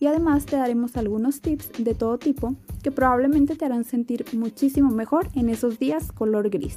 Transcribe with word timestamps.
y 0.00 0.06
además 0.06 0.46
te 0.46 0.56
daremos 0.56 0.96
algunos 0.96 1.40
tips 1.40 1.72
de 1.78 1.94
todo 1.94 2.18
tipo 2.18 2.54
que 2.82 2.92
probablemente 2.92 3.56
te 3.56 3.64
harán 3.64 3.84
sentir 3.84 4.24
muchísimo 4.32 4.90
mejor 4.90 5.28
en 5.34 5.48
esos 5.48 5.78
días 5.78 6.12
color 6.12 6.50
gris. 6.50 6.76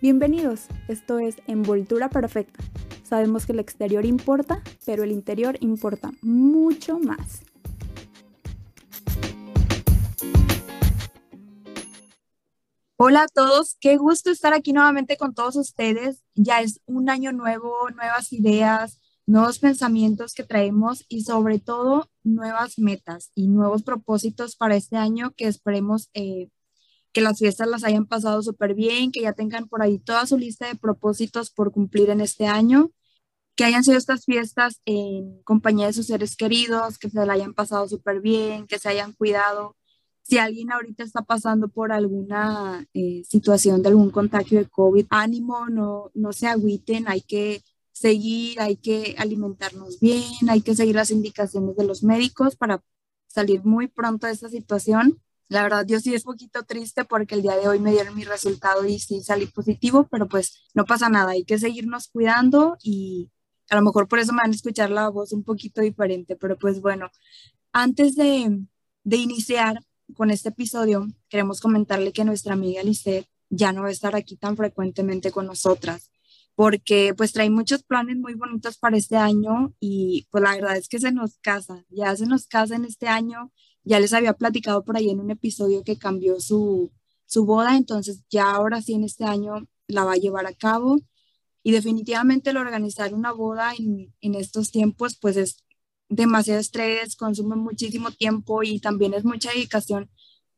Bienvenidos, 0.00 0.66
esto 0.88 1.18
es 1.18 1.36
Envoltura 1.46 2.08
Perfecta. 2.08 2.62
Sabemos 3.02 3.44
que 3.44 3.52
el 3.52 3.58
exterior 3.58 4.04
importa, 4.04 4.62
pero 4.86 5.02
el 5.02 5.10
interior 5.10 5.56
importa 5.60 6.12
mucho 6.22 6.98
más. 7.00 7.42
Hola 12.96 13.22
a 13.22 13.28
todos, 13.28 13.76
qué 13.80 13.96
gusto 13.96 14.30
estar 14.30 14.52
aquí 14.52 14.72
nuevamente 14.72 15.16
con 15.16 15.34
todos 15.34 15.56
ustedes. 15.56 16.22
Ya 16.34 16.60
es 16.60 16.80
un 16.86 17.08
año 17.08 17.32
nuevo, 17.32 17.88
nuevas 17.96 18.32
ideas, 18.32 19.00
nuevos 19.30 19.60
pensamientos 19.60 20.34
que 20.34 20.42
traemos 20.42 21.04
y 21.08 21.22
sobre 21.22 21.60
todo 21.60 22.10
nuevas 22.24 22.80
metas 22.80 23.30
y 23.36 23.46
nuevos 23.46 23.84
propósitos 23.84 24.56
para 24.56 24.74
este 24.74 24.96
año 24.96 25.32
que 25.36 25.46
esperemos 25.46 26.10
eh, 26.14 26.48
que 27.12 27.20
las 27.20 27.38
fiestas 27.38 27.68
las 27.68 27.84
hayan 27.84 28.06
pasado 28.06 28.42
súper 28.42 28.74
bien, 28.74 29.12
que 29.12 29.22
ya 29.22 29.32
tengan 29.32 29.68
por 29.68 29.82
ahí 29.82 30.00
toda 30.00 30.26
su 30.26 30.36
lista 30.36 30.66
de 30.66 30.74
propósitos 30.74 31.50
por 31.50 31.70
cumplir 31.70 32.10
en 32.10 32.20
este 32.20 32.48
año, 32.48 32.90
que 33.54 33.62
hayan 33.62 33.84
sido 33.84 33.98
estas 33.98 34.24
fiestas 34.24 34.80
en 34.84 35.40
compañía 35.44 35.86
de 35.86 35.92
sus 35.92 36.08
seres 36.08 36.34
queridos, 36.34 36.98
que 36.98 37.08
se 37.08 37.24
la 37.24 37.32
hayan 37.32 37.54
pasado 37.54 37.88
súper 37.88 38.20
bien, 38.20 38.66
que 38.66 38.80
se 38.80 38.88
hayan 38.88 39.12
cuidado. 39.12 39.76
Si 40.22 40.38
alguien 40.38 40.72
ahorita 40.72 41.04
está 41.04 41.22
pasando 41.22 41.68
por 41.68 41.92
alguna 41.92 42.84
eh, 42.94 43.22
situación 43.28 43.82
de 43.82 43.90
algún 43.90 44.10
contagio 44.10 44.58
de 44.58 44.68
COVID, 44.68 45.06
ánimo, 45.10 45.66
no, 45.66 46.10
no 46.14 46.32
se 46.32 46.48
agüiten, 46.48 47.06
hay 47.06 47.20
que 47.20 47.62
seguir, 48.00 48.58
hay 48.60 48.76
que 48.76 49.14
alimentarnos 49.18 50.00
bien, 50.00 50.48
hay 50.48 50.62
que 50.62 50.74
seguir 50.74 50.94
las 50.96 51.10
indicaciones 51.10 51.76
de 51.76 51.84
los 51.84 52.02
médicos 52.02 52.56
para 52.56 52.82
salir 53.26 53.62
muy 53.62 53.88
pronto 53.88 54.26
de 54.26 54.32
esta 54.32 54.48
situación. 54.48 55.20
La 55.48 55.62
verdad, 55.62 55.84
yo 55.86 56.00
sí 56.00 56.14
es 56.14 56.22
poquito 56.22 56.62
triste 56.62 57.04
porque 57.04 57.34
el 57.34 57.42
día 57.42 57.56
de 57.58 57.68
hoy 57.68 57.78
me 57.78 57.92
dieron 57.92 58.16
mi 58.16 58.24
resultado 58.24 58.86
y 58.86 58.98
sí 59.00 59.22
salí 59.22 59.44
positivo, 59.46 60.08
pero 60.10 60.28
pues 60.28 60.62
no 60.72 60.86
pasa 60.86 61.10
nada, 61.10 61.32
hay 61.32 61.44
que 61.44 61.58
seguirnos 61.58 62.08
cuidando 62.08 62.78
y 62.82 63.30
a 63.68 63.76
lo 63.76 63.82
mejor 63.82 64.08
por 64.08 64.18
eso 64.18 64.32
me 64.32 64.42
van 64.42 64.52
a 64.52 64.54
escuchar 64.54 64.90
la 64.90 65.10
voz 65.10 65.32
un 65.32 65.44
poquito 65.44 65.82
diferente, 65.82 66.36
pero 66.36 66.56
pues 66.56 66.80
bueno, 66.80 67.10
antes 67.70 68.16
de, 68.16 68.64
de 69.04 69.16
iniciar 69.16 69.78
con 70.16 70.30
este 70.30 70.48
episodio, 70.48 71.06
queremos 71.28 71.60
comentarle 71.60 72.12
que 72.12 72.24
nuestra 72.24 72.54
amiga 72.54 72.82
Lisette 72.82 73.28
ya 73.50 73.72
no 73.74 73.82
va 73.82 73.88
a 73.88 73.92
estar 73.92 74.16
aquí 74.16 74.36
tan 74.36 74.56
frecuentemente 74.56 75.30
con 75.30 75.44
nosotras 75.46 76.10
porque 76.60 77.14
pues 77.16 77.32
trae 77.32 77.48
muchos 77.48 77.82
planes 77.84 78.18
muy 78.18 78.34
bonitos 78.34 78.76
para 78.76 78.98
este 78.98 79.16
año 79.16 79.72
y 79.80 80.26
pues 80.30 80.44
la 80.44 80.56
verdad 80.56 80.76
es 80.76 80.88
que 80.88 80.98
se 81.00 81.10
nos 81.10 81.38
casa, 81.38 81.86
ya 81.88 82.14
se 82.14 82.26
nos 82.26 82.46
casa 82.46 82.76
en 82.76 82.84
este 82.84 83.08
año, 83.08 83.50
ya 83.82 83.98
les 83.98 84.12
había 84.12 84.34
platicado 84.34 84.84
por 84.84 84.98
ahí 84.98 85.08
en 85.08 85.20
un 85.20 85.30
episodio 85.30 85.82
que 85.84 85.96
cambió 85.96 86.38
su, 86.38 86.92
su 87.24 87.46
boda, 87.46 87.78
entonces 87.78 88.24
ya 88.28 88.50
ahora 88.50 88.82
sí 88.82 88.92
en 88.92 89.04
este 89.04 89.24
año 89.24 89.66
la 89.86 90.04
va 90.04 90.12
a 90.12 90.16
llevar 90.16 90.46
a 90.46 90.52
cabo. 90.52 90.98
Y 91.62 91.72
definitivamente 91.72 92.50
el 92.50 92.58
organizar 92.58 93.14
una 93.14 93.32
boda 93.32 93.72
en, 93.78 94.14
en 94.20 94.34
estos 94.34 94.70
tiempos 94.70 95.16
pues 95.18 95.38
es 95.38 95.64
demasiado 96.10 96.60
estrés, 96.60 97.16
consume 97.16 97.56
muchísimo 97.56 98.10
tiempo 98.10 98.62
y 98.62 98.80
también 98.80 99.14
es 99.14 99.24
mucha 99.24 99.50
dedicación. 99.50 100.10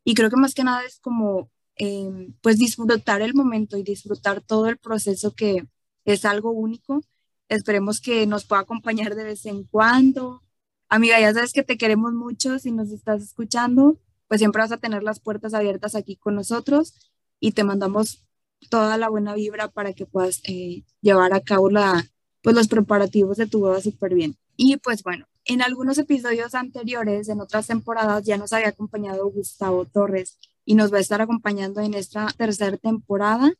Y 0.02 0.14
creo 0.14 0.30
que 0.30 0.36
más 0.36 0.54
que 0.54 0.64
nada 0.64 0.84
es 0.84 0.98
como 0.98 1.48
eh, 1.76 2.10
pues 2.40 2.58
disfrutar 2.58 3.22
el 3.22 3.34
momento 3.34 3.76
y 3.76 3.84
disfrutar 3.84 4.40
todo 4.42 4.66
el 4.66 4.78
proceso 4.78 5.32
que, 5.32 5.68
es 6.04 6.24
algo 6.24 6.50
único. 6.50 7.02
Esperemos 7.48 8.00
que 8.00 8.26
nos 8.26 8.44
pueda 8.44 8.62
acompañar 8.62 9.14
de 9.14 9.24
vez 9.24 9.46
en 9.46 9.64
cuando. 9.64 10.42
Amiga, 10.88 11.20
ya 11.20 11.32
sabes 11.32 11.52
que 11.52 11.62
te 11.62 11.78
queremos 11.78 12.12
mucho. 12.12 12.58
Si 12.58 12.70
nos 12.70 12.90
estás 12.90 13.22
escuchando, 13.22 13.98
pues 14.28 14.40
siempre 14.40 14.62
vas 14.62 14.72
a 14.72 14.78
tener 14.78 15.02
las 15.02 15.20
puertas 15.20 15.54
abiertas 15.54 15.94
aquí 15.94 16.16
con 16.16 16.34
nosotros 16.34 16.94
y 17.40 17.52
te 17.52 17.64
mandamos 17.64 18.24
toda 18.70 18.96
la 18.96 19.08
buena 19.08 19.34
vibra 19.34 19.68
para 19.68 19.92
que 19.92 20.06
puedas 20.06 20.40
eh, 20.44 20.84
llevar 21.00 21.34
a 21.34 21.40
cabo 21.40 21.70
la, 21.70 22.04
pues, 22.42 22.54
los 22.56 22.68
preparativos 22.68 23.36
de 23.36 23.46
tu 23.46 23.60
boda 23.60 23.80
súper 23.80 24.14
bien. 24.14 24.36
Y 24.56 24.76
pues 24.76 25.02
bueno, 25.02 25.26
en 25.44 25.62
algunos 25.62 25.98
episodios 25.98 26.54
anteriores, 26.54 27.28
en 27.28 27.40
otras 27.40 27.66
temporadas, 27.66 28.24
ya 28.24 28.36
nos 28.36 28.52
había 28.52 28.68
acompañado 28.68 29.28
Gustavo 29.30 29.84
Torres 29.86 30.38
y 30.64 30.74
nos 30.74 30.92
va 30.92 30.98
a 30.98 31.00
estar 31.00 31.20
acompañando 31.20 31.80
en 31.80 31.94
esta 31.94 32.28
tercera 32.36 32.76
temporada. 32.76 33.52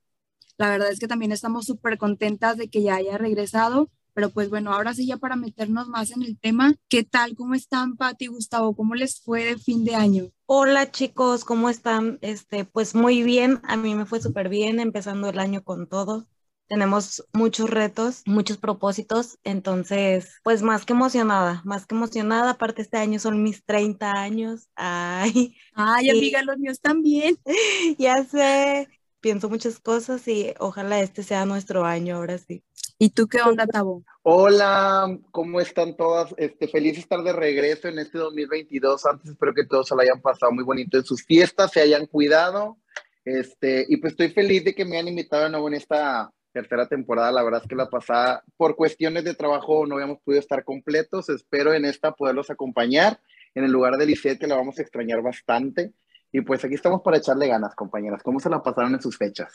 La 0.58 0.70
verdad 0.70 0.90
es 0.90 0.98
que 0.98 1.08
también 1.08 1.32
estamos 1.32 1.66
súper 1.66 1.98
contentas 1.98 2.56
de 2.56 2.68
que 2.68 2.82
ya 2.82 2.96
haya 2.96 3.18
regresado, 3.18 3.90
pero 4.14 4.30
pues 4.30 4.50
bueno, 4.50 4.72
ahora 4.72 4.94
sí 4.94 5.06
ya 5.06 5.16
para 5.16 5.36
meternos 5.36 5.88
más 5.88 6.10
en 6.10 6.22
el 6.22 6.38
tema, 6.38 6.74
¿qué 6.88 7.04
tal? 7.04 7.34
¿Cómo 7.36 7.54
están 7.54 7.96
Pati 7.96 8.26
y 8.26 8.28
Gustavo? 8.28 8.74
¿Cómo 8.76 8.94
les 8.94 9.20
fue 9.20 9.44
de 9.44 9.58
fin 9.58 9.84
de 9.84 9.94
año? 9.94 10.30
Hola 10.46 10.90
chicos, 10.90 11.44
¿cómo 11.44 11.70
están? 11.70 12.18
Este, 12.20 12.64
pues 12.64 12.94
muy 12.94 13.22
bien, 13.22 13.60
a 13.64 13.76
mí 13.76 13.94
me 13.94 14.04
fue 14.06 14.20
súper 14.20 14.48
bien 14.48 14.80
empezando 14.80 15.28
el 15.30 15.38
año 15.38 15.64
con 15.64 15.88
todo. 15.88 16.28
Tenemos 16.68 17.24
muchos 17.32 17.70
retos, 17.70 18.22
muchos 18.26 18.58
propósitos, 18.58 19.38
entonces, 19.44 20.40
pues 20.42 20.62
más 20.62 20.84
que 20.86 20.92
emocionada, 20.92 21.62
más 21.64 21.86
que 21.86 21.94
emocionada, 21.94 22.50
aparte 22.50 22.82
este 22.82 22.98
año 22.98 23.18
son 23.18 23.42
mis 23.42 23.64
30 23.64 24.12
años. 24.12 24.68
Ay, 24.74 25.54
Ay, 25.74 26.10
amiga, 26.10 26.42
los 26.42 26.58
míos 26.58 26.80
también. 26.80 27.36
ya 27.98 28.24
sé, 28.24 28.88
pienso 29.22 29.48
muchas 29.48 29.78
cosas 29.78 30.28
y 30.28 30.52
ojalá 30.58 31.00
este 31.00 31.22
sea 31.22 31.46
nuestro 31.46 31.86
año 31.86 32.16
ahora 32.16 32.36
sí. 32.36 32.62
¿Y 32.98 33.10
tú 33.10 33.26
qué 33.26 33.40
onda, 33.40 33.66
Tabo? 33.66 34.04
Hola, 34.22 35.18
¿cómo 35.30 35.60
están 35.60 35.96
todas? 35.96 36.34
Este, 36.36 36.68
feliz 36.68 36.98
estar 36.98 37.22
de 37.22 37.32
regreso 37.32 37.88
en 37.88 37.98
este 37.98 38.18
2022. 38.18 39.06
Antes 39.06 39.30
espero 39.30 39.54
que 39.54 39.64
todos 39.64 39.88
se 39.88 39.94
lo 39.94 40.02
hayan 40.02 40.20
pasado 40.20 40.52
muy 40.52 40.64
bonito 40.64 40.98
en 40.98 41.04
sus 41.04 41.24
fiestas, 41.24 41.70
se 41.72 41.80
hayan 41.80 42.06
cuidado. 42.06 42.76
Este, 43.24 43.86
y 43.88 43.96
pues 43.96 44.12
estoy 44.12 44.30
feliz 44.30 44.64
de 44.64 44.74
que 44.74 44.84
me 44.84 44.96
hayan 44.96 45.08
invitado 45.08 45.44
de 45.44 45.50
nuevo 45.50 45.68
en 45.68 45.74
esta 45.74 46.30
tercera 46.52 46.86
temporada. 46.86 47.32
La 47.32 47.42
verdad 47.42 47.62
es 47.62 47.68
que 47.68 47.76
la 47.76 47.88
pasada, 47.88 48.42
por 48.56 48.76
cuestiones 48.76 49.24
de 49.24 49.34
trabajo, 49.34 49.86
no 49.86 49.94
habíamos 49.94 50.18
podido 50.20 50.40
estar 50.40 50.64
completos. 50.64 51.28
Espero 51.28 51.72
en 51.72 51.84
esta 51.84 52.12
poderlos 52.12 52.50
acompañar 52.50 53.20
en 53.54 53.64
el 53.64 53.70
lugar 53.70 53.96
de 53.96 54.06
Lisette, 54.06 54.40
que 54.40 54.46
la 54.46 54.56
vamos 54.56 54.78
a 54.78 54.82
extrañar 54.82 55.22
bastante. 55.22 55.92
Y 56.32 56.40
pues 56.40 56.64
aquí 56.64 56.74
estamos 56.74 57.02
para 57.02 57.18
echarle 57.18 57.46
ganas, 57.46 57.74
compañeras. 57.74 58.22
¿Cómo 58.22 58.40
se 58.40 58.48
la 58.48 58.62
pasaron 58.62 58.94
en 58.94 59.02
sus 59.02 59.18
fechas? 59.18 59.52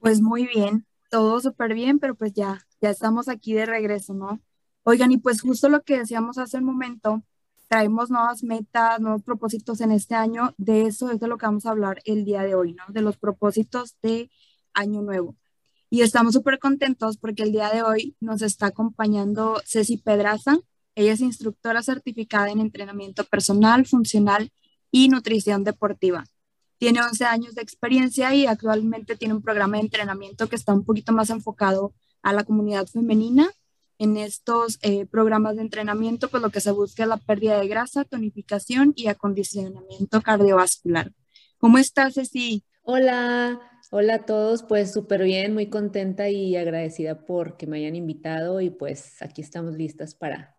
Pues 0.00 0.20
muy 0.20 0.46
bien, 0.46 0.86
todo 1.10 1.40
súper 1.40 1.72
bien, 1.72 1.98
pero 1.98 2.14
pues 2.14 2.34
ya, 2.34 2.66
ya 2.80 2.90
estamos 2.90 3.28
aquí 3.28 3.54
de 3.54 3.64
regreso, 3.64 4.12
¿no? 4.12 4.40
Oigan, 4.82 5.10
y 5.10 5.18
pues 5.18 5.40
justo 5.40 5.68
lo 5.70 5.82
que 5.82 5.98
decíamos 5.98 6.36
hace 6.38 6.58
un 6.58 6.64
momento, 6.64 7.22
traemos 7.68 8.10
nuevas 8.10 8.42
metas, 8.42 9.00
nuevos 9.00 9.22
propósitos 9.22 9.80
en 9.80 9.92
este 9.92 10.14
año. 10.14 10.54
De 10.58 10.82
eso 10.82 11.10
es 11.10 11.20
de 11.20 11.28
lo 11.28 11.38
que 11.38 11.46
vamos 11.46 11.64
a 11.64 11.70
hablar 11.70 12.02
el 12.04 12.24
día 12.24 12.42
de 12.42 12.54
hoy, 12.54 12.74
¿no? 12.74 12.84
De 12.88 13.00
los 13.00 13.16
propósitos 13.16 13.96
de 14.02 14.30
Año 14.74 15.00
Nuevo. 15.00 15.36
Y 15.88 16.02
estamos 16.02 16.34
súper 16.34 16.58
contentos 16.58 17.16
porque 17.16 17.44
el 17.44 17.52
día 17.52 17.70
de 17.70 17.82
hoy 17.82 18.16
nos 18.20 18.42
está 18.42 18.66
acompañando 18.66 19.62
Ceci 19.64 19.96
Pedraza. 19.96 20.58
Ella 20.94 21.12
es 21.12 21.20
instructora 21.20 21.82
certificada 21.82 22.50
en 22.50 22.60
entrenamiento 22.60 23.24
personal, 23.24 23.86
funcional 23.86 24.52
y 24.92 25.08
nutrición 25.08 25.64
deportiva. 25.64 26.24
Tiene 26.78 27.00
11 27.00 27.24
años 27.24 27.54
de 27.54 27.62
experiencia 27.62 28.34
y 28.34 28.46
actualmente 28.46 29.16
tiene 29.16 29.34
un 29.34 29.42
programa 29.42 29.78
de 29.78 29.84
entrenamiento 29.84 30.48
que 30.48 30.56
está 30.56 30.72
un 30.72 30.84
poquito 30.84 31.12
más 31.12 31.30
enfocado 31.30 31.92
a 32.22 32.32
la 32.32 32.44
comunidad 32.44 32.86
femenina. 32.86 33.50
En 33.98 34.16
estos 34.16 34.78
eh, 34.82 35.06
programas 35.06 35.56
de 35.56 35.62
entrenamiento, 35.62 36.28
pues 36.28 36.42
lo 36.42 36.50
que 36.50 36.60
se 36.60 36.72
busca 36.72 37.06
la 37.06 37.18
pérdida 37.18 37.58
de 37.60 37.68
grasa, 37.68 38.04
tonificación 38.04 38.92
y 38.96 39.06
acondicionamiento 39.06 40.20
cardiovascular. 40.22 41.12
¿Cómo 41.58 41.78
estás, 41.78 42.14
Ceci? 42.14 42.64
Hola, 42.82 43.60
hola 43.92 44.14
a 44.14 44.26
todos, 44.26 44.64
pues 44.64 44.92
súper 44.92 45.22
bien, 45.22 45.54
muy 45.54 45.68
contenta 45.68 46.28
y 46.30 46.56
agradecida 46.56 47.24
por 47.24 47.56
que 47.56 47.68
me 47.68 47.78
hayan 47.78 47.94
invitado 47.94 48.60
y 48.60 48.70
pues 48.70 49.22
aquí 49.22 49.40
estamos 49.40 49.76
listas 49.76 50.16
para, 50.16 50.56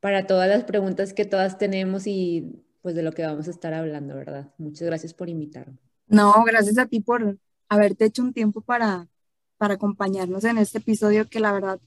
para 0.00 0.26
todas 0.26 0.48
las 0.48 0.64
preguntas 0.64 1.12
que 1.12 1.24
todas 1.24 1.56
tenemos 1.56 2.08
y 2.08 2.65
pues 2.82 2.94
de 2.94 3.02
lo 3.02 3.12
que 3.12 3.22
vamos 3.22 3.48
a 3.48 3.50
estar 3.50 3.74
hablando, 3.74 4.14
¿verdad? 4.14 4.52
Muchas 4.58 4.86
gracias 4.86 5.14
por 5.14 5.28
invitarme. 5.28 5.78
No, 6.06 6.32
gracias 6.44 6.78
a 6.78 6.86
ti 6.86 7.00
por 7.00 7.38
haberte 7.68 8.04
hecho 8.04 8.22
un 8.22 8.32
tiempo 8.32 8.60
para, 8.60 9.08
para 9.56 9.74
acompañarnos 9.74 10.44
en 10.44 10.58
este 10.58 10.78
episodio 10.78 11.28
que 11.28 11.40
la 11.40 11.52
verdad 11.52 11.80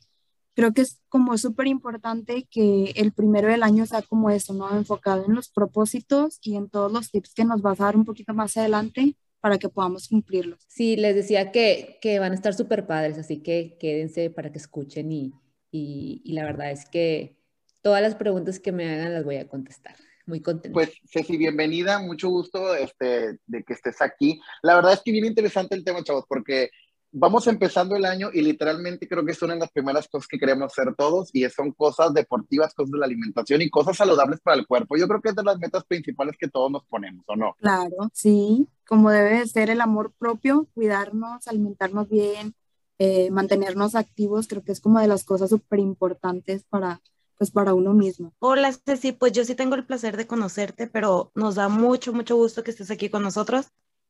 creo 0.53 0.73
que 0.73 0.81
es 0.81 0.99
como 1.07 1.37
súper 1.37 1.67
importante 1.67 2.45
que 2.51 2.91
el 2.97 3.13
primero 3.13 3.47
del 3.47 3.63
año 3.63 3.85
sea 3.85 4.01
como 4.01 4.29
eso, 4.29 4.53
¿no? 4.53 4.75
Enfocado 4.75 5.25
en 5.25 5.33
los 5.33 5.49
propósitos 5.49 6.39
y 6.41 6.57
en 6.57 6.69
todos 6.69 6.91
los 6.91 7.11
tips 7.11 7.33
que 7.33 7.45
nos 7.45 7.61
vas 7.61 7.79
a 7.79 7.85
dar 7.85 7.95
un 7.95 8.03
poquito 8.03 8.33
más 8.33 8.57
adelante 8.57 9.15
para 9.39 9.57
que 9.57 9.69
podamos 9.69 10.09
cumplirlos. 10.09 10.59
Sí, 10.67 10.97
les 10.97 11.15
decía 11.15 11.51
que, 11.51 11.97
que 12.01 12.19
van 12.19 12.33
a 12.33 12.35
estar 12.35 12.53
súper 12.53 12.85
padres, 12.87 13.17
así 13.17 13.37
que 13.37 13.77
quédense 13.79 14.29
para 14.29 14.51
que 14.51 14.57
escuchen 14.57 15.11
y, 15.13 15.33
y, 15.71 16.21
y, 16.25 16.33
la 16.33 16.43
verdad 16.43 16.71
es 16.71 16.85
que 16.85 17.37
todas 17.81 18.01
las 18.01 18.15
preguntas 18.15 18.59
que 18.59 18.73
me 18.73 18.91
hagan 18.91 19.13
las 19.13 19.23
voy 19.23 19.37
a 19.37 19.47
contestar. 19.47 19.95
Muy 20.29 20.41
contenta. 20.41 20.75
Pues 20.75 20.91
Ceci, 21.11 21.37
bienvenida, 21.37 21.97
mucho 21.97 22.29
gusto 22.29 22.75
este, 22.75 23.39
de 23.47 23.63
que 23.63 23.73
estés 23.73 23.99
aquí. 23.99 24.39
La 24.61 24.75
verdad 24.75 24.93
es 24.93 25.01
que 25.03 25.11
bien 25.11 25.25
interesante 25.25 25.73
el 25.73 25.83
tema, 25.83 26.03
chavos, 26.03 26.25
porque 26.29 26.69
vamos 27.11 27.47
empezando 27.47 27.95
el 27.95 28.05
año 28.05 28.29
y 28.31 28.43
literalmente 28.43 29.07
creo 29.07 29.25
que 29.25 29.31
es 29.31 29.41
una 29.41 29.55
de 29.55 29.61
las 29.61 29.71
primeras 29.71 30.07
cosas 30.07 30.27
que 30.27 30.37
queremos 30.37 30.71
hacer 30.71 30.93
todos 30.95 31.31
y 31.33 31.49
son 31.49 31.71
cosas 31.71 32.13
deportivas, 32.13 32.75
cosas 32.75 32.91
de 32.91 32.99
la 32.99 33.07
alimentación 33.07 33.63
y 33.63 33.71
cosas 33.71 33.97
saludables 33.97 34.39
para 34.39 34.57
el 34.57 34.67
cuerpo. 34.67 34.97
Yo 34.97 35.07
creo 35.07 35.19
que 35.19 35.29
es 35.29 35.35
de 35.35 35.43
las 35.43 35.57
metas 35.57 35.83
principales 35.85 36.35
que 36.39 36.47
todos 36.47 36.69
nos 36.69 36.85
ponemos, 36.85 37.25
¿o 37.27 37.35
no? 37.35 37.55
Claro, 37.57 38.11
sí, 38.13 38.67
como 38.87 39.09
debe 39.09 39.39
de 39.39 39.47
ser 39.47 39.71
el 39.71 39.81
amor 39.81 40.13
propio, 40.15 40.67
cuidarnos, 40.75 41.47
alimentarnos 41.47 42.07
bien, 42.07 42.53
eh, 42.99 43.31
mantenernos 43.31 43.95
activos, 43.95 44.47
creo 44.47 44.63
que 44.63 44.73
es 44.73 44.79
como 44.79 44.99
de 44.99 45.07
las 45.07 45.23
cosas 45.23 45.49
súper 45.49 45.79
importantes 45.79 46.65
para, 46.69 47.01
pues 47.39 47.51
para 47.51 47.73
uno 47.73 47.93
mismo. 47.93 48.33
Hola 48.39 48.71
Ceci, 48.73 49.13
pues 49.13 49.31
yo 49.31 49.45
sí 49.45 49.55
tengo 49.55 49.75
el 49.75 49.85
placer 49.85 50.17
de 50.17 50.27
conocerte, 50.27 50.87
pero 50.87 51.31
nos 51.35 51.55
da 51.55 51.69
mucho, 51.69 52.11
mucho 52.11 52.35
gusto 52.35 52.65
que 52.65 52.71
estés 52.71 52.91
aquí 52.91 53.09
con 53.09 53.23
nosotros 53.23 53.67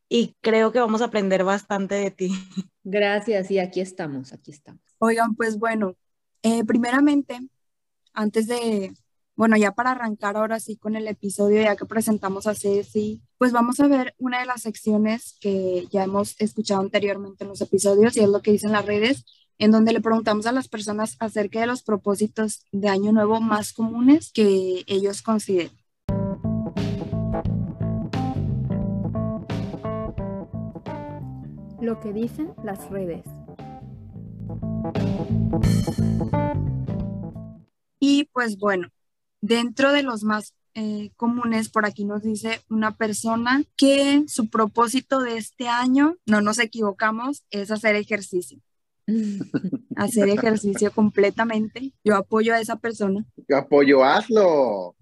y 0.10 0.36
creo 0.42 0.72
que 0.72 0.80
vamos 0.80 1.04
a 1.04 1.06
aprender 1.06 1.44
bastante 1.44 1.94
de 1.94 2.10
ti. 2.10 2.32
Gracias 2.84 3.52
y 3.52 3.60
aquí 3.60 3.82
estamos, 3.82 4.34
aquí 4.34 4.50
estamos. 4.50 4.82
Oigan, 4.98 5.36
pues 5.36 5.60
bueno, 5.60 5.96
eh, 6.42 6.64
primeramente, 6.66 7.40
antes 8.14 8.48
de, 8.48 8.94
bueno, 9.36 9.56
ya 9.58 9.74
para 9.74 9.92
arrancar 9.92 10.36
ahora 10.36 10.60
sí 10.60 10.76
con 10.78 10.96
el 10.96 11.08
episodio, 11.08 11.62
ya 11.62 11.76
que 11.76 11.86
presentamos 11.86 12.48
a 12.48 12.56
Ceci, 12.56 13.22
pues 13.38 13.52
vamos 13.52 13.80
a 13.80 13.88
ver 13.88 14.16
una 14.18 14.40
de 14.40 14.48
las 14.48 14.64
secciones 14.64 15.38
que 15.40 15.88
ya 15.92 16.04
hemos 16.04 16.36
escuchado 16.42 16.82
anteriormente 16.82 17.44
en 17.44 17.52
los 17.52 17.62
episodios 17.62 18.18
y 18.18 18.22
es 18.22 18.30
lo 18.30 18.42
que 18.42 18.54
dicen 18.54 18.72
las 18.72 18.88
redes, 18.88 19.24
en 19.60 19.72
donde 19.72 19.92
le 19.92 20.02
preguntamos 20.02 20.48
a 20.48 20.54
las 20.54 20.70
personas 20.70 21.18
acerca 21.20 21.60
de 21.60 21.68
los 21.68 21.84
propósitos 21.84 22.66
de 22.72 22.88
Año 22.88 23.12
Nuevo 23.12 23.42
más 23.42 23.74
comunes 23.74 24.32
que 24.34 24.84
ellos 24.88 25.22
consideren. 25.22 25.78
Lo 31.82 32.00
que 32.00 32.14
dicen 32.14 32.54
las 32.64 32.90
redes. 32.90 33.24
Y 38.00 38.26
pues 38.32 38.58
bueno, 38.58 38.88
dentro 39.42 39.92
de 39.92 40.04
los 40.04 40.24
más 40.24 40.54
eh, 40.74 41.12
comunes, 41.18 41.68
por 41.68 41.86
aquí 41.86 42.06
nos 42.06 42.24
dice 42.24 42.62
una 42.70 42.96
persona 42.96 43.64
que 43.76 44.24
su 44.28 44.50
propósito 44.50 45.20
de 45.20 45.38
este 45.38 45.68
año, 45.68 46.16
no 46.26 46.40
nos 46.40 46.60
equivocamos, 46.60 47.44
es 47.50 47.72
hacer 47.72 47.98
ejercicio. 47.98 48.62
hacer 49.96 50.30
ejercicio 50.30 50.92
completamente. 50.92 51.94
Yo 52.04 52.16
apoyo 52.16 52.54
a 52.54 52.60
esa 52.60 52.76
persona. 52.78 53.26
Yo 53.48 53.58
apoyo, 53.58 54.04
hazlo. 54.04 54.96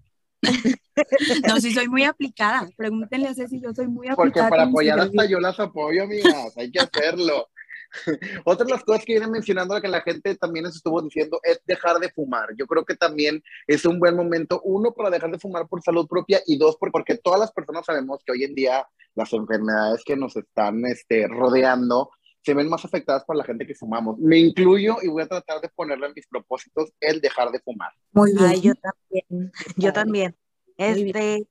No, 1.46 1.60
si 1.60 1.72
soy 1.72 1.88
muy 1.88 2.04
aplicada. 2.04 2.68
Pregúntenle 2.76 3.28
a 3.28 3.34
Ceci, 3.34 3.60
yo 3.60 3.72
soy 3.72 3.86
muy 3.86 4.08
aplicada. 4.08 4.16
Porque 4.16 4.40
para 4.40 4.62
apoyar 4.64 4.98
hasta 5.00 5.26
yo 5.26 5.40
las 5.40 5.58
apoyo, 5.60 6.04
amigas. 6.04 6.56
Hay 6.56 6.70
que 6.70 6.80
hacerlo. 6.80 7.48
Otra 8.44 8.66
de 8.66 8.72
las 8.72 8.84
cosas 8.84 9.04
que 9.04 9.14
viene 9.14 9.28
mencionando 9.28 9.80
que 9.80 9.88
la 9.88 10.02
gente 10.02 10.34
también 10.36 10.64
nos 10.64 10.76
estuvo 10.76 11.00
diciendo 11.00 11.40
es 11.42 11.60
dejar 11.64 11.98
de 11.98 12.10
fumar. 12.10 12.48
Yo 12.56 12.66
creo 12.66 12.84
que 12.84 12.94
también 12.94 13.42
es 13.66 13.84
un 13.84 13.98
buen 13.98 14.16
momento, 14.16 14.60
uno, 14.64 14.92
para 14.92 15.10
dejar 15.10 15.30
de 15.30 15.38
fumar 15.38 15.66
por 15.68 15.82
salud 15.82 16.06
propia 16.06 16.40
y 16.46 16.58
dos, 16.58 16.76
porque 16.78 17.16
todas 17.16 17.40
las 17.40 17.52
personas 17.52 17.86
sabemos 17.86 18.22
que 18.24 18.32
hoy 18.32 18.44
en 18.44 18.54
día 18.54 18.86
las 19.14 19.32
enfermedades 19.32 20.02
que 20.04 20.16
nos 20.16 20.36
están 20.36 20.84
este, 20.86 21.26
rodeando 21.28 22.10
se 22.48 22.54
ven 22.54 22.70
más 22.70 22.82
afectadas 22.82 23.24
por 23.26 23.36
la 23.36 23.44
gente 23.44 23.66
que 23.66 23.74
fumamos. 23.74 24.18
Me 24.18 24.38
incluyo 24.38 24.96
y 25.02 25.08
voy 25.08 25.22
a 25.22 25.28
tratar 25.28 25.60
de 25.60 25.68
ponerle 25.68 26.06
en 26.06 26.14
mis 26.16 26.26
propósitos 26.26 26.90
el 26.98 27.20
dejar 27.20 27.50
de 27.50 27.60
fumar. 27.60 27.92
Muy 28.12 28.32
bien. 28.32 28.46
Ay, 28.46 28.60
yo 28.62 28.72
también. 28.74 29.52
Yo 29.76 29.92
también. 29.92 30.36
Este, 30.78 31.46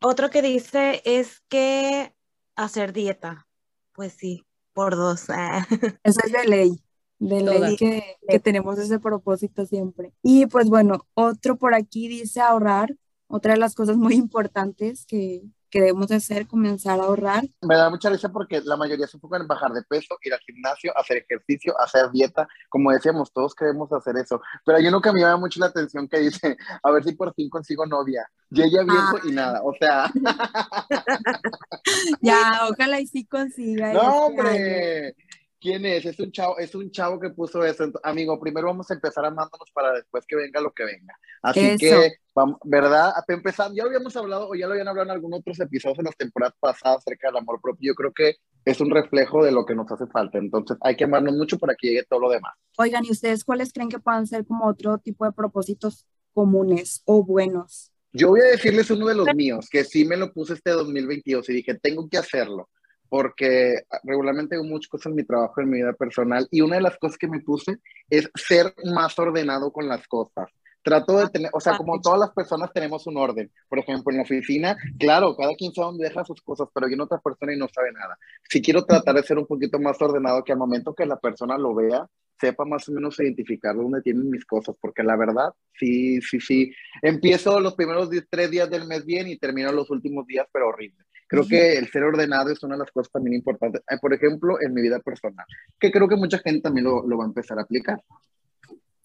otro 0.00 0.30
que 0.30 0.40
dice 0.40 1.02
es 1.04 1.40
que 1.48 2.14
hacer 2.54 2.92
dieta. 2.92 3.48
Pues 3.92 4.12
sí, 4.12 4.46
por 4.72 4.94
dos. 4.94 5.26
Eso 6.04 6.20
es 6.24 6.32
de 6.32 6.44
ley, 6.46 6.80
de 7.18 7.40
ley 7.42 7.76
que, 7.76 8.04
que 8.28 8.38
tenemos 8.38 8.78
ese 8.78 9.00
propósito 9.00 9.66
siempre. 9.66 10.12
Y 10.22 10.46
pues 10.46 10.68
bueno, 10.68 11.08
otro 11.14 11.56
por 11.56 11.74
aquí 11.74 12.06
dice 12.06 12.40
ahorrar. 12.40 12.94
Otra 13.26 13.54
de 13.54 13.58
las 13.58 13.74
cosas 13.74 13.96
muy 13.96 14.14
importantes 14.14 15.06
que, 15.06 15.42
que 15.72 15.80
debemos 15.80 16.06
de 16.08 16.16
hacer, 16.16 16.46
comenzar 16.46 17.00
a 17.00 17.04
ahorrar. 17.04 17.44
Me 17.62 17.76
da 17.76 17.88
mucha 17.88 18.10
risa 18.10 18.28
porque 18.28 18.60
la 18.60 18.76
mayoría 18.76 19.06
se 19.06 19.16
enfocan 19.16 19.40
en 19.40 19.48
bajar 19.48 19.72
de 19.72 19.82
peso, 19.82 20.18
ir 20.22 20.34
al 20.34 20.40
gimnasio, 20.40 20.96
hacer 20.96 21.16
ejercicio, 21.16 21.74
hacer 21.80 22.10
dieta. 22.10 22.46
Como 22.68 22.92
decíamos, 22.92 23.32
todos 23.32 23.54
queremos 23.54 23.90
hacer 23.90 24.16
eso. 24.18 24.40
Pero 24.66 24.76
hay 24.76 24.86
uno 24.86 25.00
que 25.00 25.10
me 25.12 25.20
llama 25.20 25.38
mucho 25.38 25.58
la 25.60 25.66
atención 25.66 26.06
que 26.06 26.18
dice, 26.18 26.58
a 26.82 26.90
ver 26.90 27.02
si 27.02 27.12
por 27.12 27.32
fin 27.34 27.48
consigo 27.48 27.86
novia. 27.86 28.30
Y 28.50 28.60
ella 28.60 28.82
viejo 28.82 29.26
y 29.26 29.32
nada, 29.32 29.62
o 29.64 29.72
sea. 29.72 30.12
ya, 32.20 32.66
ojalá 32.70 33.00
y 33.00 33.06
sí 33.06 33.24
consiga. 33.24 33.94
No, 33.94 34.28
este 34.28 34.40
hombre. 34.40 35.16
¿Quién 35.62 35.86
es? 35.86 36.04
Es 36.04 36.18
un 36.18 36.32
chavo, 36.32 36.58
es 36.58 36.74
un 36.74 36.90
chavo 36.90 37.20
que 37.20 37.30
puso 37.30 37.64
eso. 37.64 37.84
Amigo, 38.02 38.40
primero 38.40 38.66
vamos 38.66 38.90
a 38.90 38.94
empezar 38.94 39.24
amándonos 39.24 39.70
para 39.72 39.92
después 39.92 40.26
que 40.26 40.34
venga 40.34 40.60
lo 40.60 40.72
que 40.72 40.84
venga. 40.84 41.16
Así 41.40 41.76
que, 41.76 42.14
vamos, 42.34 42.58
¿verdad? 42.64 43.12
Empezando, 43.28 43.76
ya 43.76 43.84
habíamos 43.84 44.16
hablado, 44.16 44.48
o 44.48 44.56
ya 44.56 44.66
lo 44.66 44.72
habían 44.72 44.88
hablado 44.88 45.06
en 45.06 45.12
algunos 45.12 45.38
otros 45.38 45.60
episodios 45.60 46.00
en 46.00 46.06
las 46.06 46.16
temporadas 46.16 46.56
pasadas 46.58 46.98
acerca 46.98 47.28
del 47.28 47.36
amor 47.36 47.60
propio. 47.62 47.92
Yo 47.92 47.94
creo 47.94 48.12
que 48.12 48.38
es 48.64 48.80
un 48.80 48.90
reflejo 48.90 49.44
de 49.44 49.52
lo 49.52 49.64
que 49.64 49.76
nos 49.76 49.90
hace 49.92 50.08
falta. 50.08 50.38
Entonces, 50.38 50.76
hay 50.80 50.96
que 50.96 51.04
amarnos 51.04 51.34
mucho 51.34 51.60
para 51.60 51.76
que 51.76 51.90
llegue 51.90 52.06
todo 52.10 52.18
lo 52.18 52.30
demás. 52.30 52.54
Oigan, 52.76 53.04
¿y 53.04 53.12
ustedes 53.12 53.44
cuáles 53.44 53.72
creen 53.72 53.88
que 53.88 54.00
puedan 54.00 54.26
ser 54.26 54.44
como 54.44 54.66
otro 54.66 54.98
tipo 54.98 55.24
de 55.24 55.30
propósitos 55.30 56.06
comunes 56.34 57.02
o 57.04 57.22
buenos? 57.24 57.92
Yo 58.12 58.30
voy 58.30 58.40
a 58.40 58.50
decirles 58.50 58.90
uno 58.90 59.06
de 59.06 59.14
los 59.14 59.32
míos, 59.36 59.68
que 59.70 59.84
sí 59.84 60.04
me 60.04 60.16
lo 60.16 60.32
puse 60.32 60.54
este 60.54 60.72
2022 60.72 61.48
y 61.48 61.52
dije, 61.52 61.78
tengo 61.80 62.08
que 62.08 62.18
hacerlo 62.18 62.68
porque 63.12 63.84
regularmente 64.04 64.54
hago 64.54 64.64
muchas 64.64 64.88
cosas 64.88 65.10
en 65.10 65.16
mi 65.16 65.22
trabajo, 65.22 65.60
en 65.60 65.68
mi 65.68 65.76
vida 65.76 65.92
personal, 65.92 66.48
y 66.50 66.62
una 66.62 66.76
de 66.76 66.80
las 66.80 66.96
cosas 66.96 67.18
que 67.18 67.28
me 67.28 67.40
puse 67.40 67.76
es 68.08 68.30
ser 68.34 68.74
más 68.86 69.18
ordenado 69.18 69.70
con 69.70 69.86
las 69.86 70.08
cosas. 70.08 70.48
Trato 70.82 71.18
de 71.18 71.28
tener, 71.28 71.50
o 71.52 71.60
sea, 71.60 71.76
como 71.76 72.00
todas 72.00 72.18
las 72.18 72.30
personas 72.30 72.72
tenemos 72.72 73.06
un 73.06 73.18
orden. 73.18 73.52
Por 73.68 73.80
ejemplo, 73.80 74.10
en 74.10 74.16
la 74.16 74.22
oficina, 74.22 74.78
claro, 74.98 75.36
cada 75.36 75.54
quien 75.56 75.74
sabe 75.74 75.88
dónde 75.88 76.08
deja 76.08 76.24
sus 76.24 76.40
cosas, 76.40 76.68
pero 76.72 76.86
hay 76.86 76.94
otra 76.98 77.18
persona 77.18 77.52
y 77.52 77.58
no 77.58 77.68
sabe 77.68 77.92
nada. 77.92 78.16
Si 78.48 78.62
quiero 78.62 78.82
tratar 78.82 79.14
de 79.14 79.22
ser 79.24 79.36
un 79.36 79.46
poquito 79.46 79.78
más 79.78 80.00
ordenado, 80.00 80.42
que 80.42 80.52
al 80.52 80.58
momento 80.58 80.94
que 80.94 81.04
la 81.04 81.20
persona 81.20 81.58
lo 81.58 81.74
vea, 81.74 82.08
sepa 82.40 82.64
más 82.64 82.88
o 82.88 82.92
menos 82.92 83.20
identificar 83.20 83.76
dónde 83.76 84.00
tienen 84.00 84.30
mis 84.30 84.46
cosas, 84.46 84.74
porque 84.80 85.02
la 85.02 85.16
verdad, 85.16 85.52
sí, 85.78 86.22
sí, 86.22 86.40
sí. 86.40 86.72
Empiezo 87.02 87.60
los 87.60 87.74
primeros 87.74 88.08
tres 88.30 88.50
días 88.50 88.70
del 88.70 88.86
mes 88.86 89.04
bien 89.04 89.28
y 89.28 89.36
termino 89.36 89.70
los 89.70 89.90
últimos 89.90 90.26
días, 90.26 90.46
pero 90.50 90.68
horrible. 90.68 91.04
Creo 91.32 91.48
que 91.48 91.78
el 91.78 91.90
ser 91.90 92.04
ordenado 92.04 92.50
es 92.50 92.62
una 92.62 92.74
de 92.74 92.80
las 92.80 92.90
cosas 92.90 93.10
también 93.10 93.36
importantes. 93.36 93.80
Por 94.02 94.12
ejemplo, 94.12 94.60
en 94.60 94.74
mi 94.74 94.82
vida 94.82 95.00
personal, 95.00 95.46
que 95.80 95.90
creo 95.90 96.06
que 96.06 96.16
mucha 96.16 96.38
gente 96.38 96.60
también 96.60 96.84
lo, 96.84 97.06
lo 97.06 97.16
va 97.16 97.24
a 97.24 97.28
empezar 97.28 97.58
a 97.58 97.62
aplicar. 97.62 98.02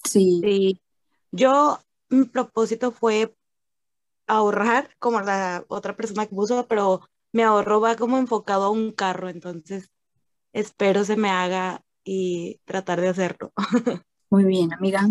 Sí. 0.03 0.41
sí. 0.43 0.81
Yo, 1.31 1.79
mi 2.09 2.25
propósito 2.25 2.91
fue 2.91 3.33
ahorrar, 4.27 4.89
como 4.99 5.21
la 5.21 5.63
otra 5.69 5.95
persona 5.95 6.25
que 6.25 6.35
puso, 6.35 6.67
pero 6.67 6.99
mi 7.31 7.43
ahorro 7.43 7.79
va 7.79 7.95
como 7.95 8.17
enfocado 8.17 8.65
a 8.65 8.71
un 8.71 8.91
carro, 8.91 9.29
entonces 9.29 9.89
espero 10.51 11.05
se 11.05 11.15
me 11.15 11.29
haga 11.29 11.81
y 12.03 12.59
tratar 12.65 12.99
de 12.99 13.07
hacerlo. 13.07 13.53
Muy 14.29 14.43
bien, 14.43 14.73
amiga. 14.73 15.07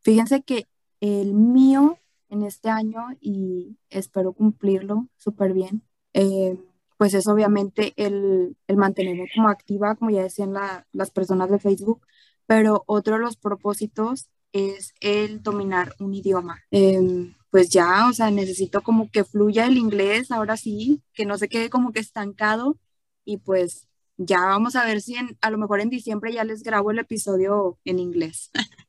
Fíjense 0.00 0.42
que 0.42 0.66
el 1.00 1.34
mío 1.34 2.00
en 2.30 2.42
este 2.42 2.68
año, 2.68 3.06
y 3.20 3.78
espero 3.90 4.32
cumplirlo 4.32 5.08
súper 5.16 5.52
bien, 5.52 5.82
eh, 6.18 6.58
pues 6.96 7.14
es 7.14 7.28
obviamente 7.28 7.94
el, 7.96 8.56
el, 8.66 8.76
mantenerme 8.76 9.28
como 9.32 9.48
activa, 9.48 9.94
como 9.94 10.10
ya 10.10 10.22
decían 10.22 10.52
las 10.92 11.10
personas 11.12 11.48
de 11.48 11.60
Facebook, 11.60 12.04
pero 12.46 12.82
otro 12.86 13.14
de 13.14 13.20
los 13.20 13.36
propósitos 13.36 14.28
es 14.52 14.94
el 15.00 15.42
dominar 15.42 15.94
un 16.00 16.14
idioma. 16.14 16.64
Em, 16.72 17.34
pues 17.50 17.70
ya, 17.70 18.08
o 18.08 18.12
sea, 18.12 18.32
necesito 18.32 18.82
como 18.82 19.10
que 19.10 19.22
fluya 19.22 19.66
el 19.66 19.78
inglés, 19.78 20.32
ahora 20.32 20.56
sí, 20.56 21.02
que 21.14 21.24
no 21.24 21.38
se 21.38 21.48
quede 21.48 21.70
como 21.70 21.92
que 21.92 22.00
estancado 22.00 22.78
y 23.24 23.36
pues 23.38 23.86
ya 24.16 24.40
vamos 24.46 24.74
a 24.74 24.84
ver 24.84 25.00
si 25.00 25.16
a 25.40 25.50
lo 25.50 25.58
mejor 25.58 25.80
en 25.80 25.90
diciembre 25.90 26.32
ya 26.32 26.42
les 26.44 26.64
grabo 26.64 26.90
el 26.90 26.98
episodio 26.98 27.78
en 27.84 28.00
inglés. 28.00 28.50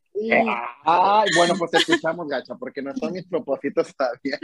Ay, 0.84 1.30
bueno, 1.36 1.56
pues 1.58 1.72
te 1.72 1.78
escuchamos, 1.78 2.28
Gacha, 2.28 2.56
porque 2.56 2.82
no 2.82 2.96
son 2.96 3.14
mis 3.14 3.26
propósitos 3.26 3.96
todavía. 3.96 4.40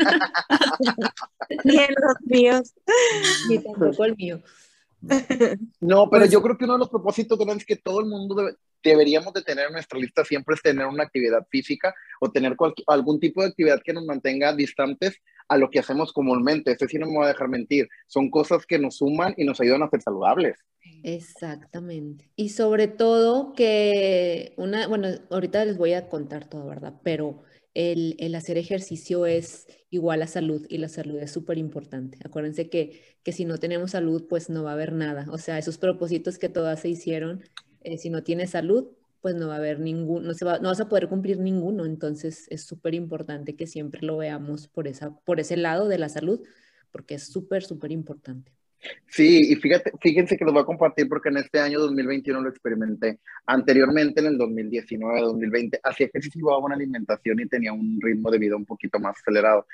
Ni 1.64 1.78
los 1.78 2.16
míos. 2.26 2.74
Ni 3.50 3.60
tampoco 3.60 4.06
el 4.06 4.16
mío. 4.16 4.42
No, 5.82 6.10
pero 6.10 6.22
pues 6.22 6.32
yo 6.32 6.42
creo 6.42 6.58
que 6.58 6.66
uno 6.66 6.74
de 6.74 6.80
los 6.80 6.90
propósitos 6.90 7.38
grandes 7.38 7.66
que 7.66 7.76
todo 7.76 8.00
el 8.00 8.08
mundo 8.08 8.34
debe, 8.36 8.56
deberíamos 8.84 9.34
de 9.34 9.42
tener 9.42 9.68
en 9.68 9.74
nuestra 9.74 10.00
lista 10.00 10.24
siempre 10.24 10.56
es 10.56 10.62
tener 10.62 10.86
una 10.86 11.04
actividad 11.04 11.46
física 11.50 11.94
o 12.20 12.32
tener 12.32 12.56
algún 12.88 13.20
tipo 13.20 13.42
de 13.42 13.50
actividad 13.50 13.82
que 13.84 13.94
nos 13.94 14.06
mantenga 14.06 14.54
distantes 14.54 15.20
a 15.48 15.58
lo 15.58 15.70
que 15.70 15.80
hacemos 15.80 16.14
comúnmente. 16.14 16.72
Este 16.72 16.88
sí 16.88 16.98
no 16.98 17.08
me 17.08 17.14
voy 17.14 17.26
a 17.26 17.30
dejar 17.30 17.50
mentir. 17.50 17.88
Son 18.08 18.30
cosas 18.30 18.66
que 18.66 18.80
nos 18.80 18.98
suman 18.98 19.34
y 19.38 19.46
nos 19.46 19.60
ayudan 19.62 19.84
a 19.84 19.90
ser 19.90 20.02
saludables. 20.02 20.58
Exactamente. 21.04 22.30
Y 22.36 22.50
sobre 22.50 22.88
todo 22.88 23.54
que 23.54 24.54
una, 24.58 24.88
bueno, 24.88 25.08
ahorita 25.30 25.66
les 25.66 25.78
voy 25.78 25.94
a 25.94 26.08
contar 26.10 26.48
todo, 26.48 26.68
¿verdad? 26.68 26.94
Pero 27.04 27.44
el, 27.74 28.16
el 28.20 28.36
hacer 28.36 28.58
ejercicio 28.58 29.26
es 29.26 29.68
igual 29.90 30.22
a 30.22 30.28
salud 30.28 30.66
y 30.70 30.78
la 30.78 30.90
salud 30.90 31.18
es 31.20 31.32
súper 31.32 31.58
importante. 31.58 32.18
Acuérdense 32.24 32.70
que, 32.70 33.02
que 33.24 33.32
si 33.32 33.46
no 33.46 33.58
tenemos 33.58 33.92
salud, 33.92 34.28
pues 34.28 34.50
no 34.50 34.64
va 34.64 34.72
a 34.72 34.74
haber 34.74 34.94
nada. 34.94 35.26
O 35.32 35.38
sea, 35.38 35.58
esos 35.58 35.78
propósitos 35.78 36.38
que 36.38 36.50
todas 36.50 36.82
se 36.82 36.90
hicieron, 36.90 37.44
eh, 37.82 37.98
si 37.98 38.10
no 38.10 38.24
tienes 38.24 38.52
salud, 38.52 38.88
pues 39.26 39.34
no 39.34 39.48
va 39.48 39.56
a 39.56 39.58
haber 39.58 39.80
ningún, 39.80 40.24
no, 40.24 40.36
se 40.36 40.46
va, 40.46 40.60
no 40.60 40.70
vas 40.70 40.80
a 40.80 40.88
poder 40.88 41.08
cumplir 41.08 41.40
ninguno. 41.40 41.88
Entonces 41.88 42.46
es 42.52 42.62
súper 42.62 42.94
importante 42.94 43.56
que 43.56 43.66
siempre 43.66 44.02
lo 44.04 44.18
veamos 44.18 44.68
por, 44.68 44.88
esa, 44.88 45.16
por 45.22 45.40
ese 45.40 45.58
lado 45.58 45.88
de 45.88 45.98
la 45.98 46.10
salud, 46.10 46.42
porque 46.92 47.16
es 47.16 47.24
súper, 47.24 47.64
súper 47.64 47.92
importante. 47.92 48.52
Sí, 49.08 49.52
y 49.52 49.56
fíjate, 49.56 49.94
fíjense 50.00 50.38
que 50.38 50.46
lo 50.46 50.54
voy 50.54 50.62
a 50.62 50.66
compartir 50.66 51.10
porque 51.10 51.30
en 51.30 51.38
este 51.38 51.60
año 51.60 51.80
2021 51.80 52.40
lo 52.40 52.50
experimenté. 52.50 53.20
Anteriormente, 53.48 54.22
en 54.22 54.28
el 54.28 54.38
2019, 54.38 55.22
2020, 55.22 55.80
hacía 55.82 56.06
ejercicio, 56.06 56.42
llevaba 56.42 56.64
una 56.64 56.76
alimentación 56.76 57.40
y 57.40 57.48
tenía 57.48 57.74
un 57.74 58.00
ritmo 58.00 58.30
de 58.30 58.38
vida 58.38 58.56
un 58.56 58.66
poquito 58.68 59.00
más 59.00 59.18
acelerado. 59.20 59.66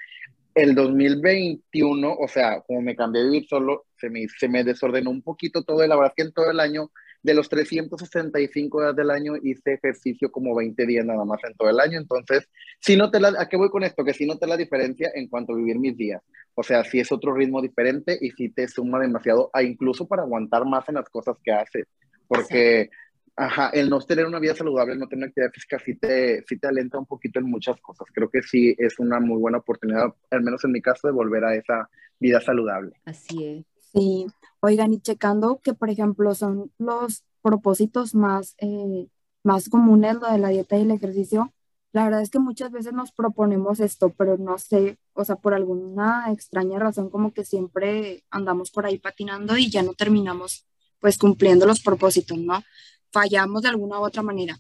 El 0.56 0.74
2021, 0.76 2.10
o 2.10 2.28
sea, 2.30 2.62
como 2.62 2.82
me 2.82 2.96
cambié 2.96 3.22
a 3.22 3.26
vivir 3.26 3.48
solo, 3.50 3.88
se 3.98 4.10
me, 4.10 4.26
se 4.30 4.48
me 4.48 4.64
desordenó 4.64 5.10
un 5.10 5.22
poquito 5.22 5.62
todo. 5.64 5.84
Y 5.84 5.90
la 5.90 5.98
verdad 5.98 6.14
es 6.16 6.24
que 6.24 6.30
en 6.30 6.34
todo 6.34 6.50
el 6.50 6.62
año 6.62 6.90
de 7.24 7.34
los 7.34 7.50
365 7.50 8.82
días 8.82 8.96
del 8.96 9.12
año 9.12 9.34
hice 9.42 9.74
ejercicio 9.74 10.32
como 10.32 10.56
20 10.56 10.86
días 10.86 11.06
nada 11.06 11.24
más 11.24 11.40
en 11.44 11.56
todo 11.56 11.70
el 11.70 11.80
año. 11.80 12.00
Entonces, 12.00 12.48
si 12.80 12.96
no 12.96 13.12
te 13.12 13.20
la, 13.20 13.34
¿a 13.38 13.48
qué 13.48 13.58
voy 13.58 13.70
con 13.70 13.84
esto? 13.84 14.04
Que 14.04 14.14
si 14.14 14.26
no 14.26 14.38
te 14.38 14.48
la 14.48 14.58
diferencia 14.58 15.12
en 15.14 15.28
cuanto 15.28 15.54
a 15.54 15.56
vivir 15.56 15.78
mis 15.78 15.96
días. 15.96 16.22
O 16.56 16.64
sea, 16.64 16.84
si 16.84 17.00
es 17.00 17.12
otro 17.12 17.34
ritmo 17.34 17.62
diferente 17.62 18.18
y 18.20 18.32
si 18.32 18.50
te 18.50 18.68
suma 18.68 19.00
demasiado, 19.00 19.50
a 19.54 19.64
incluso 19.64 20.08
para 20.08 20.24
aguantar 20.24 20.66
más 20.66 20.88
en 20.90 20.96
las 20.96 21.10
cosas 21.10 21.38
que 21.44 21.52
haces. 21.52 21.86
Porque, 22.28 22.90
ajá, 23.36 23.70
el 23.70 23.90
no 23.90 24.00
tener 24.02 24.26
una 24.26 24.40
vida 24.40 24.56
saludable, 24.56 24.96
no 24.96 25.08
tener 25.08 25.30
actividad 25.30 25.52
física, 25.52 25.80
sí 25.80 25.96
te, 25.96 26.44
sí 26.48 26.58
te 26.58 26.68
alenta 26.68 26.98
un 26.98 27.06
poquito 27.06 27.40
en 27.40 27.46
muchas 27.46 27.80
cosas. 27.82 28.08
Creo 28.14 28.30
que 28.30 28.42
sí 28.42 28.76
es 28.78 29.00
una 29.00 29.20
muy 29.20 29.38
buena 29.38 29.60
oportunidad, 29.60 30.14
al 30.32 30.42
menos 30.42 30.64
en 30.66 30.72
mi 30.72 30.82
caso, 30.82 31.08
de 31.08 31.14
volver 31.14 31.46
a 31.46 31.56
esa 31.56 31.90
vida 32.20 32.42
saludable. 32.42 32.94
Así 33.06 33.46
es. 33.46 33.71
Sí, 33.94 34.28
oigan, 34.62 34.94
y 34.94 35.02
checando 35.02 35.60
que, 35.62 35.74
por 35.74 35.90
ejemplo, 35.90 36.34
son 36.36 36.72
los 36.78 37.24
propósitos 37.42 38.16
más, 38.16 38.56
eh, 38.60 39.08
más 39.44 39.70
comunes, 39.70 40.16
lo 40.16 40.32
de 40.32 40.38
la 40.38 40.50
dieta 40.50 40.78
y 40.78 40.82
el 40.82 40.92
ejercicio, 40.92 41.52
la 41.94 42.06
verdad 42.06 42.22
es 42.22 42.30
que 42.30 42.40
muchas 42.40 42.72
veces 42.72 42.94
nos 42.94 43.12
proponemos 43.12 43.80
esto, 43.82 44.14
pero 44.18 44.38
no 44.38 44.58
sé, 44.58 44.98
o 45.14 45.26
sea, 45.26 45.36
por 45.36 45.54
alguna 45.54 46.32
extraña 46.32 46.80
razón, 46.80 47.10
como 47.10 47.34
que 47.34 47.44
siempre 47.44 48.24
andamos 48.30 48.72
por 48.72 48.86
ahí 48.86 48.98
patinando 48.98 49.58
y 49.58 49.70
ya 49.70 49.84
no 49.84 49.94
terminamos 49.94 50.66
pues 51.00 51.18
cumpliendo 51.18 51.66
los 51.66 51.82
propósitos, 51.82 52.38
¿no? 52.38 52.64
Fallamos 53.12 53.64
de 53.64 53.70
alguna 53.70 54.00
u 54.00 54.04
otra 54.04 54.22
manera. 54.22 54.58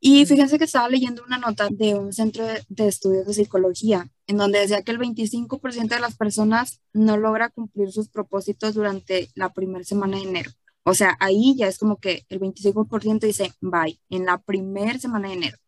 Y 0.00 0.26
fíjense 0.26 0.58
que 0.58 0.64
estaba 0.64 0.88
leyendo 0.88 1.22
una 1.24 1.38
nota 1.38 1.68
de 1.70 1.94
un 1.94 2.12
centro 2.12 2.44
de, 2.44 2.88
estudios 2.88 3.26
de 3.26 3.34
psicología, 3.34 4.10
en 4.26 4.36
donde 4.36 4.60
decía 4.60 4.82
que 4.82 4.92
el 4.92 4.98
25% 4.98 5.94
de 5.94 6.00
las 6.00 6.16
personas 6.16 6.80
no 6.92 7.16
logra 7.16 7.50
cumplir 7.50 7.92
sus 7.92 8.08
propósitos 8.08 8.74
durante 8.74 9.30
la 9.34 9.52
primera 9.52 9.84
semana 9.84 10.16
de 10.16 10.24
enero. 10.24 10.50
O 10.84 10.94
sea, 10.94 11.16
ahí 11.20 11.54
ya 11.56 11.66
es 11.66 11.78
como 11.78 11.98
que 11.98 12.26
el 12.28 12.40
25% 12.40 13.20
dice, 13.20 13.52
bye, 13.60 13.98
en 14.10 14.26
la 14.26 14.38
primera 14.38 14.98
semana 14.98 15.28
de 15.28 15.34
enero. 15.34 15.58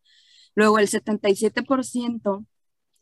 Luego 0.54 0.78
el 0.78 0.88
77% 0.88 2.46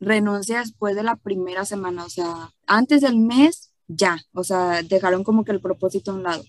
renuncia 0.01 0.61
después 0.61 0.97
de 0.97 1.03
la 1.03 1.17
primera 1.17 1.65
semana, 1.65 2.05
o 2.05 2.11
sea, 2.11 2.51
antes 2.67 3.01
del 3.01 3.17
mes, 3.17 3.73
ya, 3.89 4.19
o 4.33 4.45
sea, 4.45 4.83
dejaron 4.83 5.25
como 5.25 5.45
que 5.45 5.53
el 5.53 5.61
propósito 5.61 6.11
a 6.11 6.15
un 6.15 6.23
lado. 6.25 6.45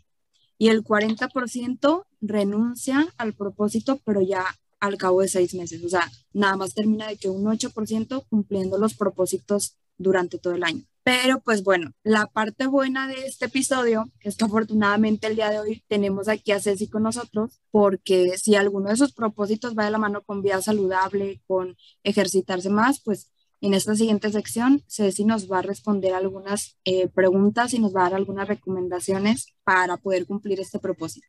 Y 0.58 0.70
el 0.70 0.84
40% 0.84 2.06
renuncia 2.22 3.08
al 3.18 3.34
propósito, 3.34 4.00
pero 4.06 4.22
ya 4.22 4.46
al 4.86 4.98
cabo 4.98 5.22
de 5.22 5.28
seis 5.28 5.54
meses. 5.54 5.84
O 5.84 5.90
sea, 5.90 6.12
nada 6.34 6.56
más 6.56 6.74
termina 6.74 7.08
de 7.08 7.18
que 7.18 7.30
un 7.30 7.46
8% 7.46 8.26
cumpliendo 8.30 8.78
los 8.78 8.94
propósitos 8.96 9.78
durante 9.98 10.38
todo 10.38 10.54
el 10.54 10.64
año. 10.64 10.84
Pero 11.06 11.40
pues 11.40 11.64
bueno, 11.64 11.92
la 12.04 12.26
parte 12.26 12.66
buena 12.66 13.08
de 13.08 13.28
este 13.28 13.46
episodio 13.46 14.10
es 14.22 14.38
que 14.38 14.46
afortunadamente 14.46 15.28
el 15.28 15.36
día 15.36 15.52
de 15.52 15.60
hoy 15.60 15.84
tenemos 15.88 16.28
aquí 16.28 16.52
a 16.52 16.60
Ceci 16.60 16.90
con 16.90 17.04
nosotros, 17.04 17.62
porque 17.70 18.40
si 18.40 18.56
alguno 18.56 18.90
de 18.90 18.98
sus 18.98 19.14
propósitos 19.14 19.78
va 19.78 19.86
de 19.86 19.92
la 19.92 20.00
mano 20.00 20.24
con 20.24 20.42
vida 20.42 20.60
saludable, 20.64 21.44
con 21.46 21.78
ejercitarse 22.04 22.72
más, 22.72 23.02
pues 23.02 23.32
en 23.62 23.76
esta 23.76 23.96
siguiente 23.96 24.32
sección 24.32 24.84
Ceci 24.88 25.26
nos 25.26 25.50
va 25.50 25.60
a 25.60 25.62
responder 25.62 26.14
algunas 26.16 26.78
eh, 26.86 27.08
preguntas 27.08 27.76
y 27.76 27.80
nos 27.80 27.96
va 27.96 28.02
a 28.02 28.04
dar 28.10 28.16
algunas 28.16 28.48
recomendaciones 28.48 29.54
para 29.64 29.98
poder 29.98 30.26
cumplir 30.26 30.60
este 30.60 30.80
propósito. 30.80 31.28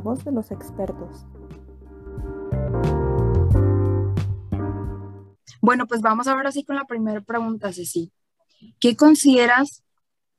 La 0.00 0.04
voz 0.04 0.24
de 0.24 0.32
los 0.32 0.50
expertos. 0.50 1.26
Bueno, 5.60 5.86
pues 5.86 6.00
vamos 6.00 6.26
ahora 6.26 6.50
sí 6.50 6.64
con 6.64 6.76
la 6.76 6.86
primera 6.86 7.20
pregunta, 7.20 7.70
Ceci. 7.70 8.10
¿Qué 8.78 8.96
consideras 8.96 9.84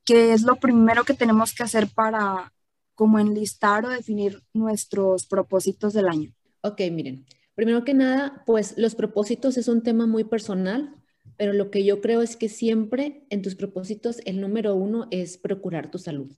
que 0.04 0.34
es 0.34 0.42
lo 0.42 0.56
primero 0.56 1.04
que 1.04 1.14
tenemos 1.14 1.54
que 1.54 1.62
hacer 1.62 1.88
para 1.94 2.52
como 2.96 3.20
enlistar 3.20 3.86
o 3.86 3.90
definir 3.90 4.42
nuestros 4.54 5.28
propósitos 5.28 5.94
del 5.94 6.08
año? 6.08 6.34
Ok, 6.62 6.82
miren, 6.92 7.26
primero 7.54 7.84
que 7.84 7.94
nada, 7.94 8.44
pues 8.48 8.74
los 8.78 8.96
propósitos 8.96 9.58
es 9.58 9.68
un 9.68 9.84
tema 9.84 10.08
muy 10.08 10.24
personal, 10.24 10.96
pero 11.38 11.54
lo 11.54 11.70
que 11.70 11.86
yo 11.86 12.02
creo 12.02 12.24
es 12.24 12.36
que 12.36 12.50
siempre 12.50 13.28
en 13.30 13.44
tus 13.44 13.54
propósitos 13.54 14.22
el 14.26 14.42
número 14.42 14.74
uno 14.74 15.08
es 15.12 15.38
procurar 15.38 15.92
tu 15.92 16.00
salud. 16.00 16.32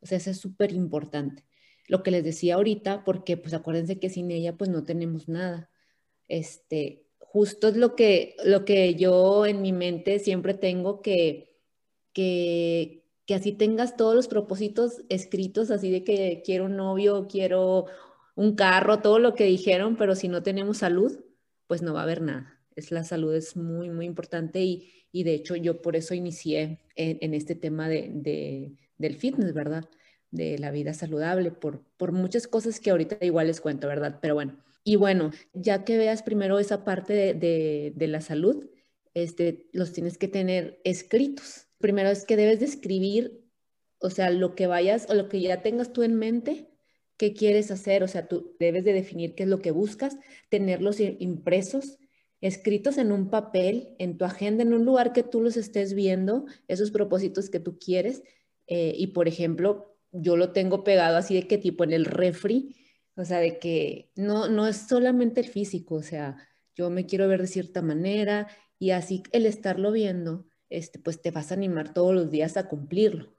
O 0.00 0.06
sea, 0.06 0.16
eso 0.16 0.30
es 0.30 0.38
súper 0.38 0.72
importante 0.72 1.44
lo 1.86 2.02
que 2.02 2.10
les 2.10 2.24
decía 2.24 2.54
ahorita, 2.54 3.04
porque 3.04 3.36
pues 3.36 3.54
acuérdense 3.54 3.98
que 3.98 4.10
sin 4.10 4.30
ella 4.30 4.56
pues 4.56 4.70
no 4.70 4.84
tenemos 4.84 5.28
nada. 5.28 5.70
Este, 6.28 7.06
justo 7.18 7.68
es 7.68 7.76
lo 7.76 7.94
que, 7.96 8.36
lo 8.44 8.64
que 8.64 8.94
yo 8.94 9.46
en 9.46 9.60
mi 9.62 9.72
mente 9.72 10.18
siempre 10.18 10.54
tengo 10.54 11.02
que, 11.02 11.56
que, 12.12 13.04
que 13.26 13.34
así 13.34 13.52
tengas 13.52 13.96
todos 13.96 14.14
los 14.14 14.28
propósitos 14.28 15.02
escritos, 15.08 15.70
así 15.70 15.90
de 15.90 16.04
que 16.04 16.42
quiero 16.44 16.66
un 16.66 16.76
novio, 16.76 17.26
quiero 17.28 17.86
un 18.34 18.54
carro, 18.56 19.00
todo 19.00 19.18
lo 19.18 19.34
que 19.34 19.44
dijeron, 19.44 19.96
pero 19.96 20.14
si 20.14 20.28
no 20.28 20.42
tenemos 20.42 20.78
salud, 20.78 21.24
pues 21.66 21.82
no 21.82 21.94
va 21.94 22.00
a 22.00 22.04
haber 22.04 22.22
nada. 22.22 22.60
Es 22.76 22.90
la 22.90 23.04
salud 23.04 23.34
es 23.34 23.56
muy, 23.56 23.90
muy 23.90 24.06
importante 24.06 24.62
y, 24.62 24.92
y 25.12 25.22
de 25.24 25.34
hecho 25.34 25.54
yo 25.56 25.80
por 25.80 25.96
eso 25.96 26.14
inicié 26.14 26.80
en, 26.96 27.18
en 27.20 27.34
este 27.34 27.54
tema 27.54 27.88
de, 27.88 28.10
de, 28.12 28.72
del 28.98 29.16
fitness, 29.16 29.54
¿verdad? 29.54 29.84
De 30.34 30.58
la 30.58 30.70
vida 30.70 30.94
saludable, 30.94 31.50
por, 31.50 31.82
por 31.96 32.12
muchas 32.12 32.46
cosas 32.46 32.80
que 32.80 32.90
ahorita 32.90 33.24
igual 33.24 33.46
les 33.46 33.60
cuento, 33.60 33.86
¿verdad? 33.86 34.18
Pero 34.20 34.34
bueno, 34.34 34.58
y 34.82 34.96
bueno, 34.96 35.30
ya 35.54 35.84
que 35.84 35.96
veas 35.96 36.22
primero 36.22 36.58
esa 36.58 36.84
parte 36.84 37.14
de, 37.14 37.92
de, 37.94 38.06
la 38.08 38.20
salud, 38.20 38.68
este, 39.14 39.68
los 39.72 39.92
tienes 39.92 40.18
que 40.18 40.28
tener 40.28 40.80
escritos. 40.84 41.68
Primero 41.78 42.10
es 42.10 42.24
que 42.24 42.36
debes 42.36 42.60
de 42.60 42.66
escribir, 42.66 43.44
o 43.98 44.10
sea, 44.10 44.30
lo 44.30 44.54
que 44.54 44.66
vayas 44.66 45.06
o 45.08 45.14
lo 45.14 45.28
que 45.28 45.40
ya 45.40 45.62
tengas 45.62 45.92
tú 45.92 46.02
en 46.02 46.16
mente, 46.16 46.68
qué 47.16 47.32
quieres 47.32 47.70
hacer, 47.70 48.02
o 48.02 48.08
sea, 48.08 48.28
tú 48.28 48.56
debes 48.58 48.84
de 48.84 48.92
definir 48.92 49.34
qué 49.34 49.44
es 49.44 49.48
lo 49.48 49.60
que 49.60 49.70
buscas, 49.70 50.18
tenerlos 50.50 51.00
impresos, 51.00 51.98
escritos 52.40 52.98
en 52.98 53.12
un 53.12 53.30
papel, 53.30 53.94
en 53.98 54.18
tu 54.18 54.26
agenda, 54.26 54.64
en 54.64 54.74
un 54.74 54.84
lugar 54.84 55.12
que 55.12 55.22
tú 55.22 55.40
los 55.40 55.56
estés 55.56 55.94
viendo, 55.94 56.44
esos 56.68 56.90
propósitos 56.90 57.48
que 57.48 57.60
tú 57.60 57.78
quieres. 57.78 58.22
Eh, 58.66 58.94
y 58.96 59.08
por 59.08 59.28
ejemplo, 59.28 59.93
yo 60.14 60.36
lo 60.36 60.52
tengo 60.52 60.84
pegado 60.84 61.16
así 61.16 61.34
de 61.34 61.46
qué 61.46 61.58
tipo 61.58 61.84
en 61.84 61.92
el 61.92 62.04
refri, 62.04 62.74
o 63.16 63.24
sea, 63.24 63.38
de 63.38 63.58
que 63.58 64.10
no, 64.16 64.48
no 64.48 64.66
es 64.66 64.76
solamente 64.88 65.40
el 65.40 65.48
físico, 65.48 65.96
o 65.96 66.02
sea, 66.02 66.36
yo 66.74 66.90
me 66.90 67.06
quiero 67.06 67.28
ver 67.28 67.42
de 67.42 67.46
cierta 67.46 67.82
manera 67.82 68.48
y 68.78 68.90
así 68.90 69.22
el 69.32 69.46
estarlo 69.46 69.92
viendo, 69.92 70.46
este, 70.70 70.98
pues 70.98 71.20
te 71.20 71.30
vas 71.30 71.50
a 71.50 71.54
animar 71.54 71.92
todos 71.94 72.14
los 72.14 72.30
días 72.30 72.56
a 72.56 72.68
cumplirlo. 72.68 73.34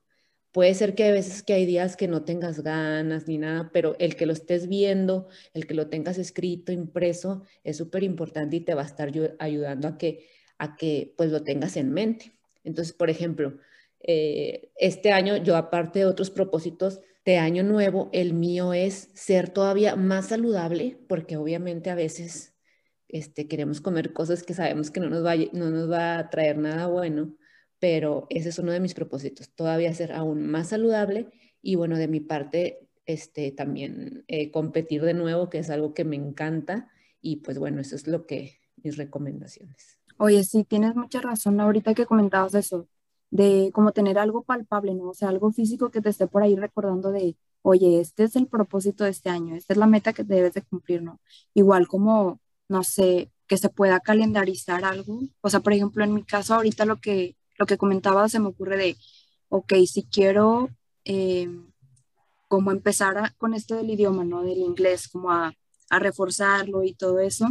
Puede 0.52 0.74
ser 0.74 0.96
que 0.96 1.04
hay 1.04 1.12
veces 1.12 1.44
que 1.44 1.54
hay 1.54 1.66
días 1.66 1.98
que 1.98 2.08
no 2.08 2.24
tengas 2.24 2.62
ganas 2.64 3.28
ni 3.28 3.38
nada, 3.38 3.72
pero 3.74 3.96
el 4.00 4.16
que 4.16 4.26
lo 4.26 4.32
estés 4.32 4.70
viendo, 4.70 5.28
el 5.54 5.68
que 5.68 5.74
lo 5.74 5.90
tengas 5.90 6.18
escrito, 6.18 6.72
impreso, 6.72 7.44
es 7.66 7.76
súper 7.78 8.04
importante 8.04 8.56
y 8.56 8.62
te 8.62 8.74
va 8.74 8.84
a 8.84 8.86
estar 8.86 9.12
ayudando 9.40 9.88
a 9.90 9.98
que, 9.98 10.30
a 10.58 10.78
que 10.78 11.14
pues 11.18 11.32
lo 11.32 11.44
tengas 11.44 11.76
en 11.76 11.92
mente. 11.92 12.32
Entonces, 12.64 12.94
por 12.94 13.10
ejemplo, 13.10 13.58
eh, 14.08 14.70
este 14.78 15.12
año, 15.12 15.38
yo 15.38 15.56
aparte 15.58 16.00
de 16.00 16.06
otros 16.06 16.30
propósitos 16.30 17.02
de 17.26 17.38
año 17.38 17.64
nuevo, 17.64 18.10
el 18.14 18.34
mío 18.34 18.74
es 18.74 19.10
ser 19.16 19.50
todavía 19.50 19.96
más 19.96 20.28
saludable, 20.28 21.00
porque 21.08 21.38
obviamente 21.38 21.90
a 21.90 21.96
veces 21.96 22.54
este, 23.08 23.48
queremos 23.48 23.82
comer 23.82 24.14
cosas 24.14 24.44
que 24.44 24.54
sabemos 24.54 24.92
que 24.92 25.00
no 25.00 25.10
nos, 25.10 25.24
va, 25.24 26.20
a 26.20 26.30
traer 26.30 26.60
nada 26.60 26.86
bueno, 26.86 27.36
pero 27.80 28.28
ese 28.30 28.50
es 28.50 28.60
uno 28.60 28.72
de 28.72 28.80
mis 28.80 28.94
propósitos, 28.94 29.50
todavía 29.56 29.94
ser 29.96 30.12
aún 30.12 30.46
más 30.46 30.70
saludable 30.70 31.30
y 31.64 31.74
bueno, 31.74 31.98
de 31.98 32.08
mi 32.08 32.20
parte, 32.20 32.88
este, 33.08 33.52
también 33.52 34.24
eh, 34.28 34.52
competir 34.52 35.02
de 35.02 35.16
nuevo, 35.16 35.50
que 35.50 35.58
es 35.58 35.72
algo 35.72 35.96
que 35.96 36.06
me 36.06 36.16
encanta 36.16 36.92
y 37.22 37.38
pues 37.38 37.58
bueno, 37.58 37.82
eso 37.82 37.96
es 37.96 38.06
lo 38.06 38.28
que, 38.28 38.60
mis 38.84 38.98
recomendaciones. 38.98 39.98
Oye, 40.18 40.44
sí, 40.44 40.64
tienes 40.64 40.96
mucha 40.96 41.22
razón 41.22 41.60
ahorita 41.60 41.96
que 41.96 42.06
comentabas 42.06 42.54
eso, 42.54 42.88
de 43.36 43.72
como 43.74 43.92
tener 43.92 44.18
algo 44.18 44.44
palpable, 44.44 44.94
¿no? 44.96 45.10
O 45.10 45.14
sea, 45.14 45.30
algo 45.30 45.52
físico 45.52 45.92
que 45.92 46.02
te 46.02 46.10
esté 46.10 46.28
por 46.28 46.42
ahí 46.42 46.56
recordando 46.56 47.12
de, 47.12 47.36
oye, 47.64 48.00
este 48.00 48.24
es 48.24 48.36
el 48.38 48.48
propósito 48.48 49.04
de 49.04 49.10
este 49.12 49.30
año, 49.30 49.56
esta 49.56 49.74
es 49.74 49.78
la 49.78 49.88
meta 49.88 50.14
que 50.14 50.24
debes 50.24 50.54
de 50.54 50.62
cumplir, 50.62 51.02
¿no? 51.04 51.20
Igual 51.54 51.88
como, 51.88 52.40
no 52.70 52.84
sé, 52.84 53.32
que 53.48 53.58
se 53.58 53.70
pueda 53.70 54.00
calendarizar 54.00 54.86
algo. 54.86 55.20
O 55.42 55.50
sea, 55.50 55.60
por 55.60 55.74
ejemplo, 55.74 56.04
en 56.04 56.14
mi 56.14 56.24
caso 56.24 56.56
ahorita 56.56 56.86
lo 56.86 57.02
que, 57.02 57.36
lo 57.58 57.66
que 57.66 57.78
comentaba 57.78 58.30
se 58.30 58.40
me 58.40 58.48
ocurre 58.48 58.78
de, 58.78 58.98
ok, 59.50 59.74
si 59.86 60.04
quiero 60.04 60.70
eh, 61.04 61.50
como 62.48 62.72
empezar 62.72 63.36
con 63.38 63.54
esto 63.54 63.76
del 63.76 63.90
idioma, 63.90 64.24
¿no? 64.24 64.44
Del 64.44 64.60
inglés, 64.60 65.10
como 65.10 65.32
a, 65.32 65.54
a 65.90 66.00
reforzarlo 66.00 66.84
y 66.84 66.94
todo 66.94 67.20
eso, 67.20 67.48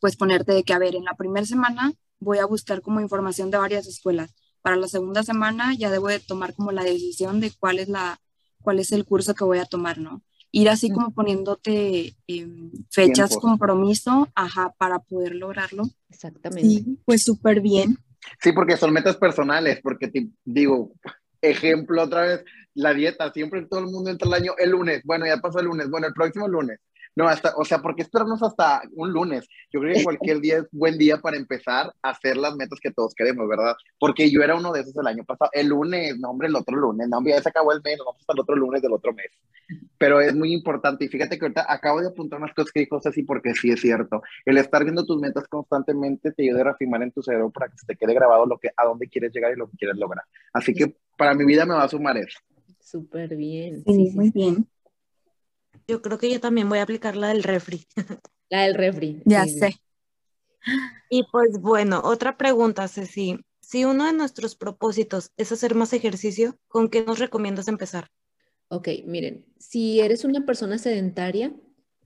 pues 0.00 0.16
ponerte 0.16 0.52
de 0.52 0.62
que, 0.64 0.72
a 0.72 0.78
ver, 0.78 0.94
en 0.96 1.04
la 1.04 1.14
primera 1.14 1.46
semana 1.46 1.92
voy 2.18 2.38
a 2.38 2.46
buscar 2.46 2.82
como 2.82 3.00
información 3.00 3.50
de 3.50 3.58
varias 3.58 3.86
escuelas. 3.86 4.34
Para 4.62 4.76
la 4.76 4.88
segunda 4.88 5.22
semana 5.22 5.74
ya 5.74 5.90
debo 5.90 6.08
de 6.08 6.20
tomar 6.20 6.54
como 6.54 6.72
la 6.72 6.84
decisión 6.84 7.40
de 7.40 7.52
cuál 7.58 7.78
es 7.78 7.88
la, 7.88 8.20
cuál 8.62 8.78
es 8.78 8.92
el 8.92 9.04
curso 9.04 9.34
que 9.34 9.44
voy 9.44 9.58
a 9.58 9.64
tomar, 9.64 9.98
¿no? 9.98 10.22
Ir 10.52 10.68
así 10.68 10.90
como 10.90 11.12
poniéndote 11.12 12.16
em, 12.26 12.72
fechas, 12.90 13.36
compromiso, 13.36 14.28
ajá, 14.34 14.74
para 14.78 14.98
poder 14.98 15.36
lograrlo. 15.36 15.84
Exactamente. 16.08 16.68
Sí, 16.68 16.98
pues 17.04 17.22
súper 17.22 17.60
bien. 17.60 17.98
Sí, 18.42 18.52
porque 18.52 18.76
son 18.76 18.92
metas 18.92 19.16
personales, 19.16 19.80
porque 19.82 20.08
te 20.08 20.28
digo, 20.44 20.92
ejemplo 21.40 22.02
otra 22.02 22.22
vez, 22.22 22.44
la 22.74 22.94
dieta, 22.94 23.32
siempre 23.32 23.66
todo 23.66 23.80
el 23.80 23.86
mundo 23.86 24.10
entra 24.10 24.28
el 24.28 24.34
año 24.34 24.52
el 24.58 24.70
lunes, 24.70 25.02
bueno, 25.04 25.26
ya 25.26 25.38
pasó 25.38 25.60
el 25.60 25.66
lunes, 25.66 25.88
bueno, 25.88 26.06
el 26.06 26.12
próximo 26.12 26.48
lunes, 26.48 26.78
no, 27.16 27.26
hasta, 27.28 27.52
o 27.56 27.64
sea, 27.64 27.78
¿por 27.78 27.96
qué 27.96 28.02
esperarnos 28.02 28.42
hasta 28.42 28.82
un 28.92 29.12
lunes? 29.12 29.48
Yo 29.72 29.80
creo 29.80 29.94
que 29.94 30.04
cualquier 30.04 30.40
día 30.40 30.58
es 30.58 30.68
buen 30.70 30.96
día 30.96 31.18
para 31.18 31.36
empezar 31.36 31.92
a 32.02 32.10
hacer 32.10 32.36
las 32.36 32.54
metas 32.54 32.78
que 32.80 32.92
todos 32.92 33.14
queremos, 33.14 33.48
¿verdad? 33.48 33.74
Porque 33.98 34.30
yo 34.30 34.42
era 34.42 34.54
uno 34.54 34.72
de 34.72 34.80
esos 34.80 34.96
el 34.96 35.06
año 35.06 35.24
pasado. 35.24 35.50
El 35.52 35.68
lunes, 35.68 36.18
no, 36.18 36.30
hombre, 36.30 36.48
el 36.48 36.56
otro 36.56 36.76
lunes, 36.76 37.08
no, 37.08 37.18
hombre, 37.18 37.32
ya 37.32 37.42
se 37.42 37.48
acabó 37.48 37.72
el 37.72 37.82
mes, 37.82 37.98
nos 37.98 38.06
vamos 38.06 38.20
hasta 38.20 38.32
el 38.32 38.40
otro 38.40 38.56
lunes 38.56 38.80
del 38.80 38.92
otro 38.92 39.12
mes. 39.12 39.26
Pero 39.98 40.20
es 40.20 40.34
muy 40.34 40.52
importante. 40.52 41.04
Y 41.04 41.08
fíjate 41.08 41.38
que 41.38 41.44
ahorita 41.44 41.66
acabo 41.68 42.00
de 42.00 42.08
apuntar 42.08 42.38
unas 42.38 42.54
cosas 42.54 42.72
que 42.72 42.80
dijo 42.80 43.00
Ceci, 43.00 43.24
porque 43.24 43.54
sí 43.54 43.70
es 43.70 43.80
cierto. 43.80 44.22
El 44.44 44.58
estar 44.58 44.84
viendo 44.84 45.04
tus 45.04 45.20
metas 45.20 45.48
constantemente 45.48 46.32
te 46.32 46.44
ayuda 46.44 46.60
a 46.60 46.64
reafirmar 46.64 47.02
en 47.02 47.12
tu 47.12 47.22
cerebro 47.22 47.50
para 47.50 47.68
que 47.68 47.78
se 47.78 47.86
te 47.86 47.96
quede 47.96 48.14
grabado 48.14 48.46
lo 48.46 48.58
que, 48.58 48.70
a 48.76 48.84
dónde 48.84 49.08
quieres 49.08 49.32
llegar 49.32 49.52
y 49.52 49.56
lo 49.56 49.68
que 49.68 49.76
quieres 49.76 49.96
lograr. 49.96 50.24
Así 50.52 50.72
que 50.72 50.94
para 51.16 51.34
mi 51.34 51.44
vida 51.44 51.66
me 51.66 51.74
va 51.74 51.84
a 51.84 51.88
sumar 51.88 52.16
eso. 52.16 52.38
Súper 52.80 53.36
bien. 53.36 53.84
Sí, 53.84 53.94
sí, 53.94 54.10
muy 54.16 54.30
bien. 54.30 54.66
Yo 55.90 56.02
creo 56.02 56.18
que 56.18 56.30
yo 56.30 56.38
también 56.38 56.68
voy 56.68 56.78
a 56.78 56.82
aplicar 56.82 57.16
la 57.16 57.28
del 57.28 57.42
refri. 57.42 57.84
La 58.48 58.62
del 58.62 58.74
refri. 58.74 59.22
Ya 59.24 59.44
sí. 59.44 59.58
sé. 59.58 59.76
Y 61.08 61.24
pues 61.32 61.60
bueno, 61.60 62.00
otra 62.04 62.36
pregunta, 62.36 62.86
Ceci. 62.86 63.38
Si 63.60 63.84
uno 63.84 64.06
de 64.06 64.12
nuestros 64.12 64.54
propósitos 64.56 65.30
es 65.36 65.50
hacer 65.50 65.74
más 65.74 65.92
ejercicio, 65.92 66.56
¿con 66.68 66.88
qué 66.88 67.04
nos 67.04 67.18
recomiendas 67.18 67.68
empezar? 67.68 68.08
Ok, 68.68 68.88
miren, 69.04 69.46
si 69.58 70.00
eres 70.00 70.24
una 70.24 70.46
persona 70.46 70.78
sedentaria, 70.78 71.54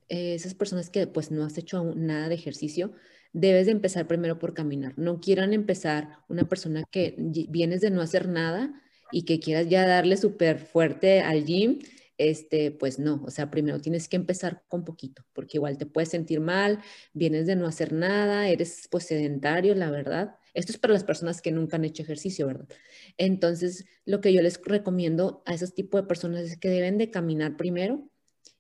eh, 0.09 0.35
esas 0.35 0.55
personas 0.55 0.89
que 0.89 1.07
pues 1.07 1.31
no 1.31 1.45
has 1.45 1.59
hecho 1.59 1.79
aún 1.79 2.07
nada 2.07 2.29
de 2.29 2.35
ejercicio, 2.35 2.93
debes 3.35 3.67
de 3.67 3.73
empezar 3.73 4.07
primero 4.07 4.39
por 4.39 4.55
caminar. 4.55 4.95
No 4.97 5.21
quieran 5.21 5.53
empezar 5.53 6.21
una 6.29 6.49
persona 6.49 6.85
que 6.91 7.15
vienes 7.19 7.81
de 7.83 7.91
no 7.91 8.01
hacer 8.01 8.29
nada 8.29 8.83
y 9.13 9.25
que 9.25 9.41
quieras 9.41 9.69
ya 9.69 9.87
darle 9.87 10.17
súper 10.17 10.59
fuerte 10.59 11.21
al 11.21 11.45
gym, 11.45 11.81
este, 12.19 12.71
pues 12.71 12.99
no, 12.99 13.23
o 13.25 13.31
sea, 13.31 13.51
primero 13.51 13.81
tienes 13.81 14.09
que 14.09 14.17
empezar 14.17 14.63
con 14.69 14.85
poquito, 14.85 15.25
porque 15.33 15.59
igual 15.59 15.79
te 15.79 15.87
puedes 15.87 16.11
sentir 16.11 16.41
mal, 16.41 16.81
vienes 17.13 17.47
de 17.47 17.57
no 17.57 17.67
hacer 17.67 17.93
nada, 17.93 18.49
eres 18.49 18.89
pues 18.91 19.05
sedentario, 19.05 19.75
la 19.75 19.91
verdad. 19.91 20.37
Esto 20.55 20.73
es 20.73 20.79
para 20.79 20.95
las 20.95 21.05
personas 21.05 21.43
que 21.43 21.51
nunca 21.51 21.77
han 21.77 21.85
hecho 21.85 22.03
ejercicio, 22.03 22.47
¿verdad? 22.47 22.69
Entonces, 23.17 23.87
lo 24.05 24.21
que 24.21 24.33
yo 24.33 24.43
les 24.43 24.61
recomiendo 24.63 25.43
a 25.47 25.55
esos 25.55 25.75
tipos 25.75 26.01
de 26.01 26.07
personas 26.07 26.43
es 26.43 26.57
que 26.59 26.69
deben 26.69 26.99
de 26.99 27.11
caminar 27.11 27.57
primero 27.57 28.09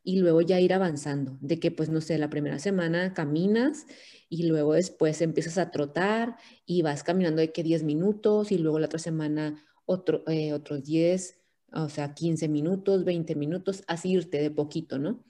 y 0.03 0.19
luego 0.19 0.43
ya 0.43 0.61
ir 0.61 0.75
avanzando, 0.75 1.39
de 1.41 1.59
que 1.59 1.71
pues 1.71 1.89
no 1.89 2.01
sé, 2.01 2.19
la 2.19 2.31
primera 2.31 2.59
semana 2.59 3.15
caminas 3.15 3.87
y 4.29 4.45
luego 4.45 4.75
después 4.75 5.21
empiezas 5.23 5.59
a 5.59 5.71
trotar 5.71 6.37
y 6.67 6.83
vas 6.83 7.05
caminando 7.05 7.41
de 7.41 7.53
que 7.53 7.63
10 7.63 7.85
minutos 7.85 8.53
y 8.53 8.59
luego 8.59 8.79
la 8.79 8.87
otra 8.87 8.99
semana 8.99 9.65
otro, 9.87 10.25
eh, 10.29 10.53
otros 10.53 10.85
10, 10.85 11.44
o 11.75 11.89
sea, 11.89 12.15
15 12.15 12.49
minutos, 12.49 13.05
20 13.05 13.35
minutos, 13.35 13.83
así 13.87 14.13
irte 14.13 14.39
de 14.39 14.51
poquito, 14.51 14.99
¿no? 14.99 15.25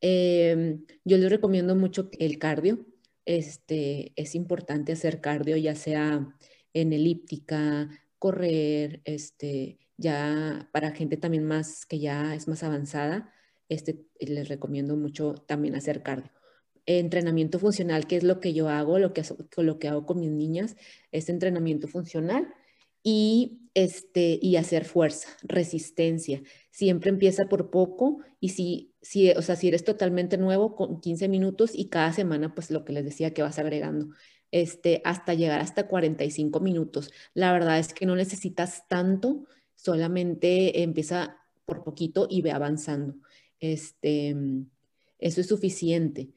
Em, 0.00 0.84
yo 1.04 1.18
les 1.18 1.30
recomiendo 1.30 1.76
mucho 1.76 2.10
el 2.18 2.38
cardio, 2.38 2.86
este, 3.26 4.12
es 4.16 4.34
importante 4.34 4.92
hacer 4.92 5.20
cardio, 5.20 5.56
ya 5.56 5.74
sea 5.74 6.34
en 6.72 6.92
elíptica, 6.92 7.90
correr, 8.18 9.02
este, 9.04 9.78
ya 9.96 10.68
para 10.72 10.92
gente 10.92 11.16
también 11.16 11.44
más 11.44 11.84
que 11.86 11.98
ya 11.98 12.34
es 12.34 12.48
más 12.48 12.62
avanzada, 12.62 13.32
este, 13.68 14.06
les 14.20 14.48
recomiendo 14.48 14.96
mucho 14.96 15.34
también 15.34 15.74
hacer 15.74 16.02
cardio. 16.02 16.30
Entrenamiento 16.86 17.58
funcional, 17.58 18.06
que 18.06 18.16
es 18.16 18.24
lo 18.24 18.40
que 18.40 18.54
yo 18.54 18.68
hago, 18.68 18.98
lo 18.98 19.12
que, 19.12 19.22
lo 19.58 19.78
que 19.78 19.88
hago 19.88 20.06
con 20.06 20.20
mis 20.20 20.30
niñas, 20.30 20.76
es 21.12 21.28
entrenamiento 21.28 21.88
funcional 21.88 22.48
y, 23.02 23.60
este, 23.74 24.38
y 24.40 24.56
hacer 24.56 24.84
fuerza, 24.84 25.28
resistencia. 25.42 26.42
Siempre 26.70 27.10
empieza 27.10 27.46
por 27.46 27.70
poco 27.70 28.20
y 28.40 28.50
si, 28.50 28.94
si, 29.02 29.30
o 29.30 29.42
sea, 29.42 29.56
si 29.56 29.68
eres 29.68 29.84
totalmente 29.84 30.38
nuevo, 30.38 30.74
con 30.76 31.00
15 31.00 31.28
minutos 31.28 31.72
y 31.74 31.88
cada 31.88 32.12
semana, 32.12 32.54
pues 32.54 32.70
lo 32.70 32.84
que 32.84 32.92
les 32.92 33.04
decía 33.04 33.32
que 33.32 33.42
vas 33.42 33.58
agregando, 33.58 34.08
este, 34.50 35.00
hasta 35.04 35.34
llegar 35.34 35.60
hasta 35.60 35.86
45 35.86 36.60
minutos. 36.60 37.12
La 37.34 37.52
verdad 37.52 37.78
es 37.78 37.94
que 37.94 38.06
no 38.06 38.16
necesitas 38.16 38.88
tanto, 38.88 39.44
solamente 39.76 40.82
empieza 40.82 41.36
por 41.64 41.84
poquito 41.84 42.26
y 42.28 42.42
ve 42.42 42.52
avanzando. 42.52 43.14
Este, 43.60 44.34
eso 45.18 45.40
es 45.40 45.46
suficiente. 45.46 46.30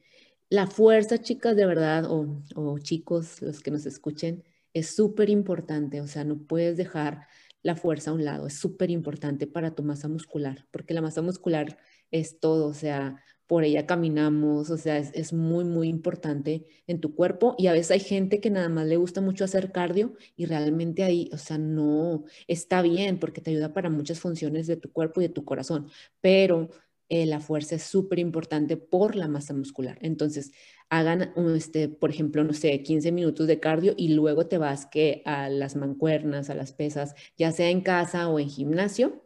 La 0.50 0.66
fuerza, 0.66 1.18
chicas, 1.18 1.56
de 1.56 1.66
verdad, 1.66 2.04
o, 2.10 2.42
o 2.54 2.78
chicos, 2.78 3.42
los 3.42 3.60
que 3.60 3.70
nos 3.70 3.86
escuchen, 3.86 4.44
es 4.74 4.94
súper 4.94 5.30
importante, 5.30 6.00
o 6.00 6.06
sea, 6.06 6.24
no 6.24 6.38
puedes 6.38 6.76
dejar 6.76 7.26
la 7.62 7.76
fuerza 7.76 8.10
a 8.10 8.14
un 8.14 8.24
lado, 8.24 8.46
es 8.46 8.58
súper 8.58 8.90
importante 8.90 9.46
para 9.46 9.74
tu 9.74 9.82
masa 9.82 10.08
muscular, 10.08 10.66
porque 10.70 10.92
la 10.92 11.00
masa 11.00 11.22
muscular 11.22 11.78
es 12.10 12.38
todo, 12.38 12.66
o 12.66 12.74
sea, 12.74 13.22
por 13.46 13.64
ella 13.64 13.86
caminamos, 13.86 14.70
o 14.70 14.76
sea, 14.76 14.98
es, 14.98 15.10
es, 15.14 15.32
muy, 15.32 15.64
muy 15.64 15.88
importante 15.88 16.66
en 16.86 17.00
tu 17.00 17.14
cuerpo 17.14 17.54
y 17.58 17.66
a 17.66 17.72
veces 17.72 17.90
hay 17.92 18.00
gente 18.00 18.40
que 18.40 18.50
nada 18.50 18.68
más 18.68 18.86
le 18.86 18.96
gusta 18.96 19.20
mucho 19.20 19.44
hacer 19.44 19.72
cardio 19.72 20.14
y 20.36 20.46
realmente 20.46 21.04
ahí, 21.04 21.30
o 21.32 21.38
sea, 21.38 21.58
no 21.58 22.24
está 22.48 22.82
bien 22.82 23.18
porque 23.18 23.40
te 23.40 23.50
ayuda 23.50 23.72
para 23.72 23.90
muchas 23.90 24.20
funciones 24.20 24.66
de 24.66 24.76
tu 24.76 24.92
cuerpo 24.92 25.20
y 25.20 25.24
de 25.24 25.34
tu 25.34 25.44
corazón, 25.44 25.88
pero 26.20 26.70
eh, 27.14 27.26
la 27.26 27.38
fuerza 27.38 27.76
es 27.76 27.84
súper 27.84 28.18
importante 28.18 28.76
por 28.76 29.14
la 29.14 29.28
masa 29.28 29.54
muscular. 29.54 29.98
Entonces, 30.00 30.50
hagan, 30.88 31.32
este, 31.54 31.88
por 31.88 32.10
ejemplo, 32.10 32.42
no 32.42 32.54
sé, 32.54 32.82
15 32.82 33.12
minutos 33.12 33.46
de 33.46 33.60
cardio 33.60 33.94
y 33.96 34.14
luego 34.14 34.48
te 34.48 34.58
vas 34.58 34.86
que 34.86 35.22
a 35.24 35.48
las 35.48 35.76
mancuernas, 35.76 36.50
a 36.50 36.56
las 36.56 36.72
pesas, 36.72 37.14
ya 37.38 37.52
sea 37.52 37.70
en 37.70 37.82
casa 37.82 38.28
o 38.28 38.40
en 38.40 38.48
gimnasio. 38.48 39.22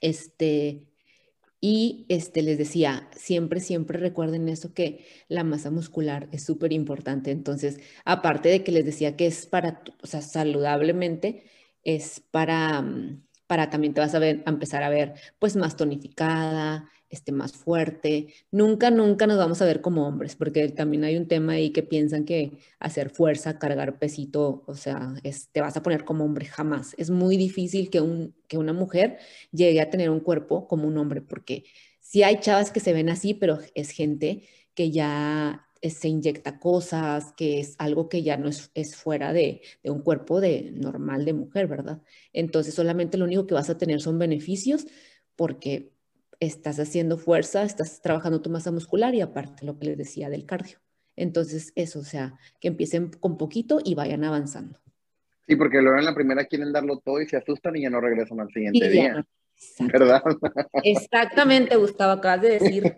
Este, 0.00 0.88
y 1.60 2.04
este, 2.08 2.42
les 2.42 2.58
decía, 2.58 3.08
siempre, 3.14 3.60
siempre 3.60 3.96
recuerden 4.00 4.48
eso 4.48 4.74
que 4.74 5.06
la 5.28 5.44
masa 5.44 5.70
muscular 5.70 6.28
es 6.32 6.42
súper 6.42 6.72
importante. 6.72 7.30
Entonces, 7.30 7.78
aparte 8.04 8.48
de 8.48 8.64
que 8.64 8.72
les 8.72 8.84
decía 8.84 9.14
que 9.14 9.28
es 9.28 9.46
para, 9.46 9.84
o 10.02 10.06
sea, 10.08 10.20
saludablemente, 10.20 11.44
es 11.84 12.18
para, 12.32 12.84
para 13.46 13.70
también 13.70 13.94
te 13.94 14.00
vas 14.00 14.16
a, 14.16 14.18
ver, 14.18 14.42
a 14.46 14.50
empezar 14.50 14.82
a 14.82 14.88
ver 14.88 15.14
pues 15.38 15.54
más 15.54 15.76
tonificada, 15.76 16.90
este, 17.14 17.32
más 17.32 17.52
fuerte. 17.52 18.34
Nunca, 18.50 18.90
nunca 18.90 19.26
nos 19.26 19.38
vamos 19.38 19.62
a 19.62 19.64
ver 19.64 19.80
como 19.80 20.06
hombres, 20.06 20.36
porque 20.36 20.68
también 20.68 21.04
hay 21.04 21.16
un 21.16 21.28
tema 21.28 21.54
ahí 21.54 21.70
que 21.70 21.82
piensan 21.82 22.24
que 22.24 22.58
hacer 22.78 23.10
fuerza, 23.10 23.58
cargar 23.58 23.98
pesito, 23.98 24.64
o 24.66 24.74
sea, 24.74 25.14
es, 25.22 25.48
te 25.50 25.60
vas 25.60 25.76
a 25.76 25.82
poner 25.82 26.04
como 26.04 26.24
hombre 26.24 26.46
jamás. 26.46 26.94
Es 26.98 27.10
muy 27.10 27.36
difícil 27.36 27.88
que, 27.90 28.00
un, 28.00 28.34
que 28.48 28.58
una 28.58 28.72
mujer 28.72 29.18
llegue 29.52 29.80
a 29.80 29.90
tener 29.90 30.10
un 30.10 30.20
cuerpo 30.20 30.68
como 30.68 30.86
un 30.88 30.98
hombre, 30.98 31.22
porque 31.22 31.64
sí 32.00 32.22
hay 32.22 32.40
chavas 32.40 32.70
que 32.70 32.80
se 32.80 32.92
ven 32.92 33.08
así, 33.08 33.34
pero 33.34 33.58
es 33.74 33.90
gente 33.90 34.42
que 34.74 34.90
ya 34.90 35.66
se 35.82 36.08
inyecta 36.08 36.58
cosas, 36.58 37.32
que 37.36 37.60
es 37.60 37.76
algo 37.78 38.08
que 38.08 38.22
ya 38.22 38.36
no 38.36 38.48
es, 38.48 38.70
es 38.74 38.96
fuera 38.96 39.32
de, 39.32 39.62
de, 39.82 39.90
un 39.90 40.00
cuerpo 40.02 40.40
de, 40.40 40.72
normal 40.74 41.24
de 41.24 41.34
mujer, 41.34 41.66
¿verdad? 41.68 42.02
Entonces 42.32 42.74
solamente 42.74 43.18
lo 43.18 43.24
único 43.26 43.46
que 43.46 43.54
vas 43.54 43.70
a 43.70 43.78
tener 43.78 44.00
son 44.00 44.18
beneficios 44.18 44.86
porque 45.36 45.93
estás 46.40 46.78
haciendo 46.78 47.18
fuerza, 47.18 47.62
estás 47.62 48.00
trabajando 48.00 48.40
tu 48.40 48.50
masa 48.50 48.70
muscular 48.70 49.14
y 49.14 49.20
aparte 49.20 49.64
lo 49.64 49.78
que 49.78 49.86
les 49.86 49.98
decía 49.98 50.28
del 50.28 50.46
cardio. 50.46 50.78
Entonces, 51.16 51.72
eso, 51.76 52.00
o 52.00 52.04
sea, 52.04 52.38
que 52.60 52.68
empiecen 52.68 53.10
con 53.10 53.36
poquito 53.36 53.80
y 53.84 53.94
vayan 53.94 54.24
avanzando. 54.24 54.80
Sí, 55.46 55.56
porque 55.56 55.80
luego 55.80 55.98
en 55.98 56.04
la 56.04 56.14
primera 56.14 56.44
quieren 56.46 56.72
darlo 56.72 56.98
todo 56.98 57.20
y 57.20 57.28
se 57.28 57.36
asustan 57.36 57.76
y 57.76 57.82
ya 57.82 57.90
no 57.90 58.00
regresan 58.00 58.40
al 58.40 58.48
siguiente 58.48 58.88
día. 58.88 59.24
¿Verdad? 59.78 60.22
Exactamente, 60.82 61.76
Gustavo, 61.76 62.12
acabas 62.12 62.42
de 62.42 62.58
decir 62.58 62.96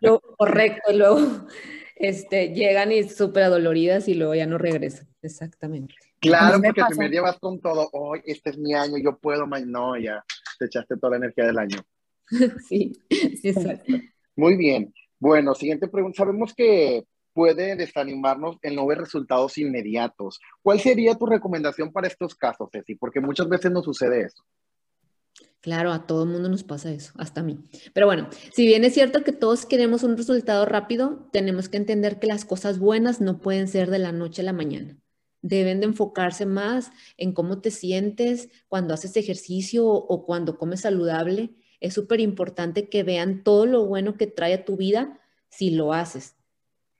lo 0.00 0.20
correcto. 0.20 0.92
Y 0.92 0.96
luego 0.96 1.46
este, 1.94 2.48
llegan 2.48 2.92
y 2.92 3.04
súper 3.04 3.44
adoloridas 3.44 4.08
y 4.08 4.14
luego 4.14 4.34
ya 4.34 4.46
no 4.46 4.58
regresan. 4.58 5.06
Exactamente. 5.22 5.94
Claro, 6.20 6.60
porque 6.62 6.82
te 6.88 6.94
me 6.96 7.08
llevas 7.08 7.38
con 7.38 7.60
todo. 7.60 7.88
Hoy, 7.92 8.22
este 8.24 8.50
es 8.50 8.58
mi 8.58 8.74
año, 8.74 8.96
yo 8.98 9.18
puedo. 9.18 9.46
No, 9.46 9.96
ya 9.98 10.24
te 10.58 10.66
echaste 10.66 10.96
toda 10.96 11.12
la 11.12 11.16
energía 11.18 11.46
del 11.46 11.58
año. 11.58 11.78
sí, 12.68 12.92
sí, 13.10 13.48
exacto. 13.48 13.92
Muy 14.34 14.56
bien. 14.56 14.92
Bueno, 15.18 15.54
siguiente 15.54 15.88
pregunta. 15.88 16.18
Sabemos 16.18 16.54
que 16.54 17.04
puede 17.32 17.76
desanimarnos 17.76 18.56
el 18.62 18.76
no 18.76 18.86
ver 18.86 18.98
resultados 18.98 19.58
inmediatos. 19.58 20.40
¿Cuál 20.62 20.80
sería 20.80 21.14
tu 21.14 21.26
recomendación 21.26 21.92
para 21.92 22.08
estos 22.08 22.34
casos, 22.34 22.70
Ceci? 22.72 22.94
Porque 22.94 23.20
muchas 23.20 23.48
veces 23.48 23.70
no 23.70 23.82
sucede 23.82 24.22
eso. 24.22 24.42
Claro, 25.60 25.92
a 25.92 26.06
todo 26.06 26.22
el 26.22 26.30
mundo 26.30 26.48
nos 26.48 26.62
pasa 26.62 26.92
eso, 26.92 27.12
hasta 27.18 27.40
a 27.40 27.44
mí. 27.44 27.58
Pero 27.92 28.06
bueno, 28.06 28.28
si 28.52 28.66
bien 28.66 28.84
es 28.84 28.94
cierto 28.94 29.24
que 29.24 29.32
todos 29.32 29.66
queremos 29.66 30.02
un 30.02 30.16
resultado 30.16 30.64
rápido, 30.64 31.28
tenemos 31.32 31.68
que 31.68 31.76
entender 31.76 32.18
que 32.20 32.26
las 32.26 32.44
cosas 32.44 32.78
buenas 32.78 33.20
no 33.20 33.40
pueden 33.40 33.66
ser 33.66 33.90
de 33.90 33.98
la 33.98 34.12
noche 34.12 34.42
a 34.42 34.44
la 34.44 34.52
mañana. 34.52 34.96
Deben 35.42 35.80
de 35.80 35.86
enfocarse 35.86 36.46
más 36.46 36.92
en 37.16 37.32
cómo 37.32 37.60
te 37.60 37.70
sientes 37.70 38.48
cuando 38.68 38.94
haces 38.94 39.16
ejercicio 39.16 39.86
o 39.86 40.24
cuando 40.24 40.56
comes 40.56 40.82
saludable. 40.82 41.54
Es 41.80 41.94
súper 41.94 42.20
importante 42.20 42.88
que 42.88 43.02
vean 43.02 43.42
todo 43.44 43.66
lo 43.66 43.84
bueno 43.86 44.16
que 44.16 44.26
trae 44.26 44.54
a 44.54 44.64
tu 44.64 44.76
vida 44.76 45.20
si 45.48 45.70
lo 45.70 45.92
haces. 45.92 46.36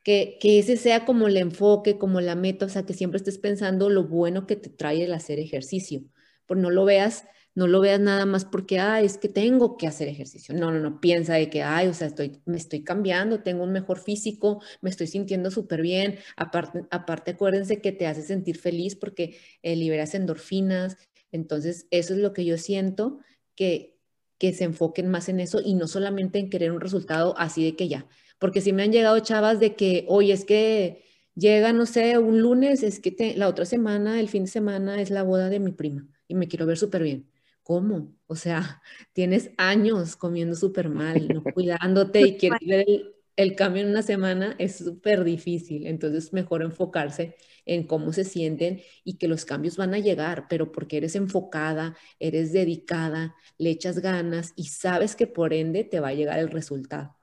Que, 0.02 0.38
que, 0.40 0.58
ese 0.60 0.76
sea 0.76 1.04
como 1.04 1.26
el 1.26 1.36
enfoque, 1.36 1.98
como 1.98 2.20
la 2.20 2.36
meta, 2.36 2.66
o 2.66 2.68
sea, 2.68 2.84
que 2.84 2.94
siempre 2.94 3.18
estés 3.18 3.38
pensando 3.38 3.90
lo 3.90 4.04
bueno 4.04 4.46
que 4.46 4.56
te 4.56 4.70
trae 4.70 5.04
el 5.04 5.12
hacer 5.12 5.40
ejercicio. 5.40 6.02
Por 6.46 6.58
no 6.58 6.70
lo 6.70 6.84
veas 6.84 7.24
no 7.56 7.66
lo 7.66 7.80
veas 7.80 7.98
nada 7.98 8.26
más 8.26 8.44
porque, 8.44 8.78
ay, 8.78 9.06
es 9.06 9.16
que 9.16 9.30
tengo 9.30 9.78
que 9.78 9.86
hacer 9.86 10.08
ejercicio. 10.08 10.54
No, 10.54 10.70
no, 10.70 10.78
no, 10.78 11.00
piensa 11.00 11.34
de 11.34 11.48
que, 11.48 11.62
ay, 11.62 11.88
o 11.88 11.94
sea, 11.94 12.06
estoy, 12.08 12.42
me 12.44 12.58
estoy 12.58 12.84
cambiando, 12.84 13.42
tengo 13.42 13.64
un 13.64 13.72
mejor 13.72 13.98
físico, 13.98 14.62
me 14.82 14.90
estoy 14.90 15.06
sintiendo 15.06 15.50
súper 15.50 15.80
bien. 15.80 16.18
Aparte, 16.36 16.84
aparte, 16.90 17.30
acuérdense 17.32 17.80
que 17.80 17.92
te 17.92 18.06
hace 18.06 18.22
sentir 18.22 18.58
feliz 18.58 18.94
porque 18.94 19.38
eh, 19.62 19.74
liberas 19.74 20.14
endorfinas. 20.14 20.98
Entonces, 21.32 21.86
eso 21.90 22.12
es 22.12 22.20
lo 22.20 22.34
que 22.34 22.44
yo 22.44 22.58
siento, 22.58 23.20
que, 23.56 23.95
que 24.38 24.52
se 24.52 24.64
enfoquen 24.64 25.08
más 25.10 25.28
en 25.28 25.40
eso 25.40 25.60
y 25.64 25.74
no 25.74 25.86
solamente 25.86 26.38
en 26.38 26.50
querer 26.50 26.72
un 26.72 26.80
resultado 26.80 27.34
así 27.38 27.64
de 27.64 27.76
que 27.76 27.88
ya. 27.88 28.06
Porque 28.38 28.60
si 28.60 28.72
me 28.72 28.82
han 28.82 28.92
llegado 28.92 29.18
chavas 29.20 29.60
de 29.60 29.76
que, 29.76 30.04
oye, 30.08 30.32
es 30.32 30.44
que 30.44 31.04
llega, 31.34 31.72
no 31.72 31.86
sé, 31.86 32.18
un 32.18 32.40
lunes, 32.42 32.82
es 32.82 33.00
que 33.00 33.34
la 33.36 33.48
otra 33.48 33.64
semana, 33.64 34.20
el 34.20 34.28
fin 34.28 34.44
de 34.44 34.50
semana 34.50 35.00
es 35.00 35.10
la 35.10 35.22
boda 35.22 35.48
de 35.48 35.60
mi 35.60 35.72
prima 35.72 36.06
y 36.28 36.34
me 36.34 36.48
quiero 36.48 36.66
ver 36.66 36.78
súper 36.78 37.02
bien 37.02 37.28
¿cómo? 37.66 38.14
O 38.28 38.36
sea, 38.36 38.80
tienes 39.12 39.50
años 39.58 40.14
comiendo 40.14 40.54
súper 40.54 40.88
mal, 40.88 41.26
no 41.28 41.42
cuidándote 41.54 42.20
y 42.20 42.36
quieres 42.36 42.60
ver 42.64 42.84
el, 42.86 43.15
cambio 43.54 43.82
en 43.82 43.90
una 43.90 44.02
semana, 44.02 44.56
es 44.58 44.76
súper 44.76 45.22
difícil. 45.24 45.86
Entonces, 45.86 46.32
mejor 46.32 46.62
enfocarse 46.62 47.36
en 47.66 47.86
cómo 47.86 48.12
se 48.12 48.24
sienten 48.24 48.80
y 49.04 49.18
que 49.18 49.28
los 49.28 49.44
cambios 49.44 49.76
van 49.76 49.92
a 49.94 49.98
llegar, 49.98 50.46
pero 50.48 50.72
porque 50.72 50.96
eres 50.96 51.16
enfocada, 51.16 51.96
eres 52.18 52.52
dedicada, 52.52 53.34
le 53.58 53.70
echas 53.70 53.98
ganas 53.98 54.52
y 54.56 54.64
sabes 54.64 55.16
que 55.16 55.26
por 55.26 55.52
ende 55.52 55.84
te 55.84 56.00
va 56.00 56.08
a 56.08 56.14
llegar 56.14 56.38
el 56.38 56.50
resultado. 56.50 57.16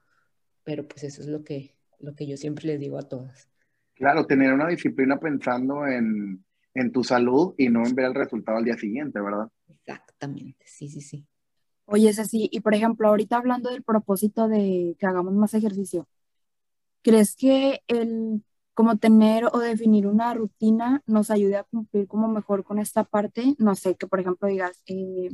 Pero 0.64 0.88
pues 0.88 1.04
eso 1.04 1.22
es 1.22 1.28
lo 1.28 1.44
que, 1.44 1.76
lo 2.00 2.16
que 2.16 2.28
yo 2.28 2.38
siempre 2.38 2.68
les 2.68 2.80
digo 2.80 2.98
a 3.00 3.10
todas. 3.10 3.50
Claro, 3.96 4.26
tener 4.26 4.54
una 4.54 4.68
disciplina 4.68 5.20
pensando 5.20 5.88
en, 5.88 6.44
en 6.74 6.92
tu 6.92 7.04
salud 7.04 7.56
y 7.58 7.70
no 7.70 7.86
en 7.86 7.96
ver 7.96 8.06
el 8.06 8.16
resultado 8.16 8.58
al 8.58 8.66
día 8.66 8.78
siguiente, 8.78 9.20
¿verdad? 9.20 9.48
Exactamente, 9.68 10.66
sí, 10.68 10.90
sí, 10.90 11.02
sí. 11.02 11.26
Oye, 11.86 12.10
es 12.10 12.20
así. 12.20 12.50
Y 12.52 12.62
por 12.62 12.74
ejemplo, 12.74 13.08
ahorita 13.08 13.38
hablando 13.38 13.70
del 13.70 13.84
propósito 13.84 14.48
de 14.48 14.96
que 15.00 15.06
hagamos 15.06 15.34
más 15.34 15.54
ejercicio, 15.54 16.08
¿crees 17.04 17.36
que 17.36 17.82
el 17.88 18.44
como 18.74 18.98
tener 18.98 19.46
o 19.54 19.60
definir 19.60 20.08
una 20.08 20.34
rutina 20.34 21.04
nos 21.08 21.32
ayude 21.32 21.58
a 21.58 21.64
cumplir 21.66 22.08
como 22.08 22.28
mejor 22.30 22.64
con 22.64 22.80
esta 22.80 23.04
parte? 23.04 23.56
No 23.60 23.76
sé, 23.76 23.96
que 23.96 24.08
por 24.08 24.20
ejemplo 24.20 24.48
digas, 24.50 24.82
eh, 24.88 25.32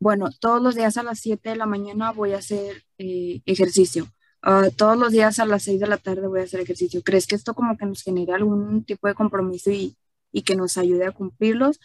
bueno, 0.00 0.30
todos 0.40 0.62
los 0.62 0.74
días 0.76 0.96
a 0.98 1.02
las 1.04 1.20
7 1.20 1.50
de 1.50 1.56
la 1.56 1.66
mañana 1.66 2.12
voy 2.12 2.32
a 2.34 2.38
hacer 2.38 2.84
eh, 2.98 3.42
ejercicio. 3.46 4.06
Ah, 4.42 4.68
todos 4.76 4.98
los 4.98 5.12
días 5.12 5.38
a 5.40 5.46
las 5.46 5.64
6 5.64 5.80
de 5.80 5.86
la 5.88 5.98
tarde 5.98 6.28
voy 6.28 6.40
a 6.40 6.44
hacer 6.44 6.60
ejercicio. 6.60 7.02
¿Crees 7.04 7.26
que 7.26 7.36
esto 7.36 7.54
como 7.54 7.76
que 7.76 7.86
nos 7.86 8.02
genera 8.02 8.36
algún 8.36 8.84
tipo 8.84 9.08
de 9.08 9.14
compromiso 9.14 9.70
y, 9.72 9.96
y 10.32 10.42
que 10.42 10.56
nos 10.56 10.78
ayude 10.78 11.06
a 11.06 11.12
cumplirlos? 11.12 11.80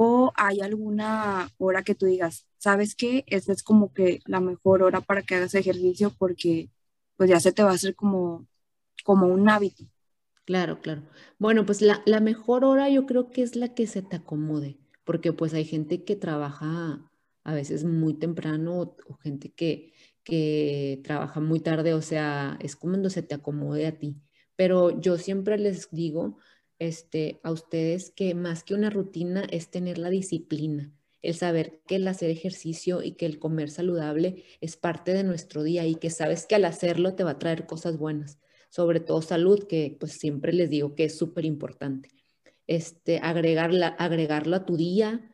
¿O 0.00 0.32
hay 0.36 0.60
alguna 0.60 1.50
hora 1.58 1.82
que 1.82 1.96
tú 1.96 2.06
digas, 2.06 2.46
sabes 2.56 2.94
que 2.94 3.24
esta 3.26 3.52
es 3.52 3.64
como 3.64 3.92
que 3.92 4.20
la 4.26 4.38
mejor 4.40 4.84
hora 4.84 5.00
para 5.00 5.22
que 5.22 5.34
hagas 5.34 5.54
ejercicio 5.56 6.12
porque 6.16 6.70
pues 7.16 7.28
ya 7.28 7.40
se 7.40 7.50
te 7.52 7.64
va 7.64 7.72
a 7.72 7.74
hacer 7.74 7.96
como, 7.96 8.46
como 9.04 9.26
un 9.26 9.48
hábito? 9.48 9.84
Claro, 10.44 10.80
claro. 10.80 11.02
Bueno, 11.40 11.66
pues 11.66 11.82
la, 11.82 12.00
la 12.06 12.20
mejor 12.20 12.64
hora 12.64 12.88
yo 12.88 13.06
creo 13.06 13.30
que 13.30 13.42
es 13.42 13.56
la 13.56 13.74
que 13.74 13.88
se 13.88 14.02
te 14.02 14.14
acomode, 14.16 14.78
porque 15.04 15.32
pues 15.32 15.52
hay 15.52 15.64
gente 15.64 16.04
que 16.04 16.14
trabaja 16.14 17.10
a 17.42 17.54
veces 17.54 17.82
muy 17.84 18.14
temprano 18.14 18.96
o, 19.08 19.16
gente 19.16 19.52
que, 19.52 19.92
que 20.22 21.00
trabaja 21.02 21.40
muy 21.40 21.58
tarde, 21.58 21.94
o 21.94 22.02
sea, 22.02 22.56
es 22.60 22.76
como 22.76 22.92
cuando 22.92 23.10
se 23.10 23.22
te 23.22 23.34
acomode 23.34 23.86
a 23.86 23.98
ti. 23.98 24.16
Pero 24.54 25.00
yo 25.00 25.18
siempre 25.18 25.58
les 25.58 25.90
digo 25.90 26.38
este, 26.78 27.40
a 27.42 27.50
ustedes 27.50 28.10
que 28.10 28.34
más 28.34 28.64
que 28.64 28.74
una 28.74 28.90
rutina 28.90 29.46
es 29.50 29.70
tener 29.70 29.98
la 29.98 30.10
disciplina, 30.10 30.92
el 31.22 31.34
saber 31.34 31.80
que 31.86 31.96
el 31.96 32.06
hacer 32.06 32.30
ejercicio 32.30 33.02
y 33.02 33.12
que 33.12 33.26
el 33.26 33.38
comer 33.38 33.70
saludable 33.70 34.44
es 34.60 34.76
parte 34.76 35.12
de 35.12 35.24
nuestro 35.24 35.62
día 35.62 35.86
y 35.86 35.96
que 35.96 36.10
sabes 36.10 36.46
que 36.46 36.54
al 36.54 36.64
hacerlo 36.64 37.14
te 37.14 37.24
va 37.24 37.32
a 37.32 37.38
traer 37.38 37.66
cosas 37.66 37.98
buenas, 37.98 38.38
sobre 38.70 39.00
todo 39.00 39.22
salud, 39.22 39.66
que 39.66 39.96
pues 39.98 40.12
siempre 40.12 40.52
les 40.52 40.70
digo 40.70 40.94
que 40.94 41.04
es 41.04 41.18
súper 41.18 41.44
importante. 41.44 42.10
Este, 42.66 43.18
agregarla, 43.18 43.88
agregarlo 43.88 44.56
a 44.56 44.66
tu 44.66 44.76
día, 44.76 45.30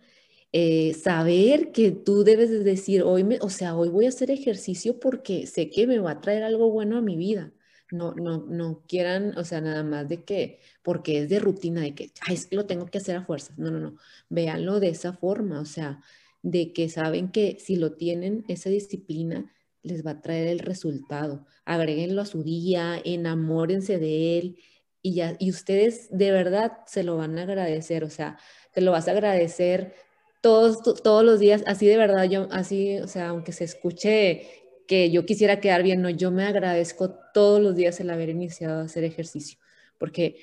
eh, 0.52 0.94
saber 0.94 1.72
que 1.72 1.90
tú 1.90 2.22
debes 2.22 2.48
de 2.50 2.60
decir, 2.60 3.02
hoy, 3.02 3.24
me, 3.24 3.38
o 3.40 3.50
sea, 3.50 3.76
hoy 3.76 3.88
voy 3.88 4.06
a 4.06 4.10
hacer 4.10 4.30
ejercicio 4.30 5.00
porque 5.00 5.46
sé 5.46 5.68
que 5.68 5.86
me 5.86 5.98
va 5.98 6.12
a 6.12 6.20
traer 6.20 6.44
algo 6.44 6.70
bueno 6.70 6.96
a 6.96 7.02
mi 7.02 7.16
vida 7.16 7.52
no, 7.94 8.14
no, 8.14 8.38
no 8.38 8.82
quieran, 8.88 9.36
o 9.38 9.44
sea, 9.44 9.60
nada 9.60 9.82
más 9.84 10.08
de 10.08 10.24
que, 10.24 10.60
porque 10.82 11.20
es 11.20 11.28
de 11.28 11.38
rutina, 11.38 11.82
de 11.82 11.94
que, 11.94 12.10
ay, 12.26 12.34
es 12.34 12.46
que 12.46 12.56
lo 12.56 12.66
tengo 12.66 12.86
que 12.86 12.98
hacer 12.98 13.16
a 13.16 13.24
fuerzas. 13.24 13.58
No, 13.58 13.70
no, 13.70 13.78
no. 13.80 13.96
Véanlo 14.28 14.80
de 14.80 14.88
esa 14.88 15.12
forma, 15.12 15.60
o 15.60 15.64
sea, 15.64 16.00
de 16.42 16.72
que 16.72 16.88
saben 16.88 17.30
que 17.30 17.58
si 17.60 17.76
lo 17.76 17.92
tienen, 17.92 18.44
esa 18.48 18.70
disciplina 18.70 19.50
les 19.82 20.04
va 20.04 20.12
a 20.12 20.20
traer 20.20 20.48
el 20.48 20.58
resultado. 20.58 21.46
Agréguenlo 21.64 22.22
a 22.22 22.26
su 22.26 22.42
día, 22.42 23.00
enamórense 23.04 23.98
de 23.98 24.38
él 24.38 24.58
y 25.02 25.14
ya, 25.14 25.36
y 25.38 25.50
ustedes 25.50 26.08
de 26.10 26.32
verdad 26.32 26.78
se 26.86 27.04
lo 27.04 27.16
van 27.18 27.38
a 27.38 27.42
agradecer, 27.42 28.04
o 28.04 28.10
sea, 28.10 28.38
te 28.72 28.80
lo 28.80 28.90
vas 28.92 29.06
a 29.06 29.12
agradecer 29.12 29.94
todos, 30.40 30.82
todos 31.02 31.24
los 31.24 31.40
días, 31.40 31.62
así 31.66 31.86
de 31.86 31.98
verdad, 31.98 32.24
yo, 32.24 32.48
así, 32.50 32.98
o 32.98 33.06
sea, 33.06 33.28
aunque 33.28 33.52
se 33.52 33.64
escuche 33.64 34.63
que 34.86 35.10
yo 35.10 35.26
quisiera 35.26 35.60
quedar 35.60 35.82
bien, 35.82 36.02
no, 36.02 36.10
yo 36.10 36.30
me 36.30 36.44
agradezco 36.44 37.10
todos 37.32 37.60
los 37.60 37.76
días 37.76 38.00
el 38.00 38.10
haber 38.10 38.28
iniciado 38.28 38.80
a 38.80 38.84
hacer 38.84 39.04
ejercicio, 39.04 39.58
porque 39.98 40.36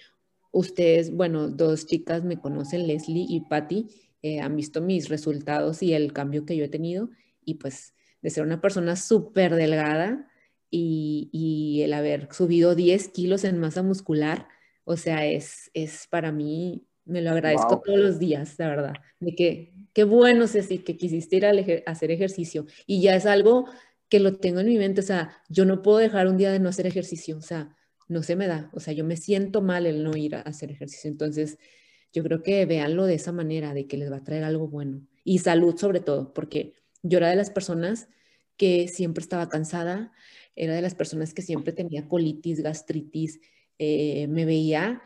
ustedes, 0.51 1.13
bueno, 1.13 1.49
dos 1.49 1.85
chicas 1.85 2.23
me 2.23 2.39
conocen, 2.39 2.87
Leslie 2.87 3.25
y 3.27 3.41
Patty, 3.41 3.87
eh, 4.21 4.39
han 4.39 4.55
visto 4.55 4.81
mis 4.81 5.09
resultados 5.09 5.81
y 5.81 5.93
el 5.93 6.13
cambio 6.13 6.45
que 6.45 6.55
yo 6.55 6.65
he 6.65 6.69
tenido, 6.69 7.09
y 7.43 7.55
pues 7.55 7.93
de 8.21 8.29
ser 8.29 8.43
una 8.43 8.61
persona 8.61 8.95
súper 8.95 9.55
delgada 9.55 10.27
y, 10.69 11.29
y, 11.31 11.81
el 11.81 11.93
haber 11.93 12.29
subido 12.31 12.75
10 12.75 13.09
kilos 13.09 13.43
en 13.43 13.59
masa 13.59 13.83
muscular, 13.83 14.47
o 14.83 14.95
sea, 14.95 15.25
es, 15.25 15.71
es 15.73 16.07
para 16.07 16.31
mí, 16.31 16.85
me 17.05 17.21
lo 17.21 17.31
agradezco 17.31 17.81
todos 17.81 17.99
los 17.99 18.19
días, 18.19 18.55
la 18.57 18.67
verdad, 18.69 18.93
de 19.19 19.35
que 19.35 19.73
qué 19.93 20.03
bueno, 20.03 20.47
Ceci, 20.47 20.79
que 20.79 20.97
quisiste 20.97 21.35
ir 21.35 21.45
a 21.45 21.51
hacer 21.87 22.11
ejercicio, 22.11 22.65
y 22.85 23.01
ya 23.01 23.15
es 23.15 23.25
algo 23.25 23.65
que 24.11 24.19
lo 24.19 24.35
tengo 24.35 24.59
en 24.59 24.67
mi 24.67 24.77
mente, 24.77 24.99
o 24.99 25.03
sea, 25.05 25.41
yo 25.47 25.63
no 25.63 25.81
puedo 25.81 25.97
dejar 25.97 26.27
un 26.27 26.37
día 26.37 26.51
de 26.51 26.59
no 26.59 26.67
hacer 26.67 26.85
ejercicio, 26.85 27.37
o 27.37 27.41
sea, 27.41 27.77
no 28.09 28.23
se 28.23 28.35
me 28.35 28.45
da, 28.45 28.69
o 28.73 28.81
sea, 28.81 28.93
yo 28.93 29.05
me 29.05 29.15
siento 29.15 29.61
mal 29.61 29.85
el 29.85 30.03
no 30.03 30.17
ir 30.17 30.35
a 30.35 30.41
hacer 30.41 30.69
ejercicio, 30.69 31.09
entonces 31.09 31.57
yo 32.11 32.21
creo 32.21 32.43
que 32.43 32.65
véanlo 32.65 33.05
de 33.05 33.13
esa 33.13 33.31
manera, 33.31 33.73
de 33.73 33.87
que 33.87 33.95
les 33.95 34.11
va 34.11 34.17
a 34.17 34.23
traer 34.23 34.43
algo 34.43 34.67
bueno. 34.67 35.07
Y 35.23 35.39
salud 35.39 35.77
sobre 35.77 36.01
todo, 36.01 36.33
porque 36.33 36.73
yo 37.03 37.19
era 37.19 37.29
de 37.29 37.37
las 37.37 37.51
personas 37.51 38.09
que 38.57 38.89
siempre 38.89 39.21
estaba 39.21 39.47
cansada, 39.47 40.11
era 40.57 40.75
de 40.75 40.81
las 40.81 40.93
personas 40.93 41.33
que 41.33 41.41
siempre 41.41 41.71
tenía 41.71 42.09
colitis, 42.09 42.61
gastritis, 42.61 43.39
eh, 43.79 44.27
me 44.27 44.43
veía, 44.43 45.01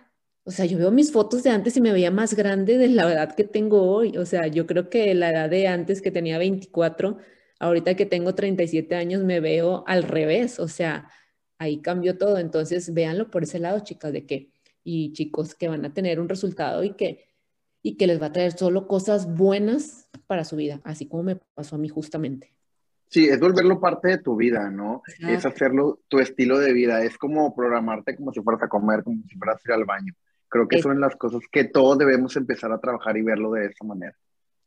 o 0.46 0.50
sea, 0.50 0.66
yo 0.66 0.80
veo 0.80 0.90
mis 0.90 1.12
fotos 1.12 1.44
de 1.44 1.52
antes 1.52 1.78
y 1.78 1.82
me 1.82 1.94
veía 1.94 2.10
más 2.10 2.34
grande 2.34 2.80
de 2.80 2.88
la 2.88 3.14
edad 3.14 3.36
que 3.36 3.44
tengo 3.44 3.84
hoy, 3.84 4.18
o 4.18 4.26
sea, 4.26 4.48
yo 4.48 4.66
creo 4.66 4.90
que 4.90 5.14
la 5.14 5.30
edad 5.30 5.50
de 5.52 5.68
antes 5.68 6.02
que 6.02 6.10
tenía 6.10 6.40
24, 6.40 7.20
Ahorita 7.66 7.96
que 7.96 8.06
tengo 8.06 8.36
37 8.36 8.96
años 8.96 9.24
me 9.24 9.40
veo 9.40 9.84
al 9.88 10.04
revés, 10.04 10.60
o 10.60 10.68
sea, 10.68 11.10
ahí 11.58 11.82
cambió 11.82 12.18
todo. 12.18 12.38
Entonces, 12.38 12.94
véanlo 12.94 13.32
por 13.32 13.44
ese 13.44 13.60
lado, 13.60 13.80
chicas, 13.80 14.14
de 14.14 14.26
que, 14.26 14.52
y 14.84 15.14
chicos, 15.14 15.56
que 15.56 15.68
van 15.68 15.84
a 15.84 15.94
tener 15.94 16.20
un 16.20 16.30
resultado 16.30 16.84
y 16.84 16.94
que, 16.94 17.26
y 17.82 17.98
que 17.98 18.08
les 18.08 18.22
va 18.22 18.28
a 18.28 18.32
traer 18.32 18.52
solo 18.52 18.88
cosas 18.88 19.36
buenas 19.36 20.10
para 20.28 20.44
su 20.44 20.56
vida, 20.56 20.82
así 20.84 21.08
como 21.08 21.24
me 21.24 21.38
pasó 21.56 21.76
a 21.76 21.80
mí 21.80 21.90
justamente. 21.90 22.54
Sí, 23.10 23.28
es 23.30 23.40
volverlo 23.40 23.80
parte 23.80 24.10
de 24.10 24.18
tu 24.18 24.36
vida, 24.36 24.70
¿no? 24.70 25.02
Es 25.28 25.46
hacerlo 25.46 26.02
tu 26.08 26.20
estilo 26.20 26.60
de 26.60 26.74
vida, 26.74 27.04
es 27.04 27.18
como 27.18 27.56
programarte 27.56 28.16
como 28.16 28.32
si 28.32 28.42
fueras 28.42 28.64
a 28.64 28.68
comer, 28.68 29.04
como 29.04 29.24
si 29.28 29.38
fueras 29.38 29.58
a 29.58 29.70
ir 29.70 29.74
al 29.74 29.86
baño. 29.86 30.14
Creo 30.50 30.68
que 30.68 30.82
son 30.82 31.00
las 31.00 31.16
cosas 31.16 31.42
que 31.52 31.64
todos 31.64 31.98
debemos 31.98 32.36
empezar 32.36 32.72
a 32.72 32.80
trabajar 32.80 33.18
y 33.18 33.22
verlo 33.22 33.52
de 33.52 33.68
esa 33.68 33.86
manera. 33.86 34.16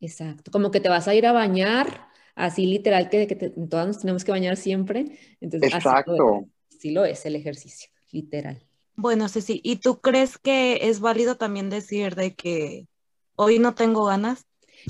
Exacto, 0.00 0.50
como 0.50 0.70
que 0.70 0.80
te 0.80 0.88
vas 0.88 1.08
a 1.08 1.14
ir 1.14 1.26
a 1.26 1.32
bañar, 1.32 2.07
así 2.38 2.66
literal 2.66 3.10
que, 3.10 3.26
que 3.26 3.34
todas 3.34 3.86
nos 3.86 3.98
tenemos 3.98 4.24
que 4.24 4.30
bañar 4.30 4.56
siempre. 4.56 5.18
Entonces, 5.40 5.74
Exacto. 5.74 6.46
Así 6.74 6.92
lo, 6.92 7.04
es, 7.04 7.26
el 7.26 7.34
ejercicio, 7.36 7.90
literal. 8.12 8.64
Bueno, 8.94 9.28
Ceci, 9.28 9.60
¿y 9.64 9.76
tú 9.76 10.00
crees 10.00 10.38
que 10.38 10.88
es 10.88 11.00
válido 11.00 11.36
también 11.36 11.70
decir 11.70 12.14
de 12.14 12.34
que 12.34 12.86
hoy 13.34 13.58
no 13.58 13.74
tengo 13.74 14.04
ganas? 14.04 14.46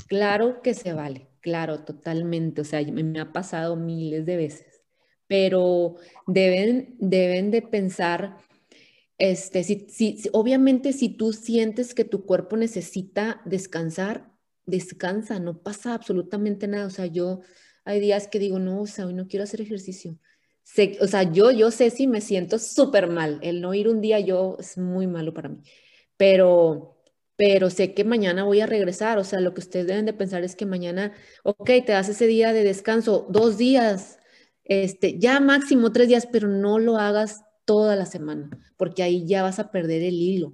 Claro 0.07 0.61
que 0.61 0.75
se 0.75 0.93
vale, 0.93 1.27
claro, 1.41 1.83
totalmente. 1.83 2.61
O 2.61 2.63
sea, 2.63 2.81
me, 2.83 3.19
ha 3.19 3.31
pasado 3.31 3.75
miles 3.75 4.25
de 4.25 4.37
veces, 4.37 4.81
pero 5.27 5.95
deben, 6.27 6.95
deben 6.99 7.49
de 7.49 7.63
pensar, 7.63 8.37
este, 9.17 9.63
si, 9.63 9.87
si, 9.89 10.21
obviamente 10.33 10.93
si 10.93 11.09
tú 11.09 11.33
sientes 11.33 11.95
que 11.95 12.05
tu 12.05 12.25
cuerpo 12.25 12.57
necesita 12.57 13.41
descansar, 13.45 14.28
descansa, 14.69 15.39
no 15.39 15.61
pasa 15.61 15.93
absolutamente 15.93 16.67
nada. 16.67 16.85
O 16.85 16.89
sea, 16.89 17.05
yo 17.05 17.41
hay 17.85 17.99
días 17.99 18.27
que 18.27 18.39
digo, 18.39 18.59
no, 18.59 18.81
o 18.81 18.87
sea, 18.87 19.07
hoy 19.07 19.13
no 19.13 19.27
quiero 19.27 19.43
hacer 19.43 19.61
ejercicio. 19.61 20.17
Sé, 20.63 20.97
o 21.01 21.07
sea, 21.07 21.23
yo, 21.23 21.51
yo 21.51 21.71
sé 21.71 21.89
si 21.89 22.07
me 22.07 22.21
siento 22.21 22.59
súper 22.59 23.07
mal. 23.07 23.39
El 23.41 23.61
no 23.61 23.73
ir 23.73 23.87
un 23.87 24.01
día 24.01 24.19
yo 24.19 24.57
es 24.59 24.77
muy 24.77 25.07
malo 25.07 25.33
para 25.33 25.49
mí. 25.49 25.63
Pero, 26.17 26.97
pero 27.35 27.69
sé 27.69 27.93
que 27.93 28.03
mañana 28.03 28.43
voy 28.43 28.61
a 28.61 28.67
regresar. 28.67 29.17
O 29.17 29.23
sea, 29.23 29.39
lo 29.39 29.53
que 29.53 29.61
ustedes 29.61 29.87
deben 29.87 30.05
de 30.05 30.13
pensar 30.13 30.43
es 30.43 30.55
que 30.55 30.65
mañana, 30.65 31.13
ok, 31.43 31.65
te 31.85 31.91
das 31.93 32.09
ese 32.09 32.27
día 32.27 32.53
de 32.53 32.63
descanso, 32.63 33.27
dos 33.29 33.57
días, 33.57 34.19
este, 34.65 35.17
ya 35.19 35.39
máximo 35.39 35.91
tres 35.91 36.07
días, 36.09 36.27
pero 36.31 36.47
no 36.47 36.79
lo 36.79 36.97
hagas 36.97 37.41
toda 37.65 37.95
la 37.95 38.05
semana, 38.05 38.49
porque 38.77 39.03
ahí 39.03 39.25
ya 39.27 39.43
vas 39.43 39.59
a 39.59 39.71
perder 39.71 40.03
el 40.03 40.15
hilo. 40.15 40.53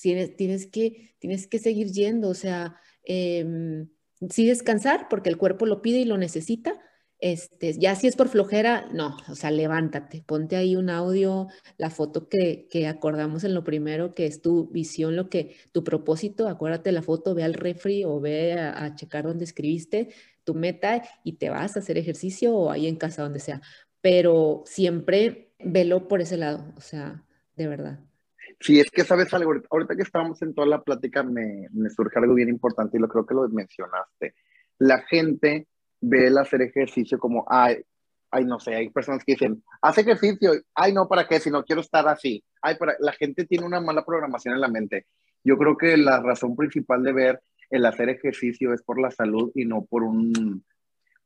Tienes, 0.00 0.36
tienes, 0.36 0.66
que, 0.66 1.16
tienes 1.18 1.46
que 1.46 1.58
seguir 1.58 1.88
yendo, 1.92 2.28
o 2.28 2.34
sea, 2.34 2.76
eh, 3.06 3.86
sí 4.30 4.46
descansar 4.46 5.08
porque 5.08 5.30
el 5.30 5.38
cuerpo 5.38 5.66
lo 5.66 5.82
pide 5.82 5.98
y 5.98 6.04
lo 6.04 6.18
necesita. 6.18 6.80
Este, 7.18 7.78
ya 7.78 7.94
si 7.94 8.08
es 8.08 8.16
por 8.16 8.28
flojera, 8.28 8.88
no, 8.92 9.16
o 9.30 9.34
sea, 9.34 9.50
levántate, 9.50 10.22
ponte 10.26 10.54
ahí 10.56 10.76
un 10.76 10.90
audio, 10.90 11.48
la 11.78 11.88
foto 11.88 12.28
que, 12.28 12.68
que 12.70 12.86
acordamos 12.86 13.42
en 13.44 13.54
lo 13.54 13.64
primero, 13.64 14.14
que 14.14 14.26
es 14.26 14.42
tu 14.42 14.68
visión, 14.68 15.16
lo 15.16 15.30
que, 15.30 15.56
tu 15.72 15.82
propósito, 15.82 16.46
acuérdate 16.46 16.92
la 16.92 17.00
foto, 17.00 17.34
ve 17.34 17.42
al 17.42 17.54
refri 17.54 18.04
o 18.04 18.20
ve 18.20 18.52
a, 18.52 18.84
a 18.84 18.94
checar 18.94 19.24
donde 19.24 19.44
escribiste 19.44 20.10
tu 20.44 20.54
meta 20.54 21.02
y 21.24 21.34
te 21.38 21.48
vas 21.48 21.76
a 21.76 21.80
hacer 21.80 21.96
ejercicio 21.96 22.54
o 22.54 22.70
ahí 22.70 22.86
en 22.86 22.96
casa, 22.96 23.22
donde 23.22 23.40
sea. 23.40 23.62
Pero 24.02 24.62
siempre 24.66 25.54
velo 25.58 26.08
por 26.08 26.20
ese 26.20 26.36
lado, 26.36 26.72
o 26.76 26.80
sea, 26.82 27.24
de 27.56 27.66
verdad. 27.66 28.00
Sí, 28.58 28.80
es 28.80 28.90
que 28.90 29.04
sabes 29.04 29.32
algo, 29.34 29.52
ahorita 29.70 29.96
que 29.96 30.02
estábamos 30.02 30.40
en 30.42 30.54
toda 30.54 30.66
la 30.66 30.82
plática 30.82 31.22
me, 31.22 31.68
me 31.72 31.90
surge 31.90 32.18
algo 32.18 32.34
bien 32.34 32.48
importante 32.48 32.96
y 32.96 33.00
lo 33.00 33.08
creo 33.08 33.26
que 33.26 33.34
lo 33.34 33.48
mencionaste. 33.48 34.34
La 34.78 35.02
gente 35.02 35.68
ve 36.00 36.28
el 36.28 36.38
hacer 36.38 36.62
ejercicio 36.62 37.18
como, 37.18 37.44
ay, 37.48 37.84
ay, 38.30 38.44
no 38.44 38.58
sé, 38.58 38.74
hay 38.74 38.90
personas 38.90 39.24
que 39.24 39.32
dicen, 39.32 39.62
haz 39.82 39.98
ejercicio, 39.98 40.52
ay, 40.74 40.92
no, 40.92 41.08
¿para 41.08 41.26
qué? 41.26 41.40
Si 41.40 41.50
no 41.50 41.64
quiero 41.64 41.80
estar 41.80 42.06
así. 42.08 42.42
Ay, 42.62 42.76
para... 42.76 42.94
la 43.00 43.12
gente 43.12 43.46
tiene 43.46 43.66
una 43.66 43.80
mala 43.80 44.04
programación 44.04 44.54
en 44.54 44.60
la 44.60 44.68
mente. 44.68 45.06
Yo 45.44 45.56
creo 45.56 45.76
que 45.76 45.96
la 45.96 46.20
razón 46.20 46.56
principal 46.56 47.02
de 47.02 47.12
ver 47.12 47.42
el 47.70 47.84
hacer 47.86 48.08
ejercicio 48.08 48.72
es 48.72 48.82
por 48.82 49.00
la 49.00 49.10
salud 49.10 49.50
y 49.54 49.64
no 49.64 49.84
por 49.84 50.02
un, 50.02 50.64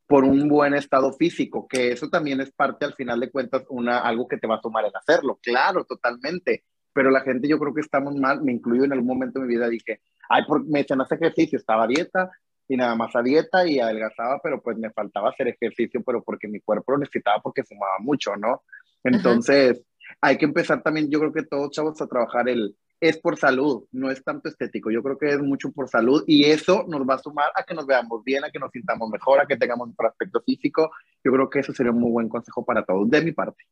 por 0.07 0.25
un 0.25 0.49
buen 0.49 0.75
estado 0.75 1.13
físico, 1.13 1.67
que 1.69 1.93
eso 1.93 2.09
también 2.09 2.41
es 2.41 2.51
parte 2.53 2.85
al 2.85 2.95
final 2.95 3.21
de 3.21 3.31
cuentas, 3.31 3.65
una, 3.69 3.99
algo 4.01 4.27
que 4.27 4.39
te 4.39 4.47
va 4.47 4.57
a 4.57 4.61
tomar 4.61 4.85
el 4.85 4.95
hacerlo, 4.95 5.39
claro, 5.43 5.85
totalmente, 5.85 6.65
pero 6.93 7.11
la 7.11 7.21
gente 7.21 7.49
yo 7.49 7.59
creo 7.59 7.75
que 7.75 7.81
estamos 7.81 8.15
mal, 8.17 8.43
me 8.43 8.53
incluyo 8.53 8.85
en 8.85 8.93
algún 8.93 9.09
momento 9.09 9.41
de 9.41 9.47
mi 9.47 9.55
vida, 9.55 9.69
dije, 9.69 10.01
ay, 10.29 10.45
por, 10.47 10.65
me 10.67 10.81
echan 10.81 11.01
hacer 11.01 11.19
ejercicio, 11.19 11.59
estaba 11.59 11.85
a 11.85 11.89
dieta 11.89 12.31
y 12.69 12.77
nada 12.77 12.95
más 12.95 13.15
a 13.17 13.23
dieta 13.23 13.67
y 13.67 13.81
adelgazaba, 13.81 14.41
pero 14.43 14.61
pues 14.63 14.79
me 14.79 14.91
faltaba 14.91 15.31
hacer 15.31 15.49
ejercicio, 15.49 16.03
pero 16.05 16.23
porque 16.23 16.49
mi 16.49 16.61
cuerpo 16.61 16.93
lo 16.93 16.99
necesitaba 16.99 17.41
porque 17.43 17.65
fumaba 17.65 17.99
mucho, 17.99 18.37
¿no? 18.37 18.63
Entonces, 19.03 19.83
hay 20.21 20.39
que 20.39 20.45
empezar 20.45 20.83
también, 20.83 21.11
yo 21.11 21.19
creo 21.19 21.33
que 21.33 21.43
todos 21.43 21.71
chavos 21.71 22.01
a 22.01 22.07
trabajar 22.07 22.49
el, 22.49 22.77
es 23.01 23.19
por 23.19 23.39
salud, 23.39 23.87
no 23.93 24.11
es 24.11 24.23
tanto 24.23 24.49
estético, 24.49 24.91
yo 24.91 25.03
creo 25.03 25.17
que 25.17 25.31
es 25.31 25.41
mucho 25.41 25.73
por 25.73 25.89
salud 25.89 26.23
y 26.27 26.45
eso 26.45 26.85
nos 26.87 27.01
va 27.03 27.15
a 27.15 27.19
sumar 27.19 27.51
a 27.55 27.65
que 27.65 27.75
nos 27.75 27.87
veamos 27.87 28.23
bien, 28.23 28.45
a 28.45 28.51
que 28.51 28.59
nos 28.59 28.71
sintamos 28.71 29.09
mejor, 29.09 29.41
a 29.41 29.47
que 29.47 29.57
tengamos 29.57 29.89
un 29.89 30.07
aspecto 30.07 30.43
físico, 30.43 30.91
yo 31.25 31.33
creo 31.33 31.49
que 31.49 31.61
eso 31.61 31.73
sería 31.73 31.93
un 31.93 32.01
muy 32.01 32.11
buen 32.11 32.29
consejo 32.29 32.65
para 32.65 32.85
todos, 32.85 33.09
de 33.09 33.23
mi 33.23 33.33
parte. 33.33 33.65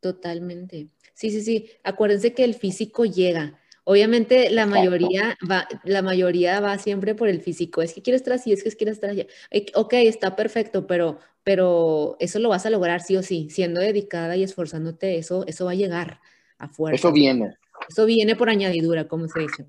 Totalmente. 0.00 0.88
Sí, 1.14 1.30
sí, 1.30 1.42
sí. 1.42 1.70
Acuérdense 1.82 2.34
que 2.34 2.44
el 2.44 2.54
físico 2.54 3.04
llega. 3.04 3.58
Obviamente 3.84 4.48
la 4.50 4.66
mayoría 4.66 5.36
va, 5.50 5.68
la 5.84 6.00
mayoría 6.00 6.58
va 6.60 6.78
siempre 6.78 7.14
por 7.14 7.28
el 7.28 7.40
físico. 7.40 7.82
Es 7.82 7.92
que 7.92 8.02
quieres 8.02 8.22
estar 8.22 8.34
así, 8.34 8.52
es 8.52 8.64
que 8.64 8.70
quieres 8.70 8.94
estar 8.94 9.10
allá. 9.10 9.26
Ok, 9.74 9.92
está 9.94 10.36
perfecto, 10.36 10.86
pero, 10.86 11.18
pero 11.42 12.16
eso 12.18 12.38
lo 12.38 12.48
vas 12.48 12.64
a 12.64 12.70
lograr 12.70 13.02
sí 13.02 13.16
o 13.16 13.22
sí. 13.22 13.48
Siendo 13.50 13.80
dedicada 13.80 14.36
y 14.36 14.42
esforzándote, 14.42 15.18
eso, 15.18 15.44
eso 15.46 15.66
va 15.66 15.72
a 15.72 15.76
llegar 15.76 16.20
a 16.58 16.68
fuerza. 16.68 16.96
Eso 16.96 17.12
viene. 17.12 17.56
Eso 17.88 18.06
viene 18.06 18.36
por 18.36 18.48
añadidura, 18.48 19.06
como 19.06 19.28
se 19.28 19.40
dice. 19.40 19.66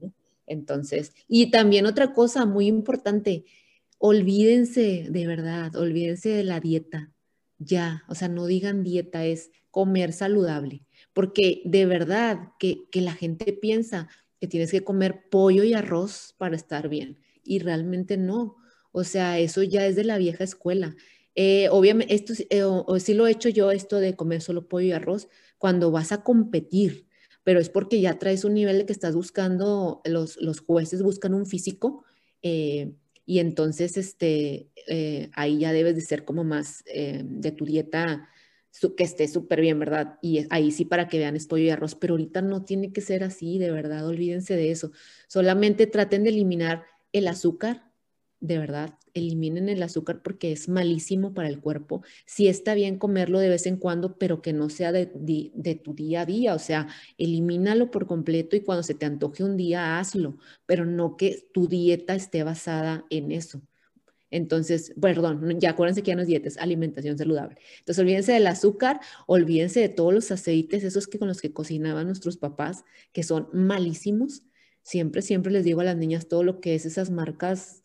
Entonces, 0.48 1.14
y 1.28 1.52
también 1.52 1.86
otra 1.86 2.14
cosa 2.14 2.46
muy 2.46 2.68
importante, 2.68 3.46
olvídense 3.98 5.08
de 5.10 5.28
verdad, 5.28 5.76
olvídense 5.76 6.30
de 6.30 6.44
la 6.44 6.60
dieta. 6.60 7.12
Ya, 7.58 8.04
o 8.08 8.16
sea, 8.16 8.28
no 8.28 8.46
digan 8.46 8.84
dieta, 8.84 9.26
es 9.26 9.52
comer 9.72 10.14
saludable, 10.14 10.85
porque 11.16 11.62
de 11.64 11.86
verdad 11.86 12.50
que, 12.60 12.90
la 12.92 13.14
gente 13.14 13.54
piensa 13.54 14.10
que 14.42 14.48
tienes 14.48 14.70
que 14.70 14.84
comer 14.84 15.30
pollo 15.32 15.64
y 15.64 15.74
arroz 15.74 16.36
para 16.38 16.58
estar 16.58 16.90
bien 16.90 17.18
y 17.42 17.60
realmente 17.60 18.18
no. 18.18 18.58
O 18.92 19.06
sea, 19.06 19.40
eso 19.40 19.64
ya 19.64 19.88
es 19.88 19.96
de 19.96 20.04
la 20.04 20.18
vieja 20.18 20.44
escuela. 20.44 20.94
Eh, 21.34 21.70
obviamente, 21.72 22.14
esto 22.14 22.34
eh, 22.50 22.64
o, 22.64 23.00
sí 23.00 23.14
lo 23.14 23.28
he 23.28 23.32
hecho 23.32 23.48
yo, 23.48 23.72
esto 23.72 24.02
de 24.02 24.18
comer 24.18 24.42
solo 24.42 24.68
pollo 24.68 24.88
y 24.88 24.92
arroz, 24.92 25.30
cuando 25.58 25.90
vas 25.90 26.12
a 26.12 26.22
competir, 26.22 27.08
pero 27.46 27.62
es 27.62 27.70
porque 27.70 28.02
ya 28.02 28.20
traes 28.20 28.44
un 28.44 28.54
nivel 28.54 28.80
de 28.80 28.86
que 28.86 28.94
estás 28.94 29.16
buscando, 29.16 30.02
los, 30.04 30.36
los 30.42 30.60
jueces 30.60 31.02
buscan 31.02 31.34
un 31.34 31.46
físico 31.46 32.04
eh, 32.42 32.92
y 33.26 33.40
entonces 33.40 33.96
este, 33.96 34.70
ahí 35.34 35.60
ya 35.60 35.72
debes 35.72 35.96
de 35.96 36.02
ser 36.02 36.26
como 36.26 36.44
más 36.44 36.84
de 36.84 37.52
tu 37.52 37.64
dieta 37.64 38.28
que 38.96 39.04
esté 39.04 39.28
súper 39.28 39.62
bien, 39.62 39.80
¿verdad? 39.80 40.20
Y 40.22 40.46
ahí 40.50 40.72
sí 40.72 40.86
para 40.86 41.08
que 41.08 41.18
vean 41.18 41.36
es 41.36 41.48
pollo 41.48 41.64
y 41.64 41.70
arroz, 41.70 41.96
pero 41.96 42.14
ahorita 42.14 42.42
no 42.42 42.64
tiene 42.64 42.92
que 42.92 43.02
ser 43.02 43.24
así, 43.24 43.58
de 43.58 43.72
verdad, 43.72 44.06
olvídense 44.06 44.56
de 44.56 44.72
eso. 44.72 44.92
Solamente 45.28 45.88
traten 45.88 46.24
de 46.24 46.30
eliminar 46.30 46.86
el 47.14 47.28
azúcar, 47.28 47.92
de 48.40 48.60
verdad, 48.60 49.00
eliminen 49.14 49.70
el 49.70 49.82
azúcar 49.82 50.22
porque 50.22 50.52
es 50.52 50.70
malísimo 50.70 51.34
para 51.34 51.48
el 51.48 51.62
cuerpo. 51.62 52.04
Sí 52.26 52.48
está 52.48 52.76
bien 52.76 52.98
comerlo 53.00 53.40
de 53.40 53.50
vez 53.50 53.66
en 53.66 53.78
cuando, 53.78 54.18
pero 54.18 54.42
que 54.42 54.54
no 54.54 54.70
sea 54.70 54.92
de, 54.92 55.12
de, 55.16 55.76
tu 55.76 55.96
día 55.96 56.22
a 56.22 56.26
día, 56.26 56.54
o 56.54 56.60
sea, 56.60 56.88
elimínalo 57.18 57.90
por 57.92 58.06
completo 58.08 58.56
y 58.56 58.62
cuando 58.62 58.84
se 58.84 58.94
te 58.94 59.06
antoje 59.06 59.44
un 59.44 59.58
día, 59.58 59.98
hazlo, 60.00 60.38
pero 60.66 60.86
no 60.86 61.18
que 61.18 61.50
tu 61.54 61.68
dieta 61.68 62.14
esté 62.14 62.44
basada 62.44 63.06
en 63.10 63.32
eso. 63.32 63.62
Entonces, 64.32 64.94
perdón, 65.00 65.60
ya 65.60 65.72
acuérdense 65.72 66.04
que 66.04 66.10
ya 66.10 66.16
no 66.16 66.22
es 66.22 66.28
dieta, 66.28 66.48
es 66.48 66.58
alimentación 66.58 67.18
saludable. 67.18 67.58
Entonces, 67.80 68.02
olvídense 68.02 68.34
del 68.34 68.48
azúcar, 68.48 69.00
olvídense 69.28 69.80
de 69.80 69.90
todos 69.90 70.14
los 70.14 70.32
aceites, 70.32 70.84
esos 70.84 71.08
que 71.08 71.20
con 71.20 71.28
los 71.28 71.42
que 71.42 71.54
cocinaban 71.54 72.08
nuestros 72.08 72.38
papás, 72.38 72.84
que 73.14 73.24
son 73.24 73.48
malísimos. 73.54 74.44
Siempre, 74.84 75.22
siempre 75.22 75.52
les 75.52 75.64
digo 75.64 75.82
a 75.82 75.86
las 75.86 75.98
niñas 75.98 76.28
todo 76.28 76.44
lo 76.44 76.60
que 76.62 76.76
es 76.76 76.86
esas 76.86 77.10
marcas 77.10 77.84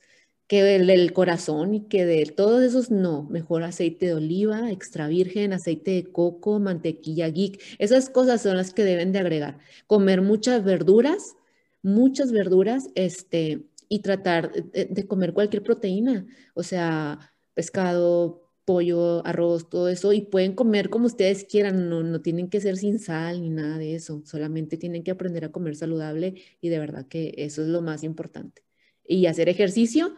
que 0.50 0.64
del, 0.64 1.12
corazón 1.12 1.74
y 1.74 1.82
que 1.82 2.04
de 2.04 2.26
todos 2.26 2.64
esos 2.64 2.90
no, 2.90 3.22
mejor 3.30 3.62
aceite 3.62 4.06
de 4.06 4.14
oliva, 4.14 4.72
extra 4.72 5.06
virgen, 5.06 5.52
aceite 5.52 5.92
de 5.92 6.10
coco, 6.10 6.58
mantequilla 6.58 7.28
geek, 7.28 7.62
esas 7.78 8.10
cosas 8.10 8.42
son 8.42 8.56
las 8.56 8.74
que 8.74 8.82
deben 8.82 9.12
de 9.12 9.20
agregar. 9.20 9.58
Comer 9.86 10.22
muchas 10.22 10.64
verduras, 10.64 11.36
muchas 11.82 12.32
verduras, 12.32 12.88
este, 12.96 13.62
y 13.92 13.98
tratar 14.02 14.52
de, 14.52 15.06
comer 15.08 15.34
cualquier 15.34 15.64
proteína, 15.64 16.24
o 16.54 16.62
sea, 16.62 17.34
pescado, 17.54 18.48
pollo, 18.64 19.26
arroz, 19.26 19.68
todo 19.68 19.88
eso, 19.88 20.12
y 20.12 20.20
pueden 20.20 20.54
comer 20.54 20.90
como 20.90 21.06
ustedes 21.06 21.44
quieran, 21.44 21.90
no, 21.90 22.04
no, 22.04 22.22
tienen 22.22 22.48
que 22.48 22.60
ser 22.60 22.76
sin 22.76 23.00
sal 23.00 23.42
ni 23.42 23.50
nada 23.50 23.78
de 23.78 23.96
eso, 23.96 24.22
solamente 24.24 24.76
tienen 24.76 25.02
que 25.02 25.10
aprender 25.10 25.44
a 25.44 25.50
comer 25.50 25.74
saludable 25.74 26.40
y 26.60 26.68
de 26.68 26.78
verdad 26.78 27.08
que 27.08 27.34
eso 27.36 27.62
es 27.62 27.68
lo 27.68 27.82
más 27.82 28.04
importante. 28.04 28.62
Y 29.04 29.26
hacer 29.26 29.48
ejercicio 29.48 30.14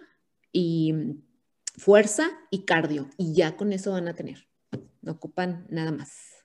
y 0.52 0.92
fuerza 1.78 2.30
y 2.50 2.66
cardio, 2.66 3.08
y 3.16 3.32
ya 3.32 3.56
con 3.56 3.72
eso 3.72 3.92
van 3.92 4.06
a 4.06 4.14
tener, 4.14 4.48
no 5.00 5.12
ocupan 5.12 5.66
nada 5.70 5.92
más. 5.92 6.44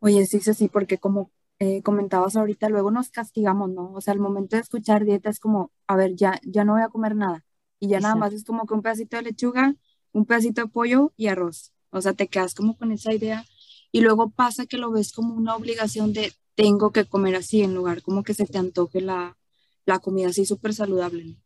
Oye, 0.00 0.26
sí, 0.26 0.38
sí, 0.40 0.68
porque 0.68 0.98
como 0.98 1.30
eh, 1.58 1.82
comentabas 1.82 2.36
ahorita, 2.36 2.68
luego 2.68 2.90
nos 2.90 3.10
castigamos, 3.10 3.70
¿no? 3.70 3.92
O 3.92 4.00
sea, 4.00 4.12
al 4.12 4.20
momento 4.20 4.56
de 4.56 4.62
escuchar 4.62 5.04
dieta 5.04 5.30
es 5.30 5.40
como, 5.40 5.72
a 5.86 5.96
ver, 5.96 6.14
ya, 6.14 6.40
ya 6.42 6.64
no 6.64 6.74
voy 6.74 6.82
a 6.82 6.88
comer 6.88 7.16
nada. 7.16 7.44
Y 7.78 7.88
ya 7.88 8.00
nada 8.00 8.14
más 8.14 8.32
es 8.32 8.44
como 8.44 8.66
que 8.66 8.74
un 8.74 8.82
pedacito 8.82 9.16
de 9.16 9.22
lechuga, 9.22 9.74
un 10.12 10.26
pedacito 10.26 10.62
de 10.62 10.68
pollo 10.68 11.12
y 11.16 11.28
arroz. 11.28 11.72
O 11.90 12.00
sea, 12.00 12.12
te 12.14 12.28
quedas 12.28 12.54
como 12.54 12.76
con 12.76 12.92
esa 12.92 13.12
idea. 13.12 13.44
Y 13.92 14.00
luego 14.00 14.30
pasa 14.30 14.66
que 14.66 14.78
lo 14.78 14.90
ves 14.90 15.12
como 15.12 15.34
una 15.34 15.56
obligación 15.56 16.12
de 16.12 16.32
tengo 16.54 16.90
que 16.90 17.04
comer 17.04 17.36
así 17.36 17.62
en 17.62 17.74
lugar 17.74 18.02
como 18.02 18.22
que 18.22 18.34
se 18.34 18.46
te 18.46 18.58
antoje 18.58 19.00
la, 19.00 19.36
la 19.84 19.98
comida 19.98 20.28
así 20.28 20.44
súper 20.44 20.74
saludable. 20.74 21.36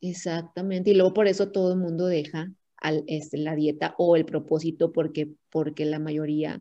Exactamente. 0.00 0.90
Y 0.90 0.94
luego 0.94 1.14
por 1.14 1.26
eso 1.26 1.50
todo 1.50 1.72
el 1.72 1.78
mundo 1.78 2.06
deja 2.06 2.52
al, 2.76 3.04
este, 3.06 3.38
la 3.38 3.54
dieta 3.54 3.94
o 3.98 4.16
el 4.16 4.24
propósito 4.24 4.92
porque, 4.92 5.32
porque 5.50 5.84
la 5.86 5.98
mayoría 5.98 6.60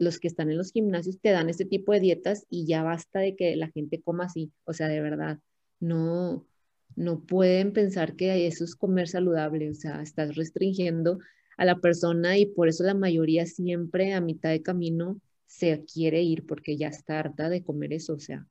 los 0.00 0.18
que 0.18 0.28
están 0.28 0.50
en 0.50 0.58
los 0.58 0.72
gimnasios 0.72 1.20
te 1.20 1.30
dan 1.30 1.48
este 1.48 1.64
tipo 1.64 1.92
de 1.92 2.00
dietas 2.00 2.46
y 2.48 2.66
ya 2.66 2.82
basta 2.82 3.20
de 3.20 3.36
que 3.36 3.56
la 3.56 3.68
gente 3.68 4.00
coma 4.00 4.24
así. 4.26 4.52
O 4.64 4.72
sea, 4.72 4.88
de 4.88 5.00
verdad, 5.00 5.38
no, 5.80 6.46
no 6.96 7.20
pueden 7.20 7.72
pensar 7.72 8.16
que 8.16 8.46
eso 8.46 8.64
es 8.64 8.76
comer 8.76 9.08
saludable. 9.08 9.70
O 9.70 9.74
sea, 9.74 10.02
estás 10.02 10.36
restringiendo 10.36 11.18
a 11.56 11.64
la 11.64 11.80
persona 11.80 12.38
y 12.38 12.46
por 12.46 12.68
eso 12.68 12.84
la 12.84 12.94
mayoría 12.94 13.46
siempre 13.46 14.12
a 14.14 14.20
mitad 14.20 14.50
de 14.50 14.62
camino 14.62 15.20
se 15.46 15.84
quiere 15.84 16.22
ir 16.22 16.46
porque 16.46 16.76
ya 16.76 16.88
está 16.88 17.18
harta 17.18 17.48
de 17.48 17.62
comer 17.62 17.92
eso. 17.92 18.14
O 18.14 18.20
sea, 18.20 18.46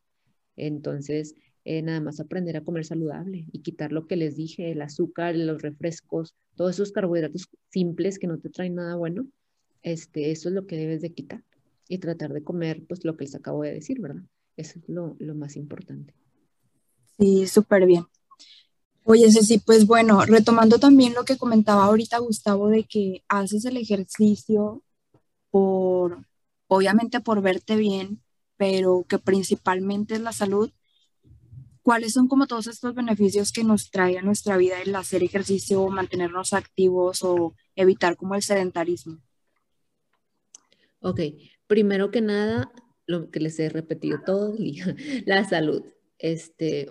entonces 0.55 1.35
eh, 1.65 1.81
nada 1.81 2.01
más 2.01 2.19
aprender 2.19 2.57
a 2.57 2.63
comer 2.63 2.85
saludable 2.85 3.45
y 3.51 3.61
quitar 3.61 3.91
lo 3.91 4.07
que 4.07 4.17
les 4.17 4.35
dije, 4.35 4.71
el 4.71 4.81
azúcar, 4.81 5.35
los 5.35 5.61
refrescos, 5.61 6.35
todos 6.55 6.75
esos 6.75 6.91
carbohidratos 6.91 7.47
simples 7.69 8.19
que 8.19 8.27
no 8.27 8.39
te 8.39 8.49
traen 8.49 8.75
nada 8.75 8.95
bueno, 8.95 9.27
este, 9.83 10.31
eso 10.31 10.49
es 10.49 10.55
lo 10.55 10.65
que 10.65 10.77
debes 10.77 11.01
de 11.01 11.13
quitar 11.13 11.43
y 11.87 11.99
tratar 11.99 12.33
de 12.33 12.43
comer 12.43 12.83
pues 12.87 13.05
lo 13.05 13.15
que 13.15 13.25
les 13.25 13.35
acabo 13.35 13.61
de 13.61 13.73
decir, 13.73 13.99
¿verdad? 14.01 14.23
Eso 14.57 14.79
es 14.79 14.89
lo, 14.89 15.15
lo 15.19 15.35
más 15.35 15.55
importante. 15.55 16.13
Sí, 17.17 17.47
súper 17.47 17.85
bien. 17.85 18.05
Oye, 19.05 19.29
sí, 19.31 19.59
pues 19.59 19.85
bueno, 19.85 20.25
retomando 20.25 20.79
también 20.79 21.13
lo 21.13 21.25
que 21.25 21.37
comentaba 21.37 21.83
ahorita 21.83 22.19
Gustavo 22.19 22.69
de 22.69 22.85
que 22.85 23.23
haces 23.27 23.65
el 23.65 23.75
ejercicio 23.75 24.81
por, 25.51 26.25
obviamente 26.67 27.19
por 27.19 27.41
verte 27.41 27.75
bien, 27.75 28.23
pero 28.55 29.05
que 29.07 29.19
principalmente 29.19 30.15
es 30.15 30.21
la 30.21 30.31
salud, 30.31 30.71
¿cuáles 31.81 32.13
son 32.13 32.29
como 32.29 32.47
todos 32.47 32.67
estos 32.67 32.95
beneficios 32.95 33.51
que 33.51 33.65
nos 33.65 33.91
trae 33.91 34.17
a 34.17 34.21
nuestra 34.21 34.55
vida 34.55 34.81
el 34.81 34.95
hacer 34.95 35.21
ejercicio, 35.21 35.85
mantenernos 35.89 36.53
activos 36.53 37.23
o 37.23 37.55
evitar 37.75 38.15
como 38.15 38.35
el 38.35 38.41
sedentarismo? 38.41 39.19
Ok, 41.03 41.19
primero 41.67 42.11
que 42.11 42.21
nada, 42.21 42.71
lo 43.05 43.29
que 43.29 43.39
les 43.39 43.59
he 43.59 43.69
repetido 43.69 44.19
todo 44.25 44.53
el 44.57 44.63
día, 44.63 44.95
la 45.25 45.43
salud. 45.47 45.83
Este 46.17 46.89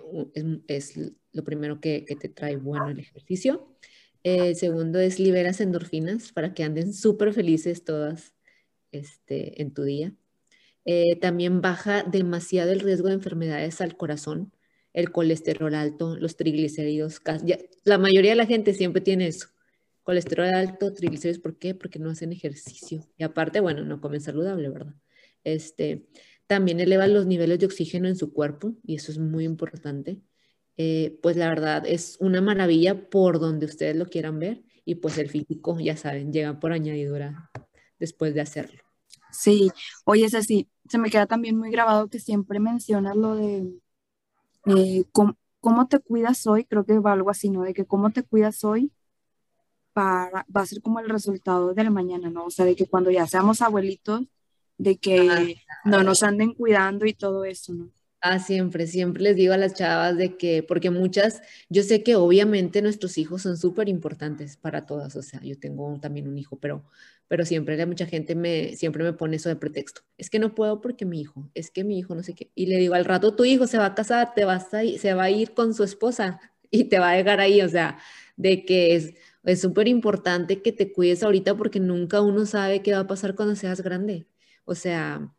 es, 0.67 0.93
lo 1.31 1.43
primero 1.43 1.81
que, 1.81 2.05
te 2.19 2.29
trae 2.29 2.55
bueno 2.55 2.89
el 2.89 2.99
ejercicio. 2.99 3.75
El 4.23 4.55
segundo 4.55 4.99
es 4.99 5.19
liberas 5.19 5.59
endorfinas 5.59 6.31
para 6.31 6.53
que 6.53 6.63
anden 6.63 6.93
súper 6.93 7.33
felices 7.33 7.83
todas 7.83 8.35
este, 8.91 9.61
en 9.61 9.73
tu 9.73 9.83
día. 9.83 10.13
Eh, 10.85 11.17
también 11.19 11.61
baja 11.61 12.03
demasiado 12.03 12.71
el 12.71 12.81
riesgo 12.81 13.07
de 13.07 13.15
enfermedades 13.15 13.81
al 13.81 13.97
corazón 13.97 14.53
el 14.93 15.11
colesterol 15.11 15.73
alto, 15.73 16.15
los 16.17 16.37
triglicéridos. 16.37 17.21
la 17.83 17.97
mayoría 17.97 18.31
de 18.31 18.37
la 18.37 18.45
gente 18.45 18.73
siempre 18.73 19.01
tiene 19.01 19.27
eso. 19.27 19.47
Colesterol 20.03 20.53
alto, 20.53 20.93
triglicéridos, 20.93 21.41
¿por 21.41 21.57
qué? 21.57 21.73
Porque 21.75 21.99
no 21.99 22.09
hacen 22.09 22.31
ejercicio. 22.31 23.07
Y 23.17 23.23
aparte, 23.23 23.59
bueno, 23.59 23.83
no 23.83 24.01
comen 24.01 24.21
saludable, 24.21 24.69
¿verdad? 24.69 24.95
Este, 25.43 26.07
también 26.47 26.79
eleva 26.79 27.07
los 27.07 27.25
niveles 27.25 27.59
de 27.59 27.65
oxígeno 27.65 28.07
en 28.07 28.15
su 28.15 28.33
cuerpo 28.33 28.75
y 28.83 28.95
eso 28.95 29.11
es 29.11 29.17
muy 29.17 29.45
importante. 29.45 30.21
Eh, 30.75 31.19
pues 31.21 31.37
la 31.37 31.49
verdad 31.49 31.83
es 31.85 32.17
una 32.19 32.41
maravilla 32.41 33.09
por 33.09 33.39
donde 33.39 33.65
ustedes 33.65 33.95
lo 33.95 34.07
quieran 34.07 34.39
ver 34.39 34.63
y 34.85 34.95
pues 34.95 35.17
el 35.17 35.29
físico, 35.29 35.79
ya 35.79 35.95
saben, 35.95 36.33
llega 36.33 36.59
por 36.59 36.73
añadidura 36.73 37.49
después 37.99 38.33
de 38.33 38.41
hacerlo. 38.41 38.81
Sí, 39.31 39.71
oye, 40.05 40.25
es 40.25 40.35
así, 40.35 40.67
se 40.89 40.97
me 40.97 41.09
queda 41.09 41.25
también 41.25 41.57
muy 41.57 41.71
grabado 41.71 42.07
que 42.07 42.19
siempre 42.19 42.59
mencionas 42.59 43.15
lo 43.15 43.35
de 43.35 43.71
eh, 44.65 45.05
¿cómo, 45.11 45.87
te 45.87 45.99
cuidas 45.99 46.45
hoy? 46.47 46.65
Creo 46.65 46.85
que 46.85 46.99
va 46.99 47.13
algo 47.13 47.29
así, 47.29 47.49
¿no? 47.49 47.63
De 47.63 47.73
que 47.73 47.85
cómo 47.85 48.11
te 48.11 48.23
cuidas 48.23 48.63
hoy 48.63 48.91
para, 49.93 50.45
va 50.55 50.61
a 50.61 50.65
ser 50.65 50.81
como 50.81 50.99
el 50.99 51.09
resultado 51.09 51.73
del 51.73 51.91
mañana, 51.91 52.29
¿no? 52.29 52.45
O 52.45 52.51
sea, 52.51 52.65
de 52.65 52.75
que 52.75 52.87
cuando 52.87 53.11
ya 53.11 53.27
seamos 53.27 53.61
abuelitos, 53.61 54.23
de 54.77 54.97
que 54.97 55.57
no 55.85 56.03
nos 56.03 56.23
anden 56.23 56.53
cuidando 56.53 57.05
y 57.05 57.13
todo 57.13 57.45
eso, 57.45 57.73
¿no? 57.73 57.89
Ah, 58.25 58.39
siempre, 58.39 58.87
siempre 58.87 59.21
les 59.21 59.35
digo 59.35 59.53
a 59.53 59.57
las 59.57 59.73
chavas 59.73 60.15
de 60.15 60.37
que, 60.37 60.63
porque 60.63 60.89
muchas, 60.89 61.41
yo 61.67 61.83
sé 61.83 62.03
que 62.03 62.15
obviamente 62.15 62.81
nuestros 62.81 63.17
hijos 63.17 63.41
son 63.41 63.57
súper 63.57 63.89
importantes 63.89 64.55
para 64.55 64.85
todas, 64.85 65.13
o 65.17 65.21
sea, 65.21 65.41
yo 65.41 65.59
tengo 65.59 65.99
también 65.99 66.29
un 66.29 66.37
hijo, 66.37 66.57
pero, 66.57 66.85
pero 67.27 67.45
siempre 67.45 67.85
mucha 67.85 68.05
gente 68.05 68.33
me, 68.33 68.77
siempre 68.77 69.03
me 69.03 69.11
pone 69.11 69.35
eso 69.35 69.49
de 69.49 69.57
pretexto. 69.57 70.03
Es 70.17 70.29
que 70.29 70.39
no 70.39 70.55
puedo 70.55 70.79
porque 70.79 71.03
mi 71.03 71.19
hijo, 71.19 71.49
es 71.53 71.69
que 71.69 71.83
mi 71.83 71.99
hijo 71.99 72.15
no 72.15 72.23
sé 72.23 72.33
qué. 72.33 72.49
Y 72.55 72.67
le 72.67 72.77
digo, 72.77 72.93
al 72.93 73.03
rato 73.03 73.35
tu 73.35 73.43
hijo 73.43 73.67
se 73.67 73.77
va 73.77 73.87
a 73.87 73.95
casar, 73.95 74.33
te 74.33 74.45
vas 74.45 74.73
a 74.73 74.81
se 74.97 75.13
va 75.13 75.23
a 75.23 75.29
ir 75.29 75.53
con 75.53 75.73
su 75.73 75.83
esposa 75.83 76.39
y 76.71 76.85
te 76.85 76.99
va 76.99 77.11
a 77.11 77.15
dejar 77.15 77.41
ahí, 77.41 77.61
o 77.61 77.67
sea, 77.67 77.97
de 78.37 78.63
que 78.63 78.95
es 78.95 79.15
es 79.43 79.61
súper 79.61 79.87
importante 79.87 80.61
que 80.61 80.71
te 80.71 80.91
cuides 80.93 81.23
ahorita 81.23 81.55
porque 81.57 81.79
nunca 81.79 82.21
uno 82.21 82.45
sabe 82.45 82.81
qué 82.81 82.93
va 82.93 82.99
a 82.99 83.07
pasar 83.07 83.35
cuando 83.35 83.55
seas 83.55 83.81
grande. 83.81 84.27
O 84.65 84.75
sea, 84.75 85.33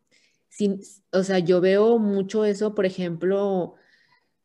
o 1.13 1.23
sea, 1.23 1.39
yo 1.39 1.61
veo 1.61 1.99
mucho 1.99 2.45
eso, 2.45 2.75
por 2.75 2.87
ejemplo, 2.87 3.75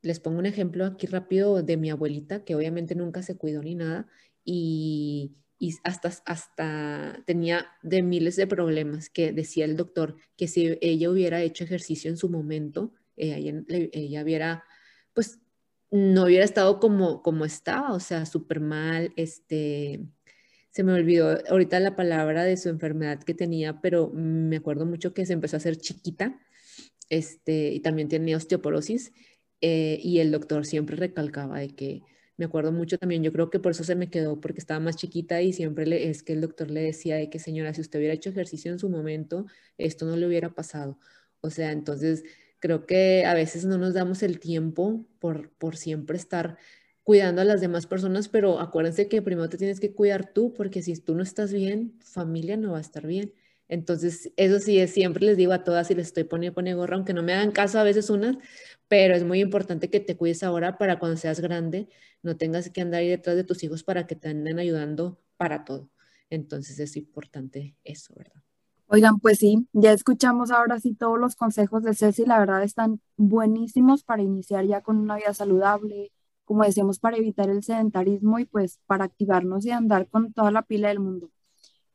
les 0.02 0.20
pongo 0.20 0.40
un 0.40 0.46
ejemplo 0.46 0.86
aquí 0.86 1.08
rápido 1.08 1.62
de 1.62 1.78
mi 1.78 1.90
abuelita, 1.90 2.44
que 2.46 2.56
obviamente 2.56 2.96
nunca 2.96 3.22
se 3.22 3.38
cuidó 3.38 3.62
ni 3.62 3.76
nada, 3.76 4.08
y, 4.46 5.34
hasta, 5.84 6.10
hasta 6.26 7.22
tenía 7.26 7.68
de 7.84 8.02
miles 8.02 8.38
de 8.38 8.48
problemas, 8.48 9.10
que 9.10 9.34
decía 9.34 9.66
el 9.66 9.76
doctor 9.76 10.16
que 10.38 10.48
si 10.48 10.78
ella 10.82 11.10
hubiera 11.10 11.42
hecho 11.42 11.66
ejercicio 11.66 12.10
en 12.10 12.18
su 12.18 12.30
momento, 12.30 12.94
ella, 13.18 13.64
ella 13.68 14.24
hubiera, 14.24 14.64
pues, 15.14 15.40
no 15.92 16.26
hubiera 16.26 16.46
estado 16.46 16.80
como, 16.80 17.22
como 17.24 17.46
estaba, 17.46 17.94
o 17.94 18.00
sea, 18.00 18.26
súper 18.26 18.60
mal, 18.60 19.12
este, 19.16 20.06
se 20.72 20.84
me 20.84 20.94
olvidó 20.94 21.40
ahorita 21.50 21.80
la 21.80 21.96
palabra 21.96 22.44
de 22.44 22.58
su 22.58 22.70
enfermedad 22.70 23.24
que 23.24 23.34
tenía, 23.34 23.82
pero 23.82 24.12
me 24.14 24.58
acuerdo 24.58 24.86
mucho 24.86 25.14
que 25.14 25.26
se 25.26 25.34
empezó 25.34 25.56
a 25.56 25.60
hacer 25.60 25.78
chiquita 25.78 26.40
este, 27.10 27.72
y 27.74 27.80
también 27.80 28.08
tenía 28.08 28.38
osteoporosis 28.38 29.12
eh, 29.62 30.00
y 30.04 30.20
el 30.20 30.32
doctor 30.32 30.66
siempre 30.66 30.96
recalcaba 30.96 31.60
de 31.60 31.76
que, 31.76 32.04
me 32.40 32.46
acuerdo 32.46 32.72
mucho 32.72 32.98
también, 32.98 33.22
yo 33.22 33.34
creo 33.34 33.50
que 33.50 33.60
por 33.60 33.74
eso 33.74 33.84
se 33.84 33.96
me 33.96 34.10
quedó, 34.10 34.40
porque 34.40 34.60
estaba 34.60 34.80
más 34.80 34.96
chiquita 34.96 35.42
y 35.42 35.52
siempre 35.52 35.86
le, 35.86 36.10
es 36.10 36.24
que 36.24 36.32
el 36.32 36.40
doctor 36.40 36.72
le 36.72 36.82
decía 36.82 37.18
de 37.18 37.30
que 37.30 37.38
señora, 37.38 37.74
si 37.74 37.82
usted 37.82 38.00
hubiera 38.00 38.14
hecho 38.14 38.30
ejercicio 38.30 38.72
en 38.72 38.80
su 38.80 38.90
momento, 38.90 39.46
esto 39.78 40.06
no 40.06 40.16
le 40.16 40.26
hubiera 40.26 40.54
pasado. 40.56 40.98
O 41.42 41.50
sea, 41.50 41.74
entonces 41.74 42.24
creo 42.60 42.86
que 42.86 43.26
a 43.26 43.34
veces 43.34 43.66
no 43.66 43.78
nos 43.78 43.94
damos 43.94 44.24
el 44.24 44.40
tiempo 44.40 45.06
por, 45.20 45.52
por 45.52 45.78
siempre 45.78 46.18
estar 46.18 46.58
cuidando 47.04 47.42
a 47.42 47.46
las 47.46 47.62
demás 47.62 47.88
personas, 47.88 48.30
pero 48.30 48.60
acuérdense 48.60 49.08
que 49.08 49.22
primero 49.22 49.50
te 49.50 49.58
tienes 49.58 49.80
que 49.80 49.94
cuidar 49.94 50.32
tú, 50.34 50.54
porque 50.54 50.84
si 50.84 50.96
tú 51.02 51.16
no 51.16 51.24
estás 51.24 51.52
bien, 51.52 51.98
familia 52.04 52.58
no 52.58 52.74
va 52.74 52.78
a 52.78 52.82
estar 52.82 53.08
bien. 53.08 53.34
Entonces, 53.68 54.32
eso 54.36 54.60
sí, 54.60 54.80
es, 54.80 54.92
siempre 54.94 55.26
les 55.26 55.38
digo 55.38 55.54
a 55.54 55.64
todas 55.64 55.90
y 55.92 55.96
les 55.96 56.08
estoy 56.08 56.24
poniendo, 56.26 56.56
poniendo 56.56 56.82
gorra, 56.82 56.96
aunque 56.96 57.14
no 57.14 57.24
me 57.24 57.34
hagan 57.34 57.52
caso 57.52 57.80
a 57.80 57.84
veces 57.84 58.10
unas, 58.10 58.38
pero 58.88 59.16
es 59.16 59.24
muy 59.24 59.40
importante 59.42 59.90
que 59.90 60.00
te 60.00 60.18
cuides 60.18 60.44
ahora 60.44 60.78
para 60.78 61.00
cuando 61.00 61.18
seas 61.18 61.40
grande, 61.40 61.88
no 62.24 62.38
tengas 62.38 62.70
que 62.70 62.82
andar 62.82 63.02
ahí 63.02 63.10
detrás 63.10 63.36
de 63.36 63.44
tus 63.44 63.64
hijos 63.64 63.84
para 63.84 64.08
que 64.08 64.16
te 64.16 64.30
anden 64.30 64.60
ayudando 64.60 65.22
para 65.38 65.66
todo. 65.66 65.90
Entonces, 66.30 66.80
es 66.80 66.98
importante 66.98 67.76
eso, 67.84 68.14
¿verdad? 68.16 68.44
Oigan, 68.92 69.20
pues 69.20 69.38
sí, 69.40 69.68
ya 69.74 69.92
escuchamos 69.94 70.50
ahora 70.50 70.80
sí 70.80 70.96
todos 70.96 71.20
los 71.20 71.36
consejos 71.36 71.84
de 71.84 71.94
Ceci, 71.94 72.26
la 72.26 72.40
verdad 72.40 72.64
están 72.64 73.00
buenísimos 73.18 74.04
para 74.04 74.24
iniciar 74.24 74.66
ya 74.66 74.82
con 74.82 74.98
una 74.98 75.16
vida 75.18 75.32
saludable, 75.36 76.12
como 76.44 76.64
decíamos, 76.64 76.98
para 77.00 77.18
evitar 77.18 77.50
el 77.52 77.64
sedentarismo 77.64 78.40
y 78.40 78.46
pues 78.46 78.80
para 78.88 79.06
activarnos 79.06 79.64
y 79.66 79.72
andar 79.72 80.08
con 80.10 80.34
toda 80.34 80.50
la 80.52 80.64
pila 80.64 80.88
del 80.90 81.00
mundo. 81.00 81.30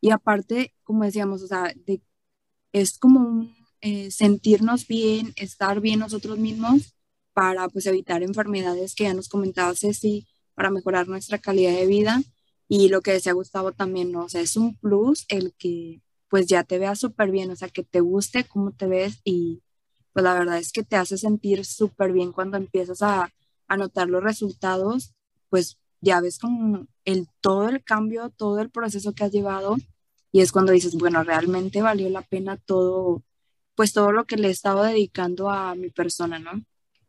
Y 0.00 0.10
aparte, 0.12 0.72
como 0.84 1.04
decíamos, 1.04 1.42
o 1.42 1.48
sea, 1.48 1.72
de, 1.84 2.00
es 2.72 2.98
como 2.98 3.20
un, 3.20 3.54
eh, 3.80 4.10
sentirnos 4.12 4.86
bien, 4.86 5.32
estar 5.36 5.80
bien 5.80 6.00
nosotros 6.00 6.38
mismos 6.38 6.94
para 7.34 7.68
pues 7.68 7.86
evitar 7.86 8.22
enfermedades 8.22 8.94
que 8.94 9.04
ya 9.04 9.14
nos 9.14 9.28
comentaba 9.28 9.74
Ceci, 9.74 10.28
para 10.54 10.70
mejorar 10.70 11.08
nuestra 11.08 11.38
calidad 11.38 11.72
de 11.72 11.86
vida. 11.86 12.22
Y 12.68 12.88
lo 12.88 13.02
que 13.02 13.12
decía 13.12 13.32
Gustavo 13.32 13.72
también, 13.72 14.12
¿no? 14.12 14.24
O 14.24 14.28
sea, 14.28 14.40
es 14.42 14.56
un 14.56 14.76
plus 14.76 15.26
el 15.28 15.54
que 15.58 16.02
pues 16.28 16.46
ya 16.46 16.64
te 16.64 16.78
veas 16.78 16.98
súper 16.98 17.30
bien, 17.30 17.50
o 17.50 17.56
sea, 17.56 17.68
que 17.68 17.84
te 17.84 18.00
guste 18.00 18.44
cómo 18.44 18.72
te 18.72 18.86
ves 18.86 19.20
y 19.24 19.62
pues 20.12 20.24
la 20.24 20.34
verdad 20.34 20.58
es 20.58 20.72
que 20.72 20.82
te 20.82 20.96
hace 20.96 21.18
sentir 21.18 21.64
súper 21.64 22.12
bien 22.12 22.32
cuando 22.32 22.56
empiezas 22.56 23.02
a, 23.02 23.30
anotar 23.66 24.08
los 24.08 24.22
resultados, 24.22 25.14
pues 25.48 25.78
ya 26.00 26.20
ves 26.20 26.38
como 26.38 26.86
el, 27.04 27.28
todo 27.40 27.68
el 27.68 27.82
cambio, 27.82 28.30
todo 28.30 28.60
el 28.60 28.70
proceso 28.70 29.14
que 29.14 29.24
has 29.24 29.32
llevado 29.32 29.76
y 30.32 30.40
es 30.40 30.52
cuando 30.52 30.72
dices, 30.72 30.94
bueno, 30.96 31.22
realmente 31.24 31.80
valió 31.80 32.10
la 32.10 32.22
pena 32.22 32.56
todo, 32.58 33.22
pues 33.74 33.92
todo 33.92 34.12
lo 34.12 34.26
que 34.26 34.36
le 34.36 34.48
he 34.48 34.50
estado 34.50 34.82
dedicando 34.82 35.50
a 35.50 35.74
mi 35.74 35.90
persona, 35.90 36.38
¿no? 36.38 36.62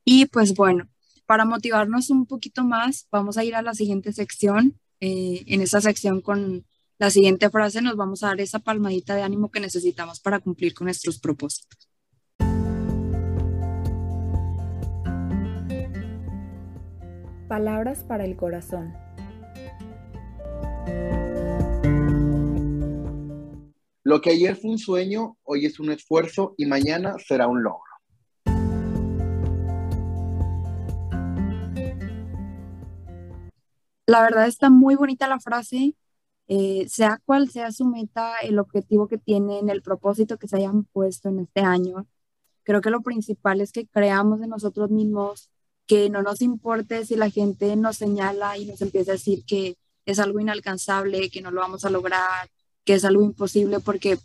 Y 0.06 0.28
pues 0.28 0.54
bueno, 0.54 0.88
para 1.26 1.44
motivarnos 1.44 2.10
un 2.10 2.26
poquito 2.26 2.64
más, 2.64 3.08
vamos 3.12 3.38
a 3.38 3.44
ir 3.44 3.56
a 3.56 3.62
la 3.62 3.74
siguiente 3.74 4.14
sección. 4.14 4.80
Eh, 5.02 5.44
en 5.48 5.62
esa 5.62 5.82
sección 5.82 6.22
con 6.22 6.66
la 6.98 7.10
siguiente 7.10 7.50
frase 7.50 7.82
nos 7.82 7.98
vamos 7.98 8.24
a 8.24 8.28
dar 8.28 8.40
esa 8.40 8.60
palmadita 8.60 9.16
de 9.16 9.22
ánimo 9.22 9.52
que 9.52 9.60
necesitamos 9.60 10.20
para 10.20 10.40
cumplir 10.40 10.74
con 10.74 10.86
nuestros 10.86 11.20
propósitos. 11.20 11.90
Palabras 17.50 18.04
para 18.04 18.26
el 18.26 18.36
corazón. 18.36 18.94
Lo 24.04 24.22
que 24.22 24.30
ayer 24.30 24.56
fue 24.56 24.72
un 24.72 24.78
sueño, 24.78 25.38
hoy 25.44 25.66
es 25.66 25.80
un 25.80 25.92
esfuerzo 25.92 26.54
y 26.58 26.66
mañana 26.66 27.16
será 27.20 27.48
un 27.48 27.64
logro. 27.64 27.82
La 34.08 34.22
verdad 34.22 34.48
está 34.48 34.70
muy 34.70 34.96
bonita 34.96 35.28
la 35.28 35.40
frase, 35.40 35.96
eh, 36.48 36.88
sea 36.90 37.20
cual 37.26 37.50
sea 37.50 37.72
su 37.72 37.86
meta, 37.86 38.38
el 38.40 38.60
objetivo 38.60 39.08
que 39.08 39.18
tienen, 39.18 39.70
el 39.70 39.82
propósito 39.82 40.38
que 40.38 40.48
se 40.48 40.58
hayan 40.58 40.84
puesto 40.86 41.30
en 41.30 41.40
este 41.40 41.62
año. 41.62 42.08
Creo 42.64 42.82
que 42.82 42.90
lo 42.90 43.02
principal 43.02 43.62
es 43.62 43.72
que 43.72 43.88
creamos 43.88 44.42
en 44.42 44.50
nosotros 44.50 44.90
mismos, 44.92 45.50
que 45.88 46.10
no 46.10 46.22
nos 46.24 46.42
importe 46.42 47.06
si 47.06 47.16
la 47.16 47.30
gente 47.30 47.76
nos 47.76 47.98
señala 47.98 48.58
y 48.58 48.66
nos 48.66 48.82
empieza 48.82 49.12
a 49.12 49.16
decir 49.16 49.44
que 49.46 49.78
es 50.06 50.20
algo 50.20 50.40
inalcanzable, 50.40 51.30
que 51.30 51.42
no 51.42 51.52
lo 51.52 51.62
vamos 51.62 51.86
a 51.86 51.90
lograr, 51.90 52.50
que 52.84 52.94
es 52.96 53.06
algo 53.06 53.24
imposible, 53.24 53.80
porque 53.80 54.20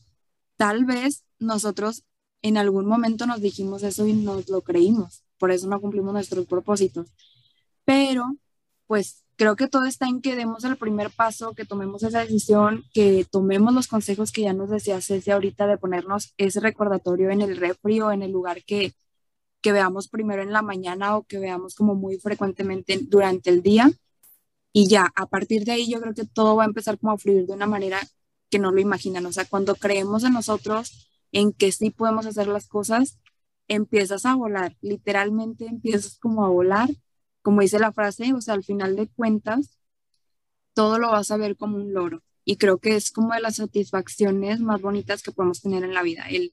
tal 0.57 0.85
vez 0.85 1.25
nosotros 1.39 2.05
en 2.43 2.57
algún 2.57 2.87
momento 2.87 3.27
nos 3.27 3.41
dijimos 3.41 3.83
eso 3.83 4.07
y 4.07 4.13
nos 4.13 4.49
lo 4.49 4.63
creímos, 4.63 5.25
por 5.39 5.51
eso 5.51 5.69
no 5.69 5.81
cumplimos 5.81 6.13
nuestros 6.13 6.47
propósitos. 6.47 7.09
Pero, 7.85 8.37
pues 8.87 9.25
creo 9.41 9.57
que 9.57 9.69
todo 9.69 9.87
está 9.87 10.07
en 10.07 10.21
que 10.21 10.37
demos 10.37 10.65
el 10.65 10.77
primer 10.77 11.09
paso, 11.11 11.55
que 11.55 11.65
tomemos 11.65 12.03
esa 12.03 12.21
decisión, 12.21 12.85
que 12.93 13.25
tomemos 13.25 13.73
los 13.73 13.89
consejos 13.89 14.33
que 14.33 14.43
ya 14.43 14.53
nos 14.53 14.69
decía 14.69 15.01
Ceci 15.01 15.31
ahorita 15.31 15.67
de 15.67 15.79
ponernos 15.79 16.35
ese 16.37 16.61
recordatorio 16.61 17.31
en 17.31 17.41
el 17.41 17.57
refri 17.57 18.03
o 18.03 18.13
en 18.13 18.21
el 18.21 18.33
lugar 18.33 18.63
que, 18.65 18.93
que 19.63 19.73
veamos 19.73 20.09
primero 20.09 20.43
en 20.43 20.53
la 20.53 20.61
mañana 20.61 21.17
o 21.17 21.23
que 21.23 21.39
veamos 21.39 21.75
como 21.75 21.95
muy 21.95 22.19
frecuentemente 22.19 23.01
durante 23.01 23.49
el 23.49 23.63
día. 23.63 23.91
Y 24.75 24.89
ya, 24.89 25.11
a 25.15 25.25
partir 25.25 25.65
de 25.65 25.73
ahí 25.73 25.91
yo 25.91 26.03
creo 26.03 26.13
que 26.13 26.27
todo 26.27 26.57
va 26.57 26.65
a 26.65 26.67
empezar 26.67 26.99
como 26.99 27.13
a 27.13 27.17
fluir 27.17 27.47
de 27.47 27.55
una 27.55 27.67
manera 27.67 27.99
que 28.51 28.59
no 28.59 28.71
lo 28.71 28.79
imaginan. 28.79 29.25
O 29.25 29.33
sea, 29.33 29.47
cuando 29.47 29.75
creemos 29.75 30.23
en 30.23 30.35
nosotros, 30.35 31.09
en 31.33 31.55
que 31.55 31.73
sí 31.73 31.89
podemos 31.89 32.27
hacer 32.27 32.47
las 32.47 32.69
cosas, 32.69 33.19
empiezas 33.69 34.27
a 34.27 34.35
volar, 34.35 34.77
literalmente 34.83 35.65
empiezas 35.65 36.19
como 36.19 36.45
a 36.45 36.51
volar, 36.51 36.91
como 37.43 37.63
dice 37.63 37.79
la 37.79 37.93
frase, 37.93 38.33
o 38.35 38.41
sea, 38.41 38.55
al 38.55 38.65
final 38.65 38.97
de 38.97 39.09
cuentas, 39.09 39.79
todo 40.75 40.99
lo 40.99 41.11
vas 41.11 41.31
a 41.31 41.37
ver 41.37 41.57
como 41.57 41.77
un 41.77 41.93
loro. 41.93 42.23
Y 42.45 42.57
creo 42.57 42.79
que 42.79 42.97
es 42.97 43.11
como 43.11 43.35
de 43.35 43.41
las 43.41 43.57
satisfacciones 43.57 44.61
más 44.61 44.81
bonitas 44.81 45.23
que 45.23 45.33
podemos 45.33 45.61
tener 45.61 45.85
en 45.85 45.95
la 45.95 46.03
vida, 46.03 46.25
el 46.29 46.53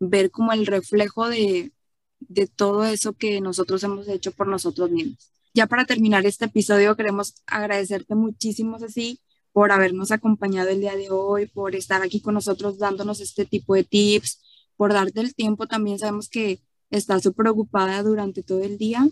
ver 0.00 0.30
como 0.30 0.52
el 0.52 0.66
reflejo 0.66 1.28
de, 1.28 1.72
de 2.20 2.46
todo 2.46 2.84
eso 2.84 3.14
que 3.14 3.40
nosotros 3.40 3.82
hemos 3.84 4.08
hecho 4.08 4.32
por 4.32 4.48
nosotros 4.48 4.90
mismos. 4.90 5.30
Ya 5.54 5.66
para 5.66 5.84
terminar 5.84 6.24
este 6.26 6.46
episodio, 6.46 6.96
queremos 6.96 7.34
agradecerte 7.46 8.14
muchísimo, 8.14 8.78
Ceci, 8.78 9.20
por 9.52 9.70
habernos 9.70 10.10
acompañado 10.10 10.70
el 10.70 10.80
día 10.80 10.96
de 10.96 11.10
hoy, 11.10 11.46
por 11.46 11.74
estar 11.76 12.02
aquí 12.02 12.20
con 12.20 12.34
nosotros 12.34 12.78
dándonos 12.78 13.20
este 13.20 13.44
tipo 13.44 13.74
de 13.74 13.84
tips, 13.84 14.40
por 14.76 14.92
darte 14.92 15.20
el 15.20 15.34
tiempo. 15.34 15.66
También 15.66 15.98
sabemos 15.98 16.28
que 16.28 16.62
estás 16.90 17.22
súper 17.22 17.48
ocupada 17.48 18.02
durante 18.02 18.42
todo 18.42 18.62
el 18.62 18.78
día, 18.78 19.06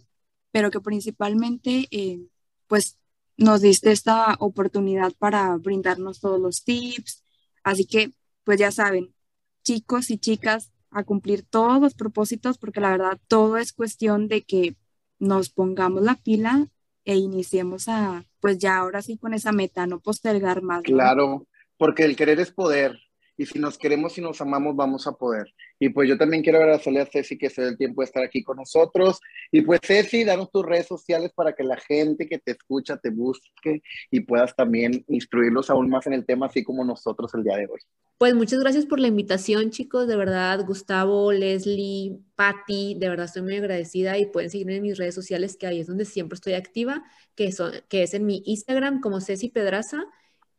pero 0.52 0.70
que 0.70 0.80
principalmente, 0.80 1.86
eh, 1.90 2.20
pues, 2.66 2.98
nos 3.36 3.62
diste 3.62 3.90
esta 3.90 4.36
oportunidad 4.38 5.12
para 5.18 5.56
brindarnos 5.56 6.20
todos 6.20 6.40
los 6.40 6.62
tips. 6.64 7.24
Así 7.62 7.86
que, 7.86 8.12
pues 8.44 8.58
ya 8.58 8.70
saben, 8.70 9.14
chicos 9.62 10.10
y 10.10 10.18
chicas, 10.18 10.70
a 10.90 11.04
cumplir 11.04 11.42
todos 11.42 11.80
los 11.80 11.94
propósitos, 11.94 12.58
porque 12.58 12.80
la 12.80 12.90
verdad 12.90 13.18
todo 13.28 13.56
es 13.56 13.72
cuestión 13.72 14.28
de 14.28 14.42
que 14.42 14.76
nos 15.18 15.50
pongamos 15.50 16.02
la 16.02 16.16
pila 16.16 16.68
e 17.04 17.16
iniciemos 17.16 17.88
a, 17.88 18.24
pues 18.40 18.58
ya 18.58 18.76
ahora 18.76 19.02
sí 19.02 19.16
con 19.16 19.34
esa 19.34 19.52
meta, 19.52 19.86
no 19.86 20.00
postergar 20.00 20.62
más. 20.62 20.82
Claro, 20.82 21.46
porque 21.76 22.04
el 22.04 22.16
querer 22.16 22.40
es 22.40 22.50
poder. 22.50 22.98
Y 23.40 23.46
si 23.46 23.58
nos 23.58 23.78
queremos 23.78 24.18
y 24.18 24.20
nos 24.20 24.38
amamos, 24.42 24.76
vamos 24.76 25.06
a 25.06 25.12
poder. 25.12 25.46
Y 25.78 25.88
pues 25.88 26.06
yo 26.06 26.18
también 26.18 26.42
quiero 26.42 26.58
agradecerle 26.58 27.00
a 27.00 27.06
Ceci 27.06 27.38
que 27.38 27.48
se 27.48 27.62
dé 27.62 27.68
el 27.68 27.78
tiempo 27.78 28.02
de 28.02 28.04
estar 28.04 28.22
aquí 28.22 28.44
con 28.44 28.58
nosotros. 28.58 29.18
Y 29.50 29.62
pues 29.62 29.80
Ceci, 29.82 30.24
danos 30.24 30.50
tus 30.50 30.62
redes 30.62 30.86
sociales 30.86 31.32
para 31.34 31.54
que 31.54 31.64
la 31.64 31.78
gente 31.78 32.28
que 32.28 32.38
te 32.38 32.50
escucha 32.50 32.98
te 32.98 33.08
busque 33.08 33.80
y 34.10 34.20
puedas 34.20 34.54
también 34.54 35.06
instruirlos 35.08 35.70
aún 35.70 35.88
más 35.88 36.06
en 36.06 36.12
el 36.12 36.26
tema, 36.26 36.48
así 36.48 36.62
como 36.62 36.84
nosotros 36.84 37.32
el 37.32 37.42
día 37.44 37.56
de 37.56 37.64
hoy. 37.64 37.80
Pues 38.18 38.34
muchas 38.34 38.60
gracias 38.60 38.84
por 38.84 39.00
la 39.00 39.08
invitación, 39.08 39.70
chicos. 39.70 40.06
De 40.06 40.16
verdad, 40.16 40.62
Gustavo, 40.66 41.32
Leslie, 41.32 42.18
Patti, 42.34 42.94
de 42.98 43.08
verdad 43.08 43.24
estoy 43.24 43.40
muy 43.40 43.56
agradecida 43.56 44.18
y 44.18 44.26
pueden 44.26 44.50
seguirme 44.50 44.76
en 44.76 44.82
mis 44.82 44.98
redes 44.98 45.14
sociales, 45.14 45.56
que 45.56 45.66
ahí 45.66 45.80
es 45.80 45.86
donde 45.86 46.04
siempre 46.04 46.34
estoy 46.34 46.52
activa, 46.52 47.04
que, 47.36 47.52
son, 47.52 47.72
que 47.88 48.02
es 48.02 48.12
en 48.12 48.26
mi 48.26 48.42
Instagram 48.44 49.00
como 49.00 49.22
Ceci 49.22 49.48
Pedraza 49.48 50.04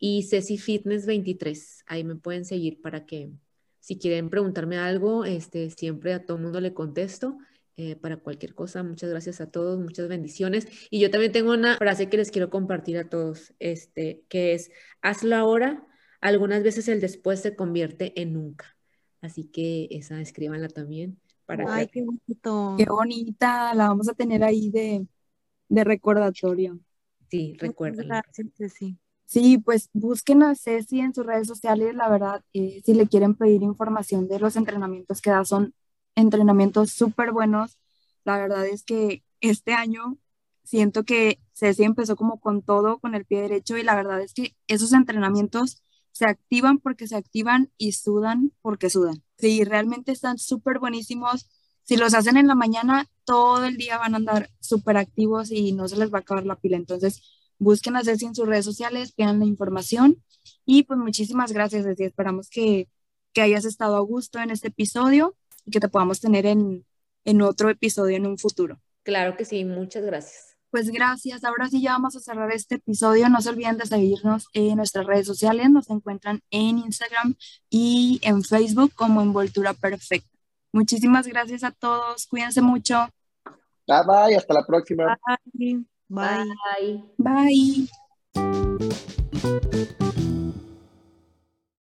y 0.01 0.23
Ceci 0.23 0.57
Fitness 0.57 1.05
23. 1.05 1.83
Ahí 1.85 2.03
me 2.03 2.15
pueden 2.15 2.43
seguir 2.43 2.81
para 2.81 3.05
que 3.05 3.31
si 3.79 3.99
quieren 3.99 4.31
preguntarme 4.31 4.77
algo, 4.77 5.23
este, 5.25 5.69
siempre 5.69 6.13
a 6.13 6.25
todo 6.25 6.37
el 6.37 6.43
mundo 6.43 6.59
le 6.59 6.73
contesto. 6.73 7.37
Eh, 7.77 7.95
para 7.95 8.17
cualquier 8.17 8.53
cosa, 8.53 8.83
muchas 8.83 9.09
gracias 9.09 9.41
a 9.41 9.49
todos, 9.49 9.79
muchas 9.79 10.07
bendiciones. 10.07 10.67
Y 10.89 10.99
yo 10.99 11.09
también 11.09 11.31
tengo 11.31 11.53
una 11.53 11.77
frase 11.77 12.09
que 12.09 12.17
les 12.17 12.31
quiero 12.31 12.49
compartir 12.49 12.97
a 12.97 13.09
todos, 13.09 13.53
este, 13.59 14.23
que 14.27 14.53
es, 14.53 14.71
hazlo 15.01 15.35
ahora 15.35 15.87
algunas 16.19 16.63
veces 16.63 16.87
el 16.87 16.99
después 16.99 17.39
se 17.39 17.55
convierte 17.55 18.19
en 18.19 18.33
nunca. 18.33 18.77
Así 19.21 19.45
que 19.45 19.87
esa 19.91 20.19
escríbanla 20.19 20.67
también. 20.67 21.19
Para 21.45 21.65
Ay, 21.73 21.87
qué 21.87 22.03
bonito. 22.03 22.75
Qué 22.77 22.85
bonita, 22.85 23.73
la 23.75 23.87
vamos 23.87 24.09
a 24.09 24.13
tener 24.13 24.43
ahí 24.43 24.71
de, 24.71 25.05
de 25.69 25.83
recordatorio. 25.83 26.79
Sí, 27.29 27.55
recuérdala. 27.59 28.23
Sí. 28.31 28.97
Sí, 29.31 29.57
pues 29.59 29.89
busquen 29.93 30.43
a 30.43 30.55
Ceci 30.55 30.99
en 30.99 31.13
sus 31.13 31.25
redes 31.25 31.47
sociales, 31.47 31.95
la 31.95 32.09
verdad, 32.09 32.43
eh, 32.53 32.81
si 32.85 32.93
le 32.93 33.07
quieren 33.07 33.33
pedir 33.35 33.63
información 33.63 34.27
de 34.27 34.39
los 34.39 34.57
entrenamientos 34.57 35.21
que 35.21 35.29
da, 35.29 35.45
son 35.45 35.73
entrenamientos 36.15 36.91
súper 36.91 37.31
buenos. 37.31 37.77
La 38.25 38.37
verdad 38.37 38.65
es 38.67 38.83
que 38.83 39.23
este 39.39 39.71
año 39.73 40.17
siento 40.63 41.05
que 41.05 41.39
Ceci 41.53 41.83
empezó 41.83 42.17
como 42.17 42.41
con 42.41 42.61
todo, 42.61 42.99
con 42.99 43.15
el 43.15 43.23
pie 43.25 43.41
derecho, 43.43 43.77
y 43.77 43.83
la 43.83 43.95
verdad 43.95 44.19
es 44.21 44.33
que 44.33 44.53
esos 44.67 44.91
entrenamientos 44.91 45.81
se 46.11 46.25
activan 46.25 46.79
porque 46.79 47.07
se 47.07 47.15
activan 47.15 47.71
y 47.77 47.93
sudan 47.93 48.51
porque 48.61 48.89
sudan. 48.89 49.23
Sí, 49.37 49.63
realmente 49.63 50.11
están 50.11 50.37
súper 50.39 50.79
buenísimos. 50.79 51.47
Si 51.83 51.95
los 51.95 52.13
hacen 52.13 52.35
en 52.37 52.47
la 52.47 52.55
mañana, 52.55 53.07
todo 53.23 53.63
el 53.65 53.77
día 53.77 53.97
van 53.97 54.13
a 54.13 54.17
andar 54.17 54.49
súper 54.59 54.97
activos 54.97 55.51
y 55.51 55.71
no 55.71 55.87
se 55.87 55.95
les 55.97 56.13
va 56.13 56.17
a 56.19 56.21
acabar 56.21 56.45
la 56.45 56.57
pila. 56.57 56.75
Entonces, 56.77 57.21
busquen 57.61 57.95
a 57.95 58.03
Ceci 58.03 58.25
en 58.25 58.35
sus 58.35 58.47
redes 58.47 58.65
sociales, 58.65 59.13
vean 59.15 59.39
la 59.39 59.45
información 59.45 60.21
y 60.65 60.83
pues 60.83 60.99
muchísimas 60.99 61.51
gracias, 61.51 61.85
Ceci. 61.85 62.03
Esperamos 62.03 62.49
que, 62.49 62.89
que 63.33 63.41
hayas 63.41 63.65
estado 63.65 63.95
a 63.95 64.01
gusto 64.01 64.39
en 64.39 64.49
este 64.49 64.69
episodio 64.69 65.35
y 65.65 65.71
que 65.71 65.79
te 65.79 65.87
podamos 65.87 66.19
tener 66.19 66.47
en, 66.47 66.85
en 67.23 67.41
otro 67.41 67.69
episodio 67.69 68.17
en 68.17 68.25
un 68.25 68.37
futuro. 68.37 68.79
Claro 69.03 69.37
que 69.37 69.45
sí, 69.45 69.63
muchas 69.63 70.03
gracias. 70.03 70.57
Pues 70.71 70.89
gracias. 70.89 71.43
Ahora 71.43 71.67
sí 71.67 71.81
ya 71.81 71.91
vamos 71.91 72.15
a 72.15 72.19
cerrar 72.19 72.51
este 72.51 72.75
episodio. 72.75 73.29
No 73.29 73.41
se 73.41 73.49
olviden 73.49 73.77
de 73.77 73.85
seguirnos 73.85 74.47
en 74.53 74.77
nuestras 74.77 75.05
redes 75.05 75.27
sociales. 75.27 75.69
Nos 75.69 75.89
encuentran 75.89 76.41
en 76.49 76.79
Instagram 76.79 77.35
y 77.69 78.19
en 78.23 78.41
Facebook 78.43 78.93
como 78.95 79.21
Envoltura 79.21 79.73
Perfecta. 79.73 80.29
Muchísimas 80.71 81.27
gracias 81.27 81.63
a 81.63 81.71
todos. 81.71 82.25
Cuídense 82.25 82.61
mucho. 82.61 83.09
Bye 83.85 84.03
bye. 84.07 84.35
Hasta 84.35 84.53
la 84.53 84.65
próxima. 84.65 85.19
Bye. 86.19 86.59
Bye. 86.63 87.03
Bye. 87.19 87.87